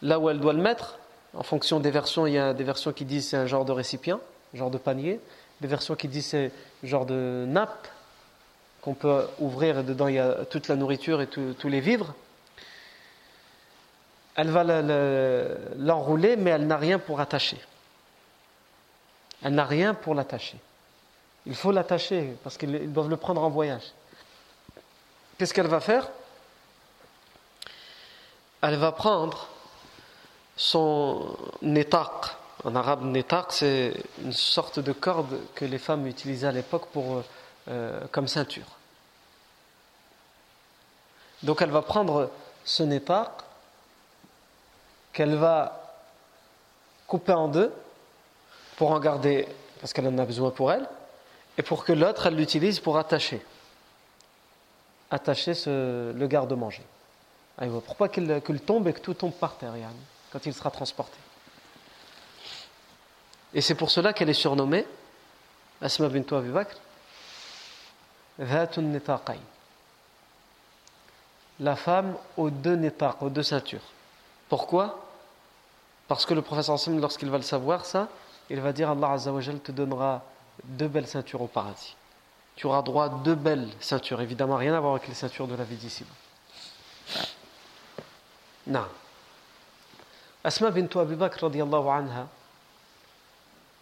là 0.00 0.18
où 0.18 0.30
elle 0.30 0.40
doit 0.40 0.54
le 0.54 0.62
mettre. 0.62 0.98
En 1.34 1.42
fonction 1.42 1.78
des 1.78 1.90
versions, 1.90 2.26
il 2.26 2.32
y 2.32 2.38
a 2.38 2.54
des 2.54 2.64
versions 2.64 2.94
qui 2.94 3.04
disent 3.04 3.28
c'est 3.28 3.36
un 3.36 3.44
genre 3.44 3.66
de 3.66 3.72
récipient, 3.72 4.20
genre 4.54 4.70
de 4.70 4.78
panier, 4.78 5.20
des 5.60 5.68
versions 5.68 5.94
qui 5.94 6.08
disent 6.08 6.28
c'est 6.28 6.52
genre 6.82 7.04
de 7.04 7.44
nappe 7.46 7.86
qu'on 8.86 8.94
peut 8.94 9.26
ouvrir 9.40 9.80
et 9.80 9.82
dedans 9.82 10.06
il 10.06 10.14
y 10.14 10.20
a 10.20 10.44
toute 10.44 10.68
la 10.68 10.76
nourriture 10.76 11.20
et 11.20 11.26
tous 11.26 11.68
les 11.68 11.80
vivres. 11.80 12.14
Elle 14.36 14.50
va 14.50 14.62
l'enrouler, 15.76 16.36
mais 16.36 16.50
elle 16.50 16.68
n'a 16.68 16.76
rien 16.76 17.00
pour 17.00 17.18
attacher. 17.18 17.58
Elle 19.42 19.54
n'a 19.54 19.64
rien 19.64 19.92
pour 19.92 20.14
l'attacher. 20.14 20.58
Il 21.46 21.56
faut 21.56 21.72
l'attacher 21.72 22.36
parce 22.44 22.56
qu'ils 22.56 22.92
doivent 22.92 23.10
le 23.10 23.16
prendre 23.16 23.42
en 23.42 23.50
voyage. 23.50 23.92
Qu'est-ce 25.36 25.52
qu'elle 25.52 25.66
va 25.66 25.80
faire? 25.80 26.08
Elle 28.62 28.76
va 28.76 28.92
prendre 28.92 29.48
son 30.56 31.36
netaq. 31.60 32.36
En 32.62 32.76
arabe, 32.76 33.02
netaq, 33.02 33.46
c'est 33.50 33.94
une 34.22 34.32
sorte 34.32 34.78
de 34.78 34.92
corde 34.92 35.40
que 35.56 35.64
les 35.64 35.78
femmes 35.78 36.06
utilisaient 36.06 36.46
à 36.46 36.52
l'époque 36.52 36.84
euh, 37.68 38.00
comme 38.12 38.28
ceinture. 38.28 38.75
Donc 41.42 41.62
elle 41.62 41.70
va 41.70 41.82
prendre 41.82 42.30
ce 42.64 42.82
netaq 42.82 43.30
qu'elle 45.12 45.36
va 45.36 45.94
couper 47.06 47.32
en 47.32 47.48
deux 47.48 47.72
pour 48.76 48.90
en 48.90 49.00
garder, 49.00 49.48
parce 49.80 49.92
qu'elle 49.92 50.08
en 50.08 50.18
a 50.18 50.24
besoin 50.24 50.50
pour 50.50 50.72
elle, 50.72 50.88
et 51.56 51.62
pour 51.62 51.84
que 51.84 51.92
l'autre, 51.92 52.26
elle 52.26 52.36
l'utilise 52.36 52.80
pour 52.80 52.98
attacher. 52.98 53.44
Attacher 55.10 55.54
le 55.66 56.26
garde-manger. 56.26 56.82
Pour 57.86 57.96
pas 57.96 58.08
qu'il 58.08 58.60
tombe 58.66 58.88
et 58.88 58.92
que 58.92 59.00
tout 59.00 59.14
tombe 59.14 59.32
par 59.32 59.56
terre, 59.56 59.72
quand 60.30 60.44
il 60.44 60.52
sera 60.52 60.70
transporté? 60.70 61.16
Et 63.54 63.62
c'est 63.62 63.74
pour 63.74 63.90
cela 63.90 64.12
qu'elle 64.12 64.28
est 64.28 64.34
surnommée 64.34 64.84
Asma 65.80 66.08
bint 66.08 66.36
Abi 66.36 66.50
Bakr 66.50 66.76
la 71.60 71.76
femme 71.76 72.14
aux 72.36 72.50
deux 72.50 72.76
netaq, 72.76 73.22
aux 73.22 73.30
deux 73.30 73.42
ceintures. 73.42 73.80
Pourquoi? 74.48 75.02
Parce 76.08 76.26
que 76.26 76.34
le 76.34 76.42
professeur 76.42 76.78
lorsqu'il 76.98 77.30
va 77.30 77.38
le 77.38 77.42
savoir, 77.42 77.84
ça, 77.84 78.08
il 78.50 78.60
va 78.60 78.72
dire 78.72 78.90
Allah 78.90 79.12
Azzawajal 79.12 79.60
te 79.60 79.72
donnera 79.72 80.22
deux 80.64 80.88
belles 80.88 81.08
ceintures 81.08 81.42
au 81.42 81.46
paradis. 81.46 81.96
Tu 82.54 82.66
auras 82.66 82.82
droit 82.82 83.04
à 83.06 83.08
deux 83.08 83.34
belles 83.34 83.68
ceintures. 83.80 84.20
Évidemment, 84.20 84.56
rien 84.56 84.74
à 84.74 84.80
voir 84.80 84.94
avec 84.94 85.08
les 85.08 85.14
ceintures 85.14 85.46
de 85.46 85.54
la 85.54 85.64
vie 85.64 85.76
d'ici. 85.76 86.04
Non. 88.66 88.86
Asma 90.42 90.70
bint 90.70 90.88
Abi 91.00 91.16
Bakr 91.16 91.44
anha 91.44 92.28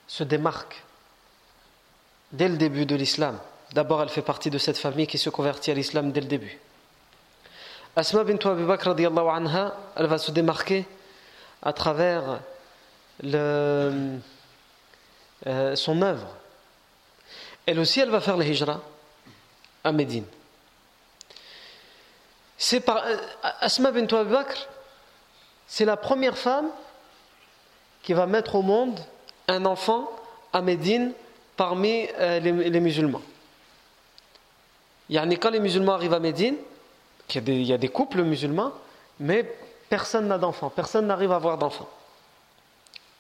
se 0.07 0.25
démarque 0.25 0.83
dès 2.33 2.49
le 2.49 2.57
début 2.57 2.87
de 2.87 2.97
l'islam. 2.97 3.39
D'abord, 3.73 4.03
elle 4.03 4.09
fait 4.09 4.23
partie 4.23 4.51
de 4.51 4.59
cette 4.59 4.79
famille 4.79 5.07
qui 5.07 5.19
se 5.19 5.31
convertit 5.31 5.71
à 5.71 5.75
l'islam 5.75 6.11
dès 6.11 6.21
le 6.21 6.27
début. 6.27 6.59
Asma 7.97 8.25
bint 8.25 8.39
Abi 8.45 8.65
Bakr 8.65 8.89
anha, 8.89 9.77
elle 9.95 10.07
va 10.07 10.19
se 10.19 10.33
démarquer 10.33 10.85
à 11.63 11.73
travers 11.73 12.41
euh, 13.23 14.19
son 15.77 16.03
œuvre. 16.03 16.27
Elle 17.67 17.79
aussi, 17.79 18.01
elle 18.01 18.11
va 18.11 18.21
faire 18.21 18.37
le 18.37 18.45
hijra 18.45 18.81
à 19.85 19.93
Médine. 19.93 20.25
Euh, 22.73 23.17
Asma 23.61 23.93
bint 23.93 24.09
Abi 24.19 24.31
Bakr, 24.33 24.67
c'est 25.69 25.85
la 25.85 25.97
première 25.97 26.37
femme 26.37 26.71
qui 28.03 28.13
va 28.13 28.27
mettre 28.27 28.57
au 28.57 28.63
monde 28.63 28.99
un 29.47 29.65
enfant 29.67 30.11
à 30.53 30.63
Médine 30.63 31.13
parmi 31.57 32.09
euh, 32.19 32.41
les, 32.41 32.71
les, 32.71 32.81
musulmans. 32.81 33.23
quand 35.09 35.51
les 35.51 35.61
musulmans 35.61 35.95
arrivent 35.95 36.15
à 36.15 36.19
Médine, 36.19 36.57
il 37.33 37.63
y, 37.63 37.73
a 37.73 37.79
des, 37.79 37.89
couples 37.89 38.23
musulmans, 38.23 38.73
mais 39.19 39.51
personne 39.89 40.29
n'a 40.29 40.39
d'enfants, 40.39 40.71
personne 40.71 41.07
n'arrive 41.07 41.33
à 41.33 41.37
avoir 41.37 41.59
d'enfants. 41.59 41.89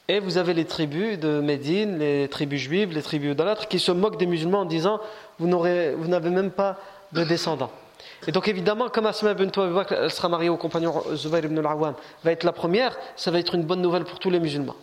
Et 0.07 0.21
vous 0.21 0.37
avez 0.37 0.53
les 0.53 0.67
tribus 0.67 1.19
de 1.19 1.41
Médine, 1.41 1.99
les 1.99 2.29
tribus 2.29 2.61
juives, 2.61 2.93
les 2.93 3.03
tribus 3.03 3.33
idolâtres, 3.33 3.69
qui 3.69 3.79
se 3.79 3.91
moquent 3.91 4.19
des 4.19 4.27
musulmans 4.27 4.61
en 4.61 4.65
disant 4.67 5.01
Vous 5.39 5.47
n'avez 5.47 6.31
même 6.31 6.51
pas 6.51 6.77
de 7.13 7.25
descendants. 7.25 7.71
Et 8.27 8.33
donc 8.33 8.49
évidemment, 8.49 8.89
comme 8.89 9.07
Asma 9.07 9.35
bint 9.35 9.51
elle 9.91 10.11
sera 10.11 10.29
mariée 10.29 10.49
au 10.49 10.57
compagnon 10.57 11.03
Zubayr 11.15 11.45
ibn 11.45 11.59
al-Awwam, 11.59 11.95
va 12.23 12.33
être 12.33 12.45
la 12.45 12.53
première, 12.53 12.97
ça 13.17 13.31
va 13.31 13.39
être 13.39 13.55
une 13.55 13.65
bonne 13.65 13.81
nouvelle 13.81 14.05
pour 14.05 14.19
tous 14.19 14.31
les 14.31 14.41
musulmans. 14.41 14.77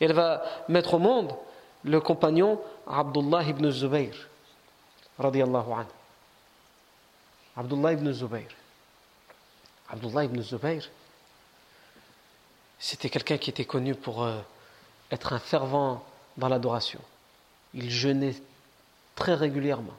Et 0.00 0.04
elle 0.04 0.12
va 0.12 0.42
mettre 0.68 0.94
au 0.94 0.98
monde 0.98 1.32
le 1.84 2.00
compagnon 2.00 2.60
Abdullah 2.86 3.42
ibn 3.44 3.70
Zubayr, 3.70 4.14
radiallahu 5.18 5.72
anhu. 5.72 5.97
Abdullah 7.58 7.92
ibn 7.94 8.12
Zubayr. 8.12 8.46
Abdullah 9.90 10.24
ibn 10.24 10.40
Zubayr, 10.40 10.88
c'était 12.78 13.10
quelqu'un 13.10 13.36
qui 13.36 13.50
était 13.50 13.64
connu 13.64 13.96
pour 13.96 14.22
euh, 14.22 14.38
être 15.10 15.32
un 15.32 15.40
fervent 15.40 16.04
dans 16.36 16.48
l'adoration. 16.48 17.00
Il 17.74 17.90
jeûnait 17.90 18.36
très 19.16 19.34
régulièrement, 19.34 19.96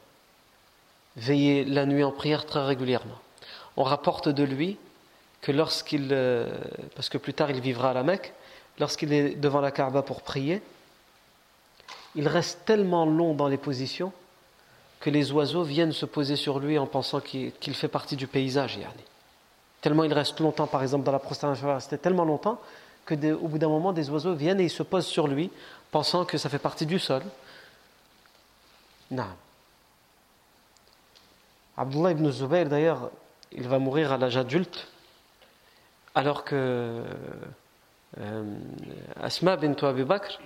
veillait 1.17 1.65
la 1.65 1.85
nuit 1.85 2.05
en 2.05 2.13
prière 2.13 2.45
très 2.45 2.63
régulièrement. 2.63 3.19
On 3.75 3.83
rapporte 3.83 4.29
de 4.29 4.43
lui 4.43 4.77
que 5.41 5.51
lorsqu'il, 5.51 6.07
euh, 6.13 6.57
parce 6.95 7.09
que 7.09 7.17
plus 7.17 7.33
tard 7.33 7.51
il 7.51 7.59
vivra 7.59 7.89
à 7.89 7.93
la 7.93 8.03
Mecque, 8.03 8.33
lorsqu'il 8.79 9.11
est 9.11 9.35
devant 9.35 9.59
la 9.59 9.71
Kaaba 9.71 10.01
pour 10.01 10.21
prier, 10.21 10.61
il 12.15 12.29
reste 12.29 12.63
tellement 12.63 13.05
long 13.05 13.33
dans 13.33 13.49
les 13.49 13.57
positions 13.57 14.13
que 14.99 15.09
les 15.09 15.31
oiseaux 15.31 15.63
viennent 15.63 15.93
se 15.93 16.05
poser 16.05 16.35
sur 16.35 16.59
lui 16.59 16.77
en 16.77 16.85
pensant 16.85 17.21
qu'il 17.21 17.73
fait 17.73 17.87
partie 17.87 18.15
du 18.15 18.27
paysage. 18.27 18.79
Tellement 19.81 20.03
il 20.03 20.13
reste 20.13 20.39
longtemps, 20.39 20.67
par 20.67 20.81
exemple, 20.81 21.05
dans 21.05 21.11
la 21.11 21.19
prosternation, 21.19 21.79
c'était 21.79 21.97
tellement 21.97 22.25
longtemps 22.25 22.59
que 23.05 23.33
au 23.33 23.47
bout 23.47 23.57
d'un 23.57 23.69
moment, 23.69 23.93
des 23.93 24.09
oiseaux 24.09 24.33
viennent 24.33 24.59
et 24.59 24.65
ils 24.65 24.69
se 24.69 24.83
posent 24.83 25.05
sur 25.05 25.27
lui, 25.27 25.49
pensant 25.91 26.25
que 26.25 26.37
ça 26.37 26.49
fait 26.49 26.59
partie 26.59 26.85
du 26.85 26.99
sol. 26.99 27.23
Non. 29.09 29.25
Abdullah 31.77 32.11
ibn 32.11 32.29
Zubayr, 32.29 32.67
d'ailleurs, 32.67 33.09
il 33.51 33.67
va 33.67 33.79
mourir 33.79 34.11
à 34.11 34.17
l'âge 34.17 34.37
adulte, 34.37 34.87
alors 36.13 36.43
que 36.43 37.03
euh, 38.19 38.59
Asma 39.21 39.55
bint 39.55 39.75
Abi 39.81 40.03
Bakr 40.03 40.39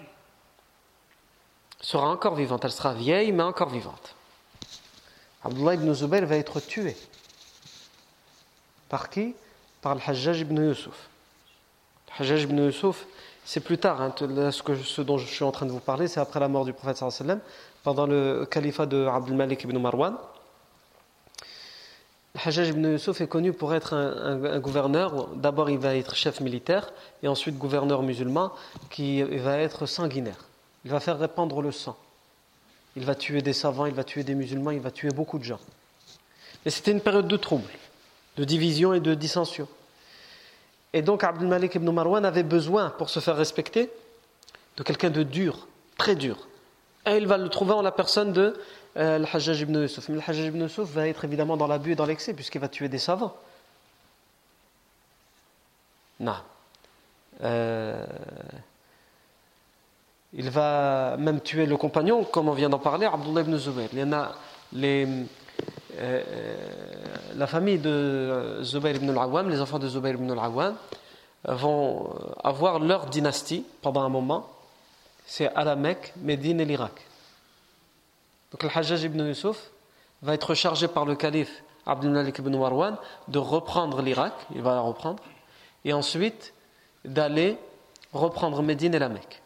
sera 1.82 2.08
encore 2.10 2.36
vivante. 2.36 2.64
Elle 2.64 2.72
sera 2.72 2.93
vieille, 2.93 3.32
mais 3.32 3.43
encore 3.43 3.70
vivante. 3.70 4.16
Abdullah 5.44 5.74
ibn 5.76 5.94
Zubayr 5.94 6.26
va 6.26 6.38
être 6.38 6.60
tué. 6.60 6.96
Par 8.89 9.10
qui? 9.10 9.36
Par 9.82 9.96
le 9.96 10.02
Hajjaj 10.06 10.41
ibn 10.41 10.56
Yusuf. 10.56 11.10
Le 12.08 12.24
Hajjaj 12.24 12.44
ibn 12.44 12.58
Yusuf, 12.66 13.06
c'est 13.44 13.60
plus 13.60 13.78
tard. 13.78 14.02
Hein, 14.02 14.14
ce, 14.18 15.02
dont 15.02 15.18
je 15.18 15.26
suis 15.26 15.44
en 15.44 15.52
train 15.52 15.66
de 15.66 15.72
vous 15.72 15.80
parler, 15.80 16.08
c'est 16.08 16.20
après 16.20 16.39
la 16.39 16.48
mort 16.48 16.64
du 16.64 16.74
prophète 16.74 16.98
sallam, 16.98 17.39
pendant 17.84 18.06
le 18.06 18.46
califat 18.46 18.86
de 18.86 19.06
Abdul 19.06 19.36
Malik 19.36 19.64
ibn 19.64 19.78
Marwan. 19.78 20.16
Hajjaj 22.36 22.70
ibn 22.70 22.94
Yusuf 22.94 23.22
est 23.22 23.28
connu 23.28 23.54
pour 23.54 23.76
être 23.76 23.94
un, 23.94 24.60
gouverneur. 24.60 25.28
D'abord, 25.36 25.70
il 25.70 25.78
va 25.78 25.96
être 25.96 26.16
chef 26.16 26.39
militaire 26.39 26.91
et 27.22 27.28
ensuite 27.28 27.58
gouverneur 27.58 28.02
musulman 28.02 28.52
qui 28.89 29.22
va 29.22 29.58
être 29.58 29.86
sanguinaire. 29.86 30.46
Il 30.86 30.91
va 30.91 31.00
faire 31.00 31.20
répandre 31.20 31.62
le 31.62 31.72
sang. 31.72 31.96
Il 32.96 33.06
va 33.06 33.16
tuer 33.16 33.41
des 33.41 33.54
savants, 33.54 33.86
il 33.86 33.94
va 33.94 34.04
tuer 34.04 34.24
des 34.24 34.36
musulmans, 34.36 34.72
il 34.72 34.80
va 34.80 34.91
tuer 34.91 35.10
beaucoup 35.10 35.39
de 35.39 35.44
gens. 35.44 35.60
Mais 36.64 36.72
c'était 36.72 36.91
une 36.91 37.02
période 37.02 37.28
de 37.28 37.38
trouble, 37.38 37.70
de 38.38 38.44
division 38.44 38.94
et 38.94 39.00
de 39.00 39.14
dissension. 39.14 39.68
Et 40.94 41.02
donc 41.02 41.24
Abdul 41.24 41.48
Malik 41.48 41.76
ibn 41.76 41.89
Marwan 41.89 42.24
avait 42.24 42.44
besoin, 42.44 42.91
pour 42.91 43.10
se 43.10 43.20
faire 43.20 43.36
respecter, 43.36 43.89
de 44.78 44.84
quelqu'un 44.84 45.10
de 45.10 45.24
dur, 45.24 45.68
très 45.98 46.16
dur. 46.16 46.48
Et 47.06 47.18
il 47.18 47.28
va 47.28 47.38
le 47.38 47.50
trouver 47.50 47.74
en 47.74 47.82
la 47.82 47.91
personne 47.91 48.32
de 48.32 48.56
euh, 48.98 49.16
Al-Hajjaj 49.16 49.62
ibn 49.62 49.82
Yusuf. 49.82 50.08
Mais 50.10 50.20
ibn 50.20 50.62
Yusuf 50.62 50.89
va 50.89 51.08
être 51.08 51.26
évidemment 51.26 51.58
dans 51.58 51.68
l'abus 51.68 51.94
et 51.94 51.96
dans 51.96 52.06
l'excès, 52.06 52.34
puisqu'il 52.34 52.62
va 52.62 52.70
tuer 52.70 52.89
des 52.89 53.00
savants. 53.00 53.36
Non. 56.20 56.36
Euh, 57.41 58.06
il 60.34 60.50
va 60.50 61.16
même 61.18 61.42
tuer 61.42 61.66
le 61.66 61.78
compagnon, 61.78 62.24
comme 62.24 62.50
on 62.50 62.54
vient 62.54 62.70
d'en 62.70 62.80
parler, 62.80 63.06
Abdullah 63.06 63.42
ibn 63.42 63.56
Zubayr. 63.58 63.90
Les, 64.74 65.08
euh, 66.00 66.22
la 67.36 67.48
famille 67.48 67.78
de 67.78 68.60
Zubayr 68.64 68.96
ibn 68.96 69.12
al-Awwam, 69.12 69.50
les 69.50 69.62
enfants 69.62 69.78
de 69.78 69.88
Zubayr 69.88 70.16
ibn 70.16 70.32
al-Awwam, 70.32 70.76
vont 71.46 72.10
avoir 72.44 72.80
leur 72.80 73.06
dynastie 73.06 73.66
pendant 73.82 74.02
un 74.02 74.10
moment. 74.10 74.50
C'est 75.26 75.54
à 75.54 75.64
la 75.64 75.76
Mecque, 75.76 76.14
Médine 76.18 76.60
et 76.62 76.66
l'Irak. 76.66 77.06
Donc 78.52 78.64
le 78.64 78.70
Hajjaj 78.74 79.04
ibn 79.04 79.26
Yusuf 79.28 79.72
va 80.22 80.34
être 80.34 80.54
chargé 80.56 80.88
par 80.88 81.06
le 81.06 81.16
calife 81.16 81.64
Abdul 81.86 82.12
Malik 82.12 82.40
ibn 82.40 82.58
Marwan 82.58 82.98
de 83.28 83.40
reprendre 83.40 84.02
l'Irak, 84.02 84.34
il 84.56 84.62
va 84.62 84.74
la 84.74 84.82
reprendre, 84.82 85.22
et 85.86 85.94
ensuite 85.94 86.54
d'aller 87.06 87.58
reprendre 88.14 88.64
Médine 88.64 88.96
et 88.96 89.00
la 89.00 89.10
Mecque. 89.10 89.43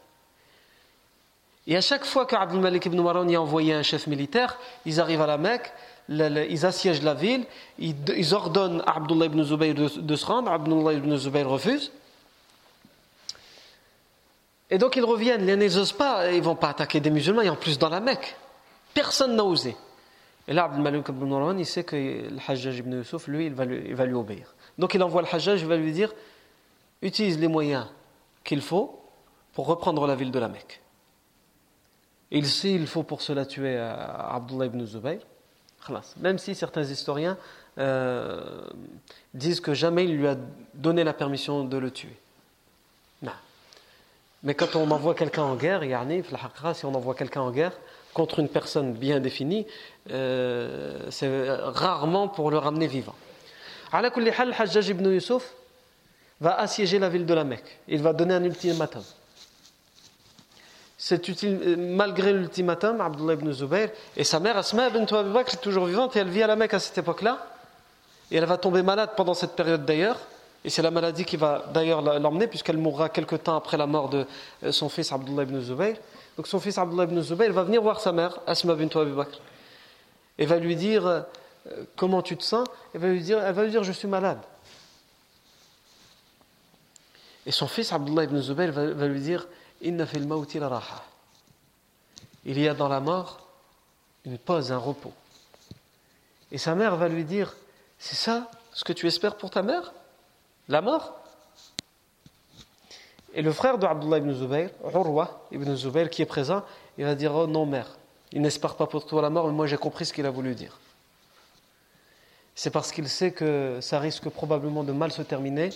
Et 1.68 1.76
à 1.76 1.82
chaque 1.82 2.06
fois 2.06 2.24
qu'Abdul 2.24 2.60
Malik 2.60 2.86
ibn 2.86 2.98
Marwan 2.98 3.28
y 3.28 3.36
a 3.36 3.42
envoyé 3.42 3.74
un 3.74 3.82
chef 3.82 4.06
militaire, 4.06 4.58
ils 4.86 5.00
arrivent 5.00 5.20
à 5.20 5.26
la 5.26 5.36
Mecque, 5.36 5.70
ils 6.08 6.64
assiègent 6.64 7.02
la 7.02 7.12
ville, 7.12 7.44
ils, 7.78 8.34
ordonnent 8.34 8.82
à 8.86 8.96
Abdullah 8.96 9.26
ibn 9.26 9.42
Zubayr 9.42 9.74
de, 9.74 10.16
se 10.16 10.26
rendre, 10.26 10.50
Abdullah 10.50 10.94
ibn 10.94 11.14
Zubayr 11.14 11.46
refuse. 11.46 11.92
Et 14.70 14.78
donc 14.78 14.96
ils 14.96 15.04
reviennent, 15.04 15.46
ils 15.46 15.76
n'osent 15.76 15.92
pas, 15.92 16.32
ils 16.32 16.38
ne 16.38 16.42
vont 16.42 16.56
pas 16.56 16.70
attaquer 16.70 17.00
des 17.00 17.10
musulmans, 17.10 17.42
et 17.42 17.50
en 17.50 17.56
plus 17.56 17.78
dans 17.78 17.90
la 17.90 18.00
Mecque. 18.00 18.34
Personne 18.94 19.36
n'a 19.36 19.44
osé. 19.44 19.76
Et 20.48 20.54
là, 20.54 20.64
Abdul 20.64 20.82
Malik 20.82 21.06
ibn 21.10 21.26
Marwan, 21.26 21.60
il 21.60 21.66
sait 21.66 21.84
que 21.84 21.96
le 21.96 22.38
Hajjaj 22.48 22.78
ibn 22.78 22.96
Yusuf, 22.96 23.28
lui 23.28 23.44
il, 23.44 23.52
va 23.52 23.66
lui, 23.66 23.84
il 23.86 23.94
va 23.94 24.06
lui 24.06 24.14
obéir. 24.14 24.54
Donc 24.78 24.94
il 24.94 25.02
envoie 25.02 25.20
le 25.20 25.28
Hajjaj, 25.30 25.60
il 25.60 25.68
va 25.68 25.76
lui 25.76 25.92
dire 25.92 26.14
utilise 27.02 27.38
les 27.38 27.46
moyens 27.46 27.86
qu'il 28.42 28.62
faut 28.62 28.98
pour 29.52 29.66
reprendre 29.66 30.06
la 30.06 30.14
ville 30.14 30.30
de 30.30 30.38
la 30.38 30.48
Mecque. 30.48 30.80
Il 32.30 32.46
sait 32.46 32.72
il 32.72 32.86
faut 32.86 33.02
pour 33.02 33.22
cela 33.22 33.46
tuer 33.46 33.76
euh, 33.76 33.94
Abdullah 34.30 34.66
ibn 34.66 34.84
Zubayr. 34.84 35.20
Même 36.18 36.38
si 36.38 36.54
certains 36.54 36.82
historiens 36.82 37.38
euh, 37.78 38.60
disent 39.32 39.60
que 39.60 39.74
jamais 39.74 40.04
il 40.04 40.16
lui 40.16 40.26
a 40.26 40.36
donné 40.74 41.04
la 41.04 41.12
permission 41.12 41.64
de 41.64 41.76
le 41.78 41.90
tuer. 41.90 42.16
Non. 43.22 43.32
Mais 44.42 44.54
quand 44.54 44.76
on 44.76 44.90
envoie 44.90 45.14
quelqu'un 45.14 45.44
en 45.44 45.56
guerre, 45.56 45.82
si 46.74 46.84
on 46.84 46.94
envoie 46.94 47.14
quelqu'un 47.14 47.40
en 47.40 47.50
guerre, 47.50 47.72
contre 48.12 48.40
une 48.40 48.48
personne 48.48 48.92
bien 48.92 49.20
définie, 49.20 49.66
euh, 50.10 51.06
c'est 51.10 51.50
rarement 51.50 52.28
pour 52.28 52.50
le 52.50 52.58
ramener 52.58 52.86
vivant. 52.86 53.14
Hajjaj 53.92 54.88
ibn 54.88 55.08
Yusuf 55.10 55.54
va 56.40 56.58
assiéger 56.58 56.98
la 56.98 57.08
ville 57.08 57.26
de 57.26 57.34
la 57.34 57.44
Mecque. 57.44 57.78
Il 57.88 58.02
va 58.02 58.12
donner 58.12 58.34
un 58.34 58.44
ultimatum. 58.44 59.02
Malgré 61.76 62.32
l'ultimatum, 62.32 63.00
Abdullah 63.00 63.34
ibn 63.34 63.52
Zubayr 63.52 63.90
et 64.16 64.24
sa 64.24 64.40
mère 64.40 64.56
Asma 64.56 64.88
ibn 64.88 65.06
Abi 65.14 65.30
Bakr 65.30 65.54
est 65.54 65.60
toujours 65.60 65.86
vivante 65.86 66.16
et 66.16 66.20
elle 66.20 66.28
vit 66.28 66.42
à 66.42 66.46
la 66.46 66.56
Mecque 66.56 66.74
à 66.74 66.80
cette 66.80 66.98
époque-là. 66.98 67.46
Et 68.30 68.36
elle 68.36 68.44
va 68.44 68.58
tomber 68.58 68.82
malade 68.82 69.10
pendant 69.16 69.34
cette 69.34 69.52
période 69.52 69.84
d'ailleurs. 69.84 70.18
Et 70.64 70.70
c'est 70.70 70.82
la 70.82 70.90
maladie 70.90 71.24
qui 71.24 71.36
va 71.36 71.64
d'ailleurs 71.72 72.02
l'emmener 72.02 72.48
puisqu'elle 72.48 72.78
mourra 72.78 73.08
quelque 73.08 73.36
temps 73.36 73.56
après 73.56 73.76
la 73.76 73.86
mort 73.86 74.08
de 74.08 74.26
euh, 74.64 74.72
son 74.72 74.88
fils 74.88 75.12
Abdullah 75.12 75.44
ibn 75.44 75.60
Zubayr. 75.60 75.96
Donc 76.36 76.46
son 76.46 76.58
fils 76.58 76.76
Abdullah 76.78 77.04
ibn 77.04 77.20
Zubayr 77.20 77.52
va 77.52 77.62
venir 77.62 77.80
voir 77.80 78.00
sa 78.00 78.12
mère, 78.12 78.40
Asma 78.46 78.74
bint 78.74 78.88
Abi 79.00 79.12
Bakr, 79.12 79.40
et 80.36 80.46
va 80.46 80.58
lui 80.58 80.74
dire 80.74 81.06
euh, 81.06 81.22
comment 81.96 82.22
tu 82.22 82.36
te 82.36 82.42
sens? 82.42 82.66
Elle 82.92 83.00
va 83.00 83.08
lui 83.08 83.20
dire, 83.20 83.38
elle 83.38 83.54
va 83.54 83.62
lui 83.62 83.70
dire 83.70 83.84
je 83.84 83.92
suis 83.92 84.08
malade. 84.08 84.38
Et 87.46 87.50
son 87.50 87.66
fils 87.66 87.92
Abdullah 87.92 88.24
ibn 88.24 88.38
Zubayr 88.40 88.72
va, 88.72 89.06
lui 89.06 89.20
dire 89.20 89.46
Il 89.80 89.96
y 92.44 92.68
a 92.68 92.74
dans 92.74 92.88
la 92.88 93.00
mort 93.00 93.46
une 94.24 94.38
pause, 94.38 94.72
un 94.72 94.78
repos. 94.78 95.12
Et 96.50 96.58
sa 96.58 96.74
mère 96.74 96.96
va 96.96 97.08
lui 97.08 97.24
dire 97.24 97.54
C'est 97.98 98.16
ça 98.16 98.50
ce 98.72 98.84
que 98.84 98.92
tu 98.92 99.06
espères 99.06 99.36
pour 99.36 99.50
ta 99.50 99.62
mère? 99.62 99.92
La 100.68 100.80
mort? 100.80 101.14
Et 103.34 103.42
le 103.42 103.52
frère 103.52 103.78
de 103.78 103.86
Abdullah 103.86 104.18
ibn 104.18 104.32
Zubayr, 104.32 104.70
Urwa 104.82 105.46
ibn 105.52 105.74
Zubayr, 105.74 106.10
qui 106.10 106.22
est 106.22 106.26
présent, 106.26 106.64
il 106.96 107.04
va 107.04 107.14
dire 107.14 107.34
Oh 107.34 107.46
non, 107.46 107.66
mère, 107.66 107.96
il 108.32 108.40
n'espère 108.40 108.74
pas 108.74 108.86
pour 108.86 109.06
toi 109.06 109.22
la 109.22 109.30
mort, 109.30 109.46
mais 109.46 109.52
moi 109.52 109.66
j'ai 109.66 109.76
compris 109.76 110.06
ce 110.06 110.12
qu'il 110.12 110.26
a 110.26 110.30
voulu 110.30 110.54
dire. 110.54 110.78
C'est 112.54 112.70
parce 112.70 112.90
qu'il 112.90 113.08
sait 113.08 113.30
que 113.30 113.78
ça 113.80 114.00
risque 114.00 114.28
probablement 114.28 114.82
de 114.82 114.92
mal 114.92 115.12
se 115.12 115.22
terminer, 115.22 115.70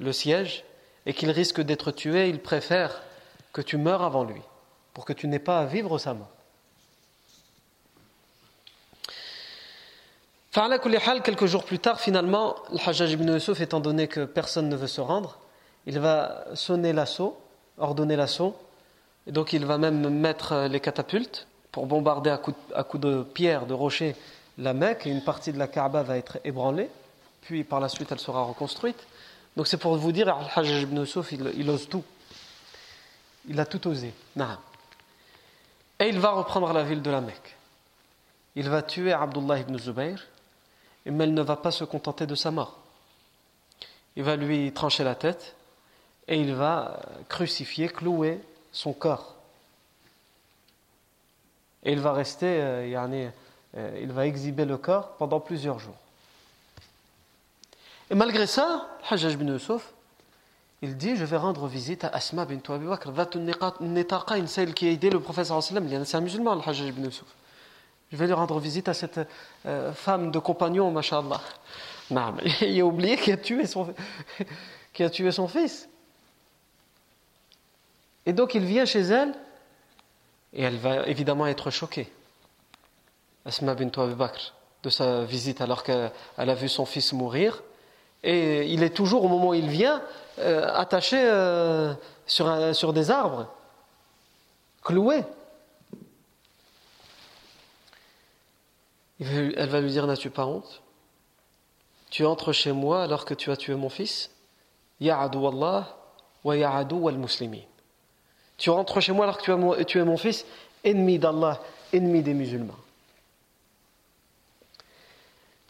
le 0.00 0.12
siège, 0.12 0.64
et 1.06 1.14
qu'il 1.14 1.30
risque 1.30 1.60
d'être 1.60 1.92
tué, 1.92 2.28
il 2.28 2.40
préfère 2.40 3.02
que 3.54 3.62
tu 3.62 3.78
meurs 3.78 4.02
avant 4.02 4.24
lui, 4.24 4.42
pour 4.92 5.06
que 5.06 5.14
tu 5.14 5.26
n'aies 5.28 5.38
pas 5.38 5.60
à 5.60 5.64
vivre 5.64 5.96
sa 5.96 6.12
mort. 6.12 6.28
Quelques 11.24 11.46
jours 11.46 11.64
plus 11.64 11.78
tard, 11.78 12.00
finalement, 12.00 12.56
le 12.70 12.78
Hajjaj 12.78 13.12
ibn 13.12 13.32
Yusuf, 13.32 13.60
étant 13.60 13.80
donné 13.80 14.06
que 14.08 14.24
personne 14.24 14.68
ne 14.68 14.76
veut 14.76 14.86
se 14.88 15.00
rendre, 15.00 15.38
il 15.86 15.98
va 15.98 16.44
sonner 16.54 16.92
l'assaut, 16.92 17.36
ordonner 17.78 18.16
l'assaut, 18.16 18.56
et 19.26 19.32
donc 19.32 19.52
il 19.52 19.64
va 19.64 19.78
même 19.78 20.08
mettre 20.10 20.66
les 20.70 20.80
catapultes 20.80 21.46
pour 21.72 21.86
bombarder 21.86 22.30
à 22.30 22.38
coups 22.38 23.00
de, 23.00 23.22
pierre, 23.22 23.66
de 23.66 23.74
rocher 23.74 24.14
la 24.58 24.74
Mecque, 24.74 25.06
et 25.06 25.10
une 25.10 25.24
partie 25.24 25.52
de 25.52 25.58
la 25.58 25.66
Kaaba 25.66 26.02
va 26.02 26.18
être 26.18 26.38
ébranlée, 26.44 26.90
puis 27.42 27.64
par 27.64 27.80
la 27.80 27.88
suite 27.88 28.10
elle 28.12 28.20
sera 28.20 28.42
reconstruite. 28.42 29.06
Donc 29.56 29.66
c'est 29.68 29.76
pour 29.76 29.96
vous 29.96 30.12
dire, 30.12 30.28
Al-Hajjaj 30.28 30.82
ibn 30.82 30.98
Yusuf, 30.98 31.32
il, 31.32 31.70
ose 31.70 31.88
tout. 31.88 32.04
Il 33.48 33.60
a 33.60 33.66
tout 33.66 33.86
osé. 33.86 34.12
Et 35.98 36.08
il 36.08 36.18
va 36.18 36.30
reprendre 36.32 36.72
la 36.72 36.82
ville 36.82 37.02
de 37.02 37.10
la 37.10 37.20
Mecque. 37.20 37.56
Il 38.56 38.68
va 38.68 38.82
tuer 38.82 39.12
Abdullah 39.12 39.58
ibn 39.58 39.76
Zubayr, 39.78 40.18
mais 41.06 41.24
il 41.24 41.34
ne 41.34 41.42
va 41.42 41.56
pas 41.56 41.70
se 41.70 41.84
contenter 41.84 42.26
de 42.26 42.34
sa 42.34 42.50
mort. 42.50 42.78
Il 44.16 44.22
va 44.22 44.36
lui 44.36 44.72
trancher 44.72 45.04
la 45.04 45.14
tête, 45.14 45.56
et 46.28 46.40
il 46.40 46.54
va 46.54 47.00
crucifier, 47.28 47.88
clouer 47.88 48.40
son 48.72 48.92
corps. 48.92 49.34
Et 51.84 51.92
il 51.92 52.00
va 52.00 52.12
rester, 52.12 52.60
euh, 52.60 53.26
euh, 53.76 54.00
il 54.00 54.12
va 54.12 54.26
exhiber 54.26 54.64
le 54.64 54.78
corps 54.78 55.16
pendant 55.16 55.40
plusieurs 55.40 55.78
jours. 55.78 55.96
Et 58.10 58.14
malgré 58.14 58.46
ça, 58.46 58.88
Hajjaj 59.10 59.36
bin 59.36 59.52
Yusuf, 59.52 59.92
il 60.84 60.96
dit 60.96 61.16
Je 61.16 61.24
vais 61.24 61.38
rendre 61.38 61.66
visite 61.66 62.04
à 62.04 62.08
Asma 62.08 62.44
bint 62.44 62.60
Abi 62.68 62.86
Bakr, 62.86 63.10
celle 64.46 64.74
qui 64.74 64.86
a 64.86 64.90
aidé 64.90 65.08
le 65.08 65.18
professeur 65.18 65.62
c'est 65.62 65.74
un 66.14 66.20
musulman, 66.20 66.54
le 66.54 66.60
Hajjaj 66.60 66.92
bin 66.92 67.04
Yusuf. 67.04 67.26
Je 68.12 68.16
vais 68.16 68.26
lui 68.26 68.34
rendre 68.34 68.58
visite 68.60 68.88
à 68.88 68.94
cette 68.94 69.20
euh, 69.66 69.92
femme 69.94 70.30
de 70.30 70.38
compagnon, 70.38 70.90
mashallah. 70.90 71.40
Il 72.60 72.80
a 72.80 72.84
oublié 72.84 73.16
qu'il 73.16 73.32
a 73.32 73.38
tué 73.38 73.66
son, 73.66 73.94
a 74.98 75.10
tué 75.10 75.32
son 75.32 75.48
fils. 75.48 75.88
Et 78.26 78.32
donc 78.32 78.54
il 78.54 78.64
vient 78.64 78.84
chez 78.84 79.00
elle 79.00 79.34
et 80.52 80.62
elle 80.62 80.76
va 80.76 81.06
évidemment 81.06 81.46
être 81.46 81.70
choquée. 81.70 82.12
Asma 83.46 83.74
bint 83.74 83.90
Abi 83.96 84.14
Bakr 84.14 84.52
de 84.82 84.90
sa 84.90 85.24
visite 85.24 85.62
alors 85.62 85.82
qu'elle 85.82 86.10
a 86.36 86.54
vu 86.54 86.68
son 86.68 86.84
fils 86.84 87.14
mourir. 87.14 87.62
Et 88.24 88.72
il 88.72 88.82
est 88.82 88.90
toujours, 88.90 89.24
au 89.24 89.28
moment 89.28 89.50
où 89.50 89.54
il 89.54 89.68
vient, 89.68 90.02
euh, 90.40 90.68
attaché 90.74 91.18
euh, 91.20 91.94
sur, 92.26 92.74
sur 92.74 92.92
des 92.92 93.10
arbres, 93.10 93.46
cloué. 94.82 95.22
Elle 99.20 99.68
va 99.68 99.80
lui 99.80 99.90
dire 99.90 100.06
N'as-tu 100.06 100.30
pas 100.30 100.46
honte? 100.46 100.82
Tu 102.10 102.24
entres 102.24 102.52
chez 102.52 102.72
moi 102.72 103.02
alors 103.02 103.24
que 103.24 103.34
tu 103.34 103.50
as 103.50 103.56
tué 103.56 103.74
mon 103.74 103.88
fils? 103.88 104.30
Allah 105.00 105.96
wa 106.44 106.54
al 106.54 107.18
muslimin. 107.18 107.62
Tu 108.56 108.70
rentres 108.70 109.00
chez 109.00 109.12
moi 109.12 109.24
alors 109.24 109.38
que 109.38 109.82
tu 109.82 109.98
es 109.98 110.04
mon, 110.04 110.16
fils, 110.16 110.46
ennemi 110.84 111.18
d'Allah, 111.18 111.60
ennemi 111.92 112.22
des 112.22 112.34
musulmans. 112.34 112.74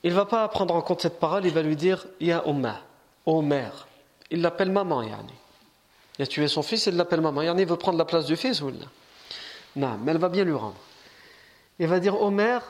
Il 0.05 0.11
ne 0.11 0.17
va 0.17 0.27
pas 0.27 0.47
prendre 0.49 0.75
en 0.75 0.83
compte 0.83 1.01
cette 1.01 1.19
parole, 1.19 1.47
il 1.47 1.53
va 1.53 1.63
lui 1.63 1.77
dire 1.77 2.07
Ya 2.21 2.45
Umma, 2.47 2.79
ô 3.25 3.41
mère. 3.41 3.89
Il 4.31 4.43
l'appelle 4.43 4.71
maman, 4.71 5.03
Yani. 5.03 5.33
Il 6.19 6.23
a 6.23 6.27
tué 6.27 6.47
son 6.47 6.63
fils, 6.63 6.87
il 6.87 6.97
l'appelle 6.97 7.23
maman. 7.23 7.41
Yani 7.41 7.65
veut 7.65 7.77
prendre 7.77 7.97
la 7.97 8.05
place 8.05 8.27
du 8.27 8.37
fils 8.37 8.61
ou 8.61 8.71
Non, 9.75 9.99
mais 9.99 10.13
elle 10.13 10.19
va 10.19 10.29
bien 10.29 10.45
lui 10.45 10.53
rendre. 10.53 10.77
Il 11.79 11.87
va 11.87 11.99
dire 12.01 12.21
Ô 12.21 12.31
mère, 12.31 12.63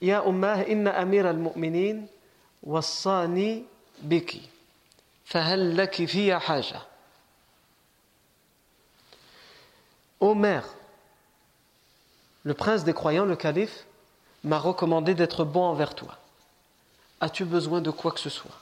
Ya 0.00 0.22
Umma, 0.24 0.62
inna 0.68 0.96
amir 0.96 1.26
al-mu'minin 1.26 2.06
wassani 2.62 3.64
biki. 4.00 4.48
Fahal 5.24 5.74
laki 5.74 6.06
fiya 6.06 6.40
haja. 6.46 6.86
Ô 10.20 10.34
mère, 10.36 10.64
le 12.44 12.54
prince 12.54 12.84
des 12.84 12.94
croyants, 12.94 13.24
le 13.24 13.34
calife, 13.34 13.86
m'a 14.44 14.58
recommandé 14.58 15.14
d'être 15.14 15.44
bon 15.44 15.62
envers 15.62 15.96
toi. 15.96 16.16
As-tu 17.20 17.44
besoin 17.44 17.80
de 17.80 17.90
quoi 17.90 18.12
que 18.12 18.20
ce 18.20 18.30
soit? 18.30 18.58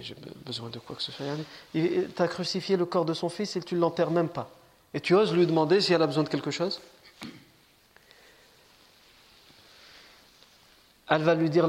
J'ai 0.00 0.14
besoin 0.46 0.70
de 0.70 0.78
quoi 0.78 0.94
que 0.96 1.02
ce 1.02 1.12
soit. 1.12 1.26
Tu 1.72 2.08
as 2.16 2.28
crucifié 2.28 2.76
le 2.76 2.86
corps 2.86 3.04
de 3.04 3.14
son 3.14 3.28
fils 3.28 3.56
et 3.56 3.60
tu 3.60 3.74
ne 3.74 3.80
l'enterres 3.80 4.10
même 4.10 4.28
pas. 4.28 4.50
Et 4.94 5.00
tu 5.00 5.14
oses 5.14 5.34
lui 5.34 5.46
demander 5.46 5.80
si 5.80 5.92
elle 5.92 6.02
a 6.02 6.06
besoin 6.06 6.22
de 6.22 6.28
quelque 6.28 6.50
chose? 6.50 6.80
Elle 11.08 11.22
va 11.22 11.34
lui 11.34 11.50
dire 11.50 11.68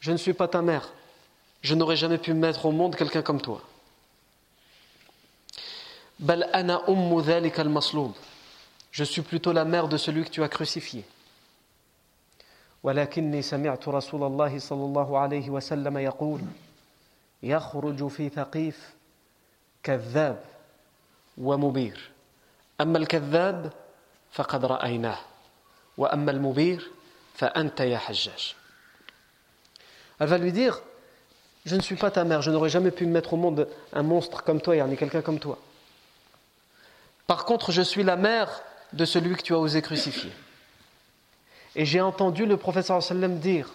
Je 0.00 0.12
ne 0.12 0.16
suis 0.16 0.32
pas 0.32 0.48
ta 0.48 0.62
mère. 0.62 0.92
Je 1.62 1.74
n'aurais 1.74 1.96
jamais 1.96 2.18
pu 2.18 2.32
mettre 2.32 2.66
au 2.66 2.72
monde 2.72 2.96
quelqu'un 2.96 3.22
comme 3.22 3.40
toi. 3.40 3.62
Je 8.90 9.04
suis 9.04 9.22
plutôt 9.22 9.52
la 9.52 9.64
mère 9.64 9.88
de 9.88 9.96
celui 9.96 10.24
que 10.24 10.30
tu 10.30 10.42
as 10.42 10.48
crucifié. 10.48 11.04
ولكني 12.82 13.42
سمعت 13.42 13.88
رسول 13.88 14.22
الله 14.22 14.58
صلى 14.58 14.84
الله 14.84 15.18
عليه 15.18 15.50
وسلم 15.50 15.98
يقول 15.98 16.40
يخرج 17.42 18.06
في 18.06 18.28
ثقيف 18.28 18.94
كذاب 19.82 20.44
ومبير 21.38 22.10
أما 22.80 22.98
الكذاب 22.98 23.72
فقد 24.32 24.64
رأيناه 24.64 25.18
وأما 25.96 26.30
المبير 26.30 26.90
فأنت 27.34 27.80
يا 27.80 27.98
حجاج 27.98 28.54
Elle 30.20 30.28
va 30.28 30.36
lui 30.36 30.52
dire 30.52 30.82
Je 31.66 31.76
ne 31.76 31.80
suis 31.80 31.96
pas 31.96 32.10
ta 32.10 32.24
mère, 32.24 32.42
je 32.42 32.50
n'aurais 32.50 32.70
jamais 32.70 32.90
pu 32.90 33.06
mettre 33.06 33.34
au 33.34 33.36
monde 33.36 33.68
un 33.92 34.02
monstre 34.02 34.42
comme 34.42 34.60
toi, 34.60 34.76
yani 34.76 34.96
quelqu'un 34.96 35.20
comme 35.20 35.38
toi. 35.38 35.58
Par 37.26 37.44
contre, 37.44 37.70
je 37.70 37.82
suis 37.82 38.02
la 38.02 38.16
mère 38.16 38.62
de 38.92 39.04
celui 39.04 39.36
que 39.36 39.42
tu 39.42 39.52
as 39.52 39.58
osé 39.58 39.82
crucifier. 39.82 40.32
Et 41.76 41.84
j'ai 41.84 42.00
entendu 42.00 42.46
le 42.46 42.56
professeur 42.56 43.02
sallam 43.02 43.38
dire 43.38 43.68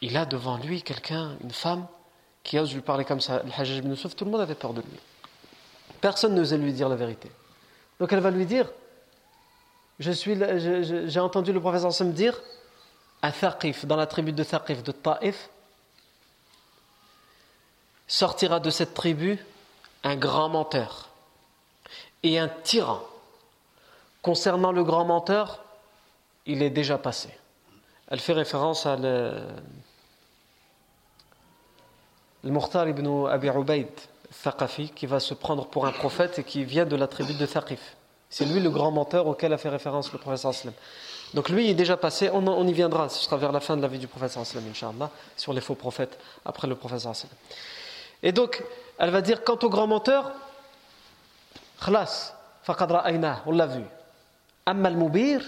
il 0.00 0.16
a 0.16 0.24
devant 0.24 0.58
lui 0.58 0.82
quelqu'un, 0.82 1.36
une 1.42 1.50
femme, 1.50 1.86
qui 2.44 2.58
ose 2.58 2.72
lui 2.72 2.82
parler 2.82 3.04
comme 3.04 3.20
ça. 3.20 3.42
Le 3.42 3.50
Hajjaj 3.50 3.78
ibn 3.78 3.94
tout 3.94 4.24
le 4.24 4.30
monde 4.30 4.40
avait 4.40 4.54
peur 4.54 4.72
de 4.72 4.80
lui. 4.80 4.98
Personne 6.00 6.34
n'osait 6.34 6.56
lui 6.56 6.72
dire 6.72 6.88
la 6.88 6.96
vérité. 6.96 7.30
Donc 7.98 8.12
elle 8.12 8.20
va 8.20 8.30
lui 8.30 8.46
dire 8.46 8.70
j'ai 9.98 11.20
entendu 11.20 11.52
le 11.52 11.60
professeur 11.60 11.92
sallam 11.92 12.12
dire 12.12 12.40
à 13.20 13.32
Thaqif, 13.32 13.84
dans 13.84 13.96
la 13.96 14.06
tribu 14.06 14.32
de 14.32 14.44
Thaqif, 14.44 14.82
de 14.84 14.92
Taif, 14.92 15.50
sortira 18.06 18.60
de 18.60 18.70
cette 18.70 18.94
tribu 18.94 19.44
un 20.04 20.16
grand 20.16 20.48
menteur 20.48 21.08
et 22.22 22.38
un 22.38 22.48
tyran. 22.48 23.02
Concernant 24.22 24.72
le 24.72 24.84
grand 24.84 25.04
menteur, 25.04 25.64
il 26.46 26.62
est 26.62 26.70
déjà 26.70 26.98
passé. 26.98 27.30
Elle 28.08 28.20
fait 28.20 28.32
référence 28.32 28.86
à 28.86 28.96
le, 28.96 29.32
le 32.42 32.50
Mukhtar 32.50 32.88
ibn 32.88 33.26
Abi 33.26 33.48
Ubaid, 33.48 33.88
Thaqafi, 34.42 34.90
qui 34.90 35.06
va 35.06 35.20
se 35.20 35.34
prendre 35.34 35.66
pour 35.66 35.86
un 35.86 35.92
prophète 35.92 36.38
et 36.38 36.44
qui 36.44 36.64
vient 36.64 36.86
de 36.86 36.96
la 36.96 37.06
tribu 37.06 37.34
de 37.34 37.46
Thaqif. 37.46 37.96
C'est 38.30 38.44
lui 38.44 38.60
le 38.60 38.70
grand 38.70 38.90
menteur 38.90 39.26
auquel 39.26 39.52
a 39.52 39.58
fait 39.58 39.68
référence 39.68 40.12
le 40.12 40.18
professeur 40.18 40.50
Aslam. 40.50 40.74
Donc 41.34 41.48
lui 41.48 41.66
il 41.66 41.70
est 41.70 41.74
déjà 41.74 41.96
passé, 41.96 42.30
on, 42.32 42.66
y 42.66 42.72
viendra, 42.72 43.08
ce 43.08 43.22
sera 43.22 43.36
vers 43.36 43.52
la 43.52 43.60
fin 43.60 43.76
de 43.76 43.82
la 43.82 43.88
vie 43.88 43.98
du 43.98 44.06
professeur 44.06 44.42
Aslam, 44.42 44.64
Inch'Allah, 44.68 45.10
sur 45.36 45.52
les 45.52 45.60
faux 45.60 45.74
prophètes 45.74 46.18
après 46.44 46.66
le 46.66 46.74
professeur 46.74 47.12
Aslam. 47.12 47.30
Et 48.22 48.32
donc, 48.32 48.62
elle 48.98 49.10
va 49.10 49.20
dire 49.20 49.44
quant 49.44 49.58
au 49.62 49.68
grand 49.68 49.86
menteur, 49.86 50.32
khlas, 51.80 52.34
faqad 52.62 52.92
on 53.46 53.52
l'a 53.52 53.66
vu. 53.66 53.82
Amma 54.68 54.88
al-mubir, 54.88 55.40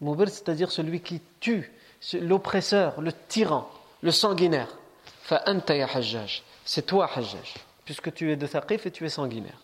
mubir 0.00 0.30
c'est-à-dire 0.30 0.72
celui 0.72 1.02
qui 1.02 1.20
tue, 1.40 1.70
l'oppresseur, 2.14 3.02
le 3.02 3.12
tyran, 3.12 3.70
le 4.00 4.10
sanguinaire. 4.10 4.78
Fa 5.24 5.42
anta 5.44 5.76
ya 5.76 5.86
hajjaj, 5.86 6.42
c'est 6.64 6.86
toi 6.86 7.06
hajjaj, 7.14 7.54
puisque 7.84 8.14
tu 8.14 8.32
es 8.32 8.36
de 8.36 8.46
Thaqif 8.46 8.86
et 8.86 8.90
tu 8.90 9.04
es 9.04 9.10
sanguinaire. 9.10 9.58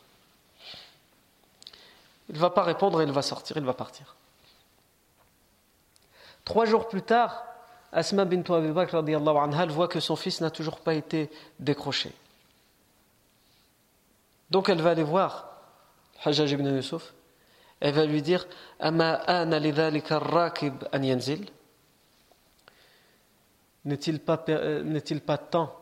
Il 2.28 2.34
ne 2.34 2.38
va 2.38 2.50
pas 2.50 2.62
répondre, 2.62 3.02
il 3.02 3.10
va 3.10 3.22
sortir, 3.22 3.56
il 3.56 3.64
va 3.64 3.72
partir. 3.72 4.14
Trois 6.44 6.66
jours 6.66 6.86
plus 6.86 7.00
tard, 7.00 7.46
Asma 7.90 8.26
bint 8.26 8.42
Abi 8.54 8.72
Bakr 8.72 8.96
anha, 8.96 9.66
voit 9.68 9.88
que 9.88 10.00
son 10.00 10.16
fils 10.16 10.42
n'a 10.42 10.50
toujours 10.50 10.80
pas 10.80 10.92
été 10.92 11.30
décroché. 11.58 12.12
Donc 14.50 14.68
elle 14.68 14.82
va 14.82 14.90
aller 14.90 15.02
voir 15.02 15.48
Hajjaj 16.22 16.52
ibn 16.52 16.76
Yusuf. 16.76 17.14
Elle 17.80 17.94
va 17.94 18.04
lui 18.06 18.22
dire 18.22 18.46
N'est-il 23.84 24.20
pas, 24.20 24.44
euh, 24.48 24.82
n'est-il 24.82 25.20
pas 25.20 25.38
temps 25.38 25.74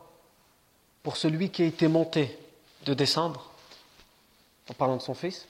pour 1.01 1.17
celui 1.17 1.49
qui 1.49 1.63
a 1.63 1.65
été 1.65 1.87
monté 1.87 2.37
de 2.85 2.93
descendre 2.93 3.51
En 4.69 4.73
parlant 4.73 4.97
de 4.97 5.01
son 5.01 5.15
fils? 5.15 5.47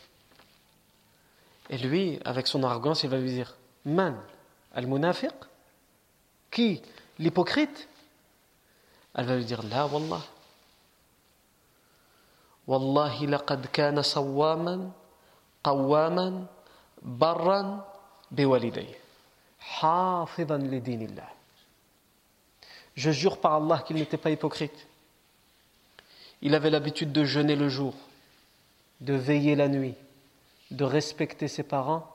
Et 1.70 1.78
lui, 1.78 2.20
avec 2.24 2.48
son 2.48 2.64
arrogance, 2.64 3.04
il 3.04 3.10
va 3.10 3.18
lui 3.18 3.30
dire 3.30 3.56
Man, 3.86 4.18
al-munafiq 4.74 5.34
Qui? 6.50 6.82
L'hypocrite? 7.20 7.90
Elle 9.16 9.26
va 9.26 9.36
lui 9.36 9.46
dire 9.46 9.62
La 9.64 9.86
wallah. 9.86 10.22
Wallahi 12.68 13.28
laqad 13.28 13.70
kana 13.72 14.04
sawwaman 14.04 14.92
قواما 15.67 16.47
برا 17.03 17.93
بوالديه 18.31 18.99
حافظا 19.61 20.57
لدين 20.59 21.03
الله 21.03 21.29
Je 22.95 23.11
jure 23.11 23.39
par 23.39 23.55
Allah 23.55 23.83
qu'il 23.87 23.97
n'était 23.97 24.19
pas 24.19 24.31
hypocrite. 24.31 24.87
Il 26.43 26.55
avait 26.55 26.69
l'habitude 26.69 27.11
de 27.11 27.25
jeûner 27.25 27.57
le 27.57 27.71
jour, 27.71 27.95
de 29.01 29.15
veiller 29.15 29.57
la 29.57 29.69
nuit, 29.69 29.95
de 30.71 30.85
respecter 30.85 31.49
ses 31.49 31.63
parents 31.63 32.07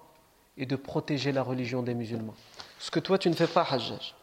et 0.56 0.68
de 0.68 0.76
protéger 0.76 1.32
la 1.32 1.42
religion 1.42 1.82
des 1.82 1.96
musulmans. 1.96 2.36
Ce 2.80 2.92
que 2.92 3.00
toi 3.00 3.18
tu 3.18 3.30
ne 3.30 3.34
fais 3.34 3.48
pas, 3.48 3.64
Hajjaj. 3.64 4.14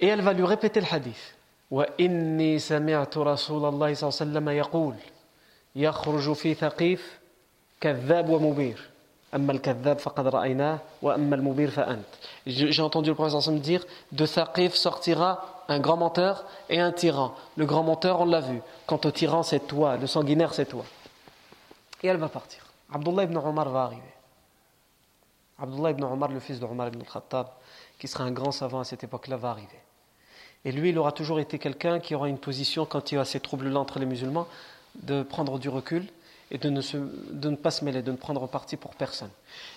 Et 0.00 0.06
elle 0.06 0.22
va 0.22 0.32
lui 0.32 0.44
répéter 0.44 0.80
le 0.80 0.86
hadith. 0.92 1.34
وإني 1.70 2.58
سمعت 2.58 3.18
رسول 3.18 3.64
الله 3.64 3.94
صلى 3.94 4.08
الله 4.08 4.20
عليه 4.20 4.30
وسلم 4.30 4.48
يقول 4.48 4.94
يخرج 5.76 6.32
في 6.32 6.54
ثقيف 6.54 7.18
كذاب 7.80 8.28
ومبير 8.28 8.90
أما 9.34 9.52
الكذاب 9.52 9.98
فقد 9.98 10.26
رأيناه 10.26 10.78
وأما 11.02 11.36
المبير 11.36 11.70
فأنت 11.70 12.06
J'ai 12.46 12.80
entendu 12.80 13.10
le 13.10 13.14
professeur 13.14 13.52
me 13.52 13.58
dire 13.58 13.84
de 14.12 14.24
Thaqif 14.24 14.74
sortira 14.74 15.56
un 15.68 15.80
grand 15.80 15.96
menteur 15.96 16.44
et 16.68 16.78
un 16.78 16.92
tyran. 16.92 17.34
Le 17.56 17.66
grand 17.66 17.82
menteur, 17.82 18.20
on 18.20 18.26
l'a 18.26 18.40
vu. 18.40 18.60
Quant 18.86 19.00
au 19.04 19.10
tyran, 19.10 19.42
c'est 19.42 19.66
toi. 19.66 19.96
Le 19.96 20.06
sanguinaire, 20.06 20.54
c'est 20.54 20.66
toi. 20.66 20.84
Et 22.04 22.06
elle 22.06 22.18
va 22.18 22.28
partir. 22.28 22.64
Abdullah 22.92 23.24
ibn 23.24 23.36
Omar 23.36 23.68
va 23.68 23.82
arriver. 23.82 24.14
Abdullah 25.58 25.90
ibn 25.90 26.04
Omar, 26.04 26.30
le 26.30 26.38
fils 26.38 26.60
de 26.60 26.64
Omar 26.66 26.88
ibn 26.88 27.00
al-Khattab, 27.00 27.48
qui 27.98 28.06
sera 28.06 28.24
un 28.24 28.30
grand 28.30 28.52
savant 28.52 28.80
à 28.80 28.84
cette 28.84 29.02
époque-là, 29.02 29.36
va 29.36 29.50
arriver. 29.50 29.80
Et 30.63 30.71
lui, 30.71 30.89
il 30.89 30.97
aura 30.97 31.11
toujours 31.11 31.39
été 31.39 31.57
quelqu'un 31.57 31.99
qui 31.99 32.13
aura 32.13 32.29
une 32.29 32.37
position, 32.37 32.85
quand 32.85 33.11
il 33.11 33.15
y 33.15 33.17
a 33.17 33.25
ces 33.25 33.39
troubles-là 33.39 33.79
entre 33.79 33.99
les 33.99 34.05
musulmans, 34.05 34.47
de 35.01 35.23
prendre 35.23 35.57
du 35.57 35.69
recul 35.69 36.05
et 36.51 36.57
de 36.57 36.69
ne, 36.69 37.55
pas 37.55 37.71
se 37.71 37.83
mêler, 37.85 38.01
de 38.01 38.11
ne 38.11 38.17
prendre 38.17 38.45
parti 38.47 38.75
pour 38.75 38.93
personne. 38.95 39.29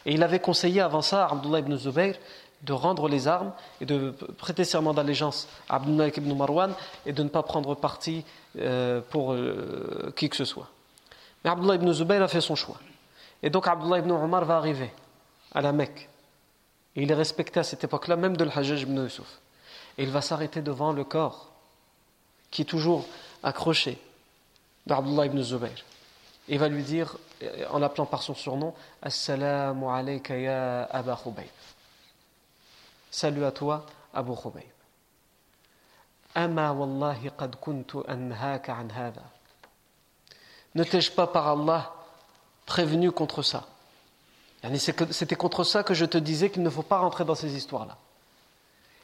Et 0.04 0.12
il 0.12 0.22
avait 0.22 0.40
conseillé 0.40 0.80
avant 0.80 1.02
ça 1.02 1.26
à 1.26 1.32
Abdullah 1.32 1.60
ibn 1.60 1.76
Zubayr 1.76 2.16
de 2.62 2.72
rendre 2.72 3.08
les 3.08 3.28
armes 3.28 3.52
et 3.80 3.86
de 3.86 4.10
prêter 4.38 4.64
serment 4.64 4.94
d'allégeance 4.94 5.48
à 5.68 5.76
Abdullah 5.76 6.08
ibn 6.08 6.34
Marwan 6.34 6.74
et 7.06 7.12
de 7.12 7.22
ne 7.22 7.28
pas 7.28 7.42
prendre 7.42 7.74
parti 7.74 8.24
euh, 8.58 9.00
pour 9.10 9.32
euh, 9.32 10.12
qui 10.16 10.28
que 10.28 10.36
ce 10.36 10.44
soit. 10.44 10.68
Mais 11.44 11.50
Abdullah 11.50 11.76
ibn 11.76 11.92
Zubayr 11.92 12.22
a 12.22 12.28
fait 12.28 12.40
son 12.40 12.56
choix. 12.56 12.78
Et 13.42 13.50
donc 13.50 13.68
Abdullah 13.68 13.98
ibn 13.98 14.10
Omar 14.10 14.44
va 14.44 14.56
arriver 14.56 14.90
à 15.54 15.60
la 15.60 15.72
Mecque. 15.72 16.08
Et 16.96 17.02
il 17.02 17.10
est 17.10 17.14
respecté 17.14 17.60
à 17.60 17.62
cette 17.62 17.84
époque-là 17.84 18.16
même 18.16 18.36
de 18.36 18.44
l'Hajjaj 18.44 18.82
ibn 18.82 19.02
Yusuf. 19.02 19.40
Et 19.96 20.02
il 20.02 20.10
va 20.10 20.20
s'arrêter 20.20 20.62
devant 20.62 20.92
le 20.92 21.04
corps, 21.04 21.52
qui 22.50 22.62
est 22.62 22.66
toujours 22.66 23.06
accroché 23.42 23.98
d'Abdullah 24.86 25.26
ibn 25.26 25.40
Zubayr. 25.42 25.84
Il 26.48 26.58
va 26.58 26.68
lui 26.68 26.82
dire, 26.82 27.16
en 27.70 27.78
l'appelant 27.78 28.06
par 28.06 28.22
son 28.22 28.34
surnom, 28.34 28.74
Assalamu 29.00 29.86
alayka 29.86 30.36
ya 30.36 30.84
Aba 30.84 31.16
Khubayb. 31.22 31.48
Salut 33.10 33.44
à 33.44 33.52
toi, 33.52 33.86
Abu 34.12 34.34
Khubayb. 34.34 34.64
Ama 36.34 36.72
wallahi 36.72 37.30
qad 37.38 37.56
kuntu 37.60 37.98
an. 38.08 38.30
Ne 40.74 40.82
t'ai-je 40.82 41.12
pas 41.12 41.28
par 41.28 41.46
Allah 41.46 41.94
prévenu 42.66 43.12
contre 43.12 43.42
ça? 43.42 43.68
C'était 45.10 45.36
contre 45.36 45.62
ça 45.62 45.84
que 45.84 45.94
je 45.94 46.04
te 46.04 46.18
disais 46.18 46.50
qu'il 46.50 46.62
ne 46.62 46.70
faut 46.70 46.82
pas 46.82 46.98
rentrer 46.98 47.24
dans 47.24 47.36
ces 47.36 47.54
histoires-là. 47.54 47.96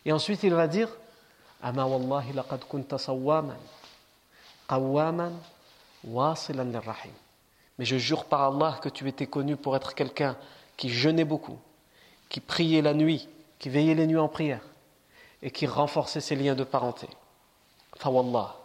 Et 0.04 0.12
ensuite 0.12 0.42
il 0.42 0.54
va 0.54 0.66
dire 0.66 0.88
Ama 1.62 1.84
wallahi 1.84 2.32
laqad 2.32 2.64
kunta 2.64 2.96
sawwaman 2.98 3.58
qawwaman 4.68 5.32
wasilan 6.04 6.64
lirrahim. 6.64 7.12
Mais 7.78 7.84
je 7.84 7.96
jure 7.96 8.24
par 8.24 8.42
Allah 8.42 8.78
que 8.82 8.88
tu 8.88 9.06
étais 9.08 9.26
connu 9.26 9.56
pour 9.56 9.76
être 9.76 9.94
quelqu'un 9.94 10.36
qui 10.76 10.88
jeûnait 10.88 11.24
beaucoup, 11.24 11.58
qui 12.28 12.40
priait 12.40 12.82
la 12.82 12.94
nuit, 12.94 13.28
qui 13.58 13.68
veillait 13.68 13.94
les 13.94 14.06
nuits 14.06 14.18
en 14.18 14.28
prière 14.28 14.62
et 15.42 15.50
qui 15.50 15.66
renforçait 15.66 16.20
ses 16.20 16.36
liens 16.36 16.54
de 16.54 16.64
parenté. 16.64 17.08
Fawallah. 17.96 18.56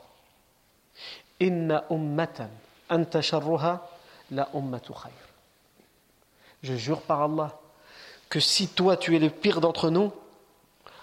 Inna 1.39 1.85
ummatan 1.89 2.49
anta 2.89 3.21
sharruha 3.21 3.89
la 4.31 4.49
khayr. 4.51 5.11
Je 6.63 6.75
jure 6.75 7.01
par 7.01 7.21
Allah 7.21 7.59
que 8.29 8.39
si 8.39 8.67
toi 8.67 8.97
tu 8.97 9.15
es 9.15 9.19
le 9.19 9.29
pire 9.29 9.61
d'entre 9.61 9.89
nous, 9.89 10.11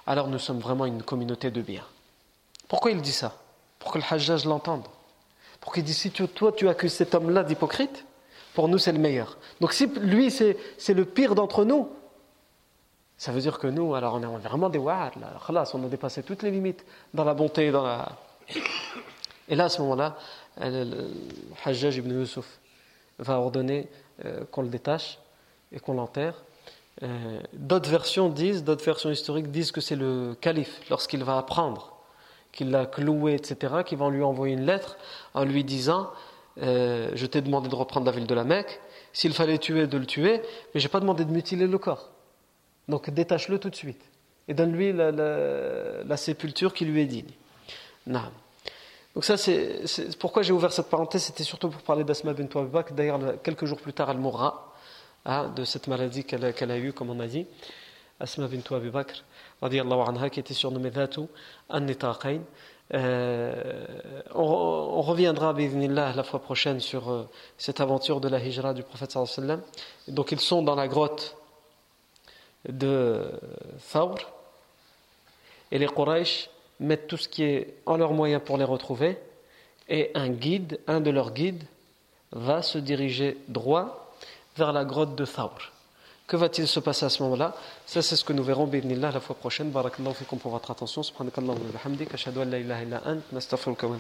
alors 0.07 0.29
nous 0.29 0.39
sommes 0.39 0.59
vraiment 0.59 0.87
une 0.87 1.03
communauté 1.03 1.51
de 1.51 1.63
bien. 1.63 1.85
Pourquoi 2.69 2.91
il 2.91 3.01
dit 3.01 3.13
ça? 3.13 3.37
Pour 3.79 3.93
que 3.93 3.99
le 3.99 4.05
Hajjaj 4.09 4.45
l'entende. 4.45 4.85
Pour 5.61 5.73
qu'il 5.73 5.85
dise 5.85 5.99
si 5.99 6.11
toi 6.11 6.53
tu 6.53 6.69
accuses 6.69 6.95
cet 6.95 7.15
homme-là 7.15 7.45
d'hypocrite, 7.45 8.05
pour 8.55 8.69
nous 8.69 8.79
c'est 8.79 8.93
le 8.93 8.99
meilleur. 8.99 9.37
Donc 9.61 9.73
si 9.73 9.87
lui 9.87 10.31
c'est 10.31 10.95
le 10.95 11.05
pire 11.05 11.35
d'entre 11.35 11.65
nous, 11.65 11.89
ça 13.17 13.31
veut 13.31 13.41
dire 13.41 13.61
que 13.61 13.69
nous, 13.69 13.95
alors 13.95 14.15
on 14.15 14.23
est 14.23 14.49
vraiment 14.49 14.69
des 14.69 14.79
wa'ad, 14.79 15.13
là. 15.21 15.65
on 15.75 15.85
a 15.85 15.89
dépassé 15.89 16.25
toutes 16.25 16.43
les 16.43 16.51
limites 16.51 16.85
dans 17.15 17.23
la 17.23 17.35
bonté, 17.35 17.71
dans 17.71 17.85
la. 17.85 18.09
Et 19.49 19.55
là, 19.55 19.67
à 19.67 19.69
ce 19.69 19.81
moment-là, 19.83 20.17
le 20.61 21.09
Hajjaj 21.65 21.99
ibn 21.99 22.11
Yusuf 22.19 22.59
va 23.19 23.39
ordonner 23.39 23.89
euh, 24.25 24.45
qu'on 24.51 24.63
le 24.63 24.69
détache 24.69 25.19
et 25.71 25.79
qu'on 25.79 25.95
l'enterre. 25.95 26.35
Euh, 27.03 27.41
d'autres 27.55 27.91
versions 27.91 28.29
disent, 28.29 28.65
d'autres 28.65 28.85
versions 28.85 29.11
historiques 29.11 29.51
disent 29.51 29.73
que 29.73 29.81
c'est 29.81 29.97
le 29.97 30.37
calife, 30.41 30.81
lorsqu'il 30.91 31.25
va 31.25 31.39
apprendre 31.39 31.93
qu'il 32.53 32.71
l'a 32.71 32.85
cloué, 32.85 33.35
etc., 33.35 33.77
qui 33.85 33.97
va 33.97 34.11
lui 34.11 34.23
envoyer 34.23 34.55
une 34.55 34.67
lettre 34.67 34.99
en 35.33 35.45
lui 35.45 35.65
disant 35.65 36.11
euh, 36.63 37.11
Je 37.15 37.27
t'ai 37.27 37.41
demandé 37.41 37.69
de 37.69 37.75
reprendre 37.75 38.07
la 38.07 38.13
ville 38.13 38.27
de 38.27 38.35
la 38.35 38.45
Mecque, 38.45 38.79
s'il 39.13 39.33
fallait 39.33 39.59
tuer, 39.59 39.87
de 39.87 39.97
le 39.97 40.07
tuer, 40.07 40.43
mais 40.75 40.81
je 40.81 40.87
n'ai 40.87 40.91
pas 40.91 41.01
demandé 41.01 41.25
de 41.25 41.31
mutiler 41.31 41.67
le 41.67 41.79
corps. 41.79 42.11
Donc 42.89 43.09
détache-le 43.11 43.59
tout 43.59 43.71
de 43.71 43.77
suite 43.77 44.03
et 44.49 44.55
donne-lui 44.55 44.93
la, 44.93 46.17
sépulture 46.17 46.75
qui 46.75 46.85
lui 46.85 47.01
est 47.01 47.07
digne. 47.07 47.31
Donc 48.07 49.25
ça, 49.25 49.37
c'est 49.37 50.19
pourquoi 50.19 50.43
j'ai 50.43 50.53
ouvert 50.53 50.73
cette 50.73 50.89
parenthèse, 50.89 51.23
c'était 51.23 51.45
surtout 51.45 51.69
pour 51.69 51.83
parler 51.83 52.05
d'Asma 52.05 52.33
bint 52.33 52.65
Bakr. 52.65 52.93
D'ailleurs, 52.93 53.21
quelques 53.43 53.67
jours 53.67 53.81
plus 53.81 53.93
tard, 53.93 54.11
elle 54.11 54.19
mourra. 54.19 54.72
Hein, 55.25 55.53
de 55.55 55.65
cette 55.65 55.87
maladie 55.87 56.25
qu'elle 56.25 56.45
a 56.45 56.79
eue, 56.79 56.93
comme 56.93 57.11
on 57.11 57.21
a 57.21 57.29
dit. 57.29 57.47
Asma 58.19 58.49
bint 58.49 58.77
Abi 58.77 58.91
Bakr, 58.91 59.23
anha, 59.63 60.31
qui 60.31 60.41
était 60.41 60.55
surnommée 60.55 60.91
Dhatu 60.91 61.23
an 61.69 61.87
euh, 62.95 63.87
on, 64.35 64.43
on, 64.43 65.01
reviendra 65.01 65.55
la 65.55 66.23
fois 66.25 66.43
prochaine 66.43 66.79
sur 66.79 67.11
euh, 67.11 67.29
cette 67.57 67.81
aventure 67.81 68.21
de 68.21 68.29
la 68.29 68.39
hijra 68.39 68.75
du 68.75 68.83
prophète 68.83 69.13
sallallahu 69.13 69.61
Donc 70.09 70.31
ils 70.31 70.41
sont 70.41 70.63
dans 70.63 70.75
la 70.75 70.89
grotte 70.89 71.37
de 72.69 73.25
Thawr 73.93 74.17
et 75.71 75.79
les 75.79 75.87
Quraysh 75.87 76.51
mettent 76.81 77.07
tout 77.07 77.17
ce 77.17 77.29
qui 77.29 77.45
est 77.45 77.77
en 77.87 77.97
leur 77.97 78.13
moyen 78.13 78.41
pour 78.41 78.59
les 78.59 78.65
retrouver 78.65 79.17
et 79.89 80.11
un 80.15 80.29
guide, 80.29 80.79
un 80.87 81.01
de 81.01 81.11
leurs 81.11 81.33
guides 81.33 81.65
va 82.33 82.61
se 82.61 82.77
diriger 82.77 83.39
droit 83.49 84.02
vers 84.57 84.73
la 84.73 84.85
grotte 84.85 85.15
de 85.15 85.25
Thawr. 85.25 85.73
Que 86.27 86.37
va-t-il 86.37 86.67
se 86.67 86.81
passer 86.81 87.05
à 87.05 87.09
ce 87.11 87.23
moment-là? 87.25 87.55
Ça, 87.85 88.01
c'est 88.01 88.17
ce 88.17 88.25
que 88.25 88.33
nous 88.33 88.45
verrons, 88.45 88.71
la 88.71 89.21
fois 89.21 89.37
prochaine. 89.37 89.71
Barakallahu 89.71 90.15
fikum 90.15 90.39
pour 90.39 90.53
votre 90.53 90.71
attention. 90.71 91.03
Subhanakallahu 91.03 91.59
wa 91.59 91.79
bihamdik. 91.79 92.15
Ashhadu 92.15 92.41
an 92.41 92.47
la 92.47 92.59
ilaha 92.59 92.83
illa 92.83 93.03
ant. 93.05 93.21
Nastaghfiruka 93.33 93.87
wa. 93.87 93.97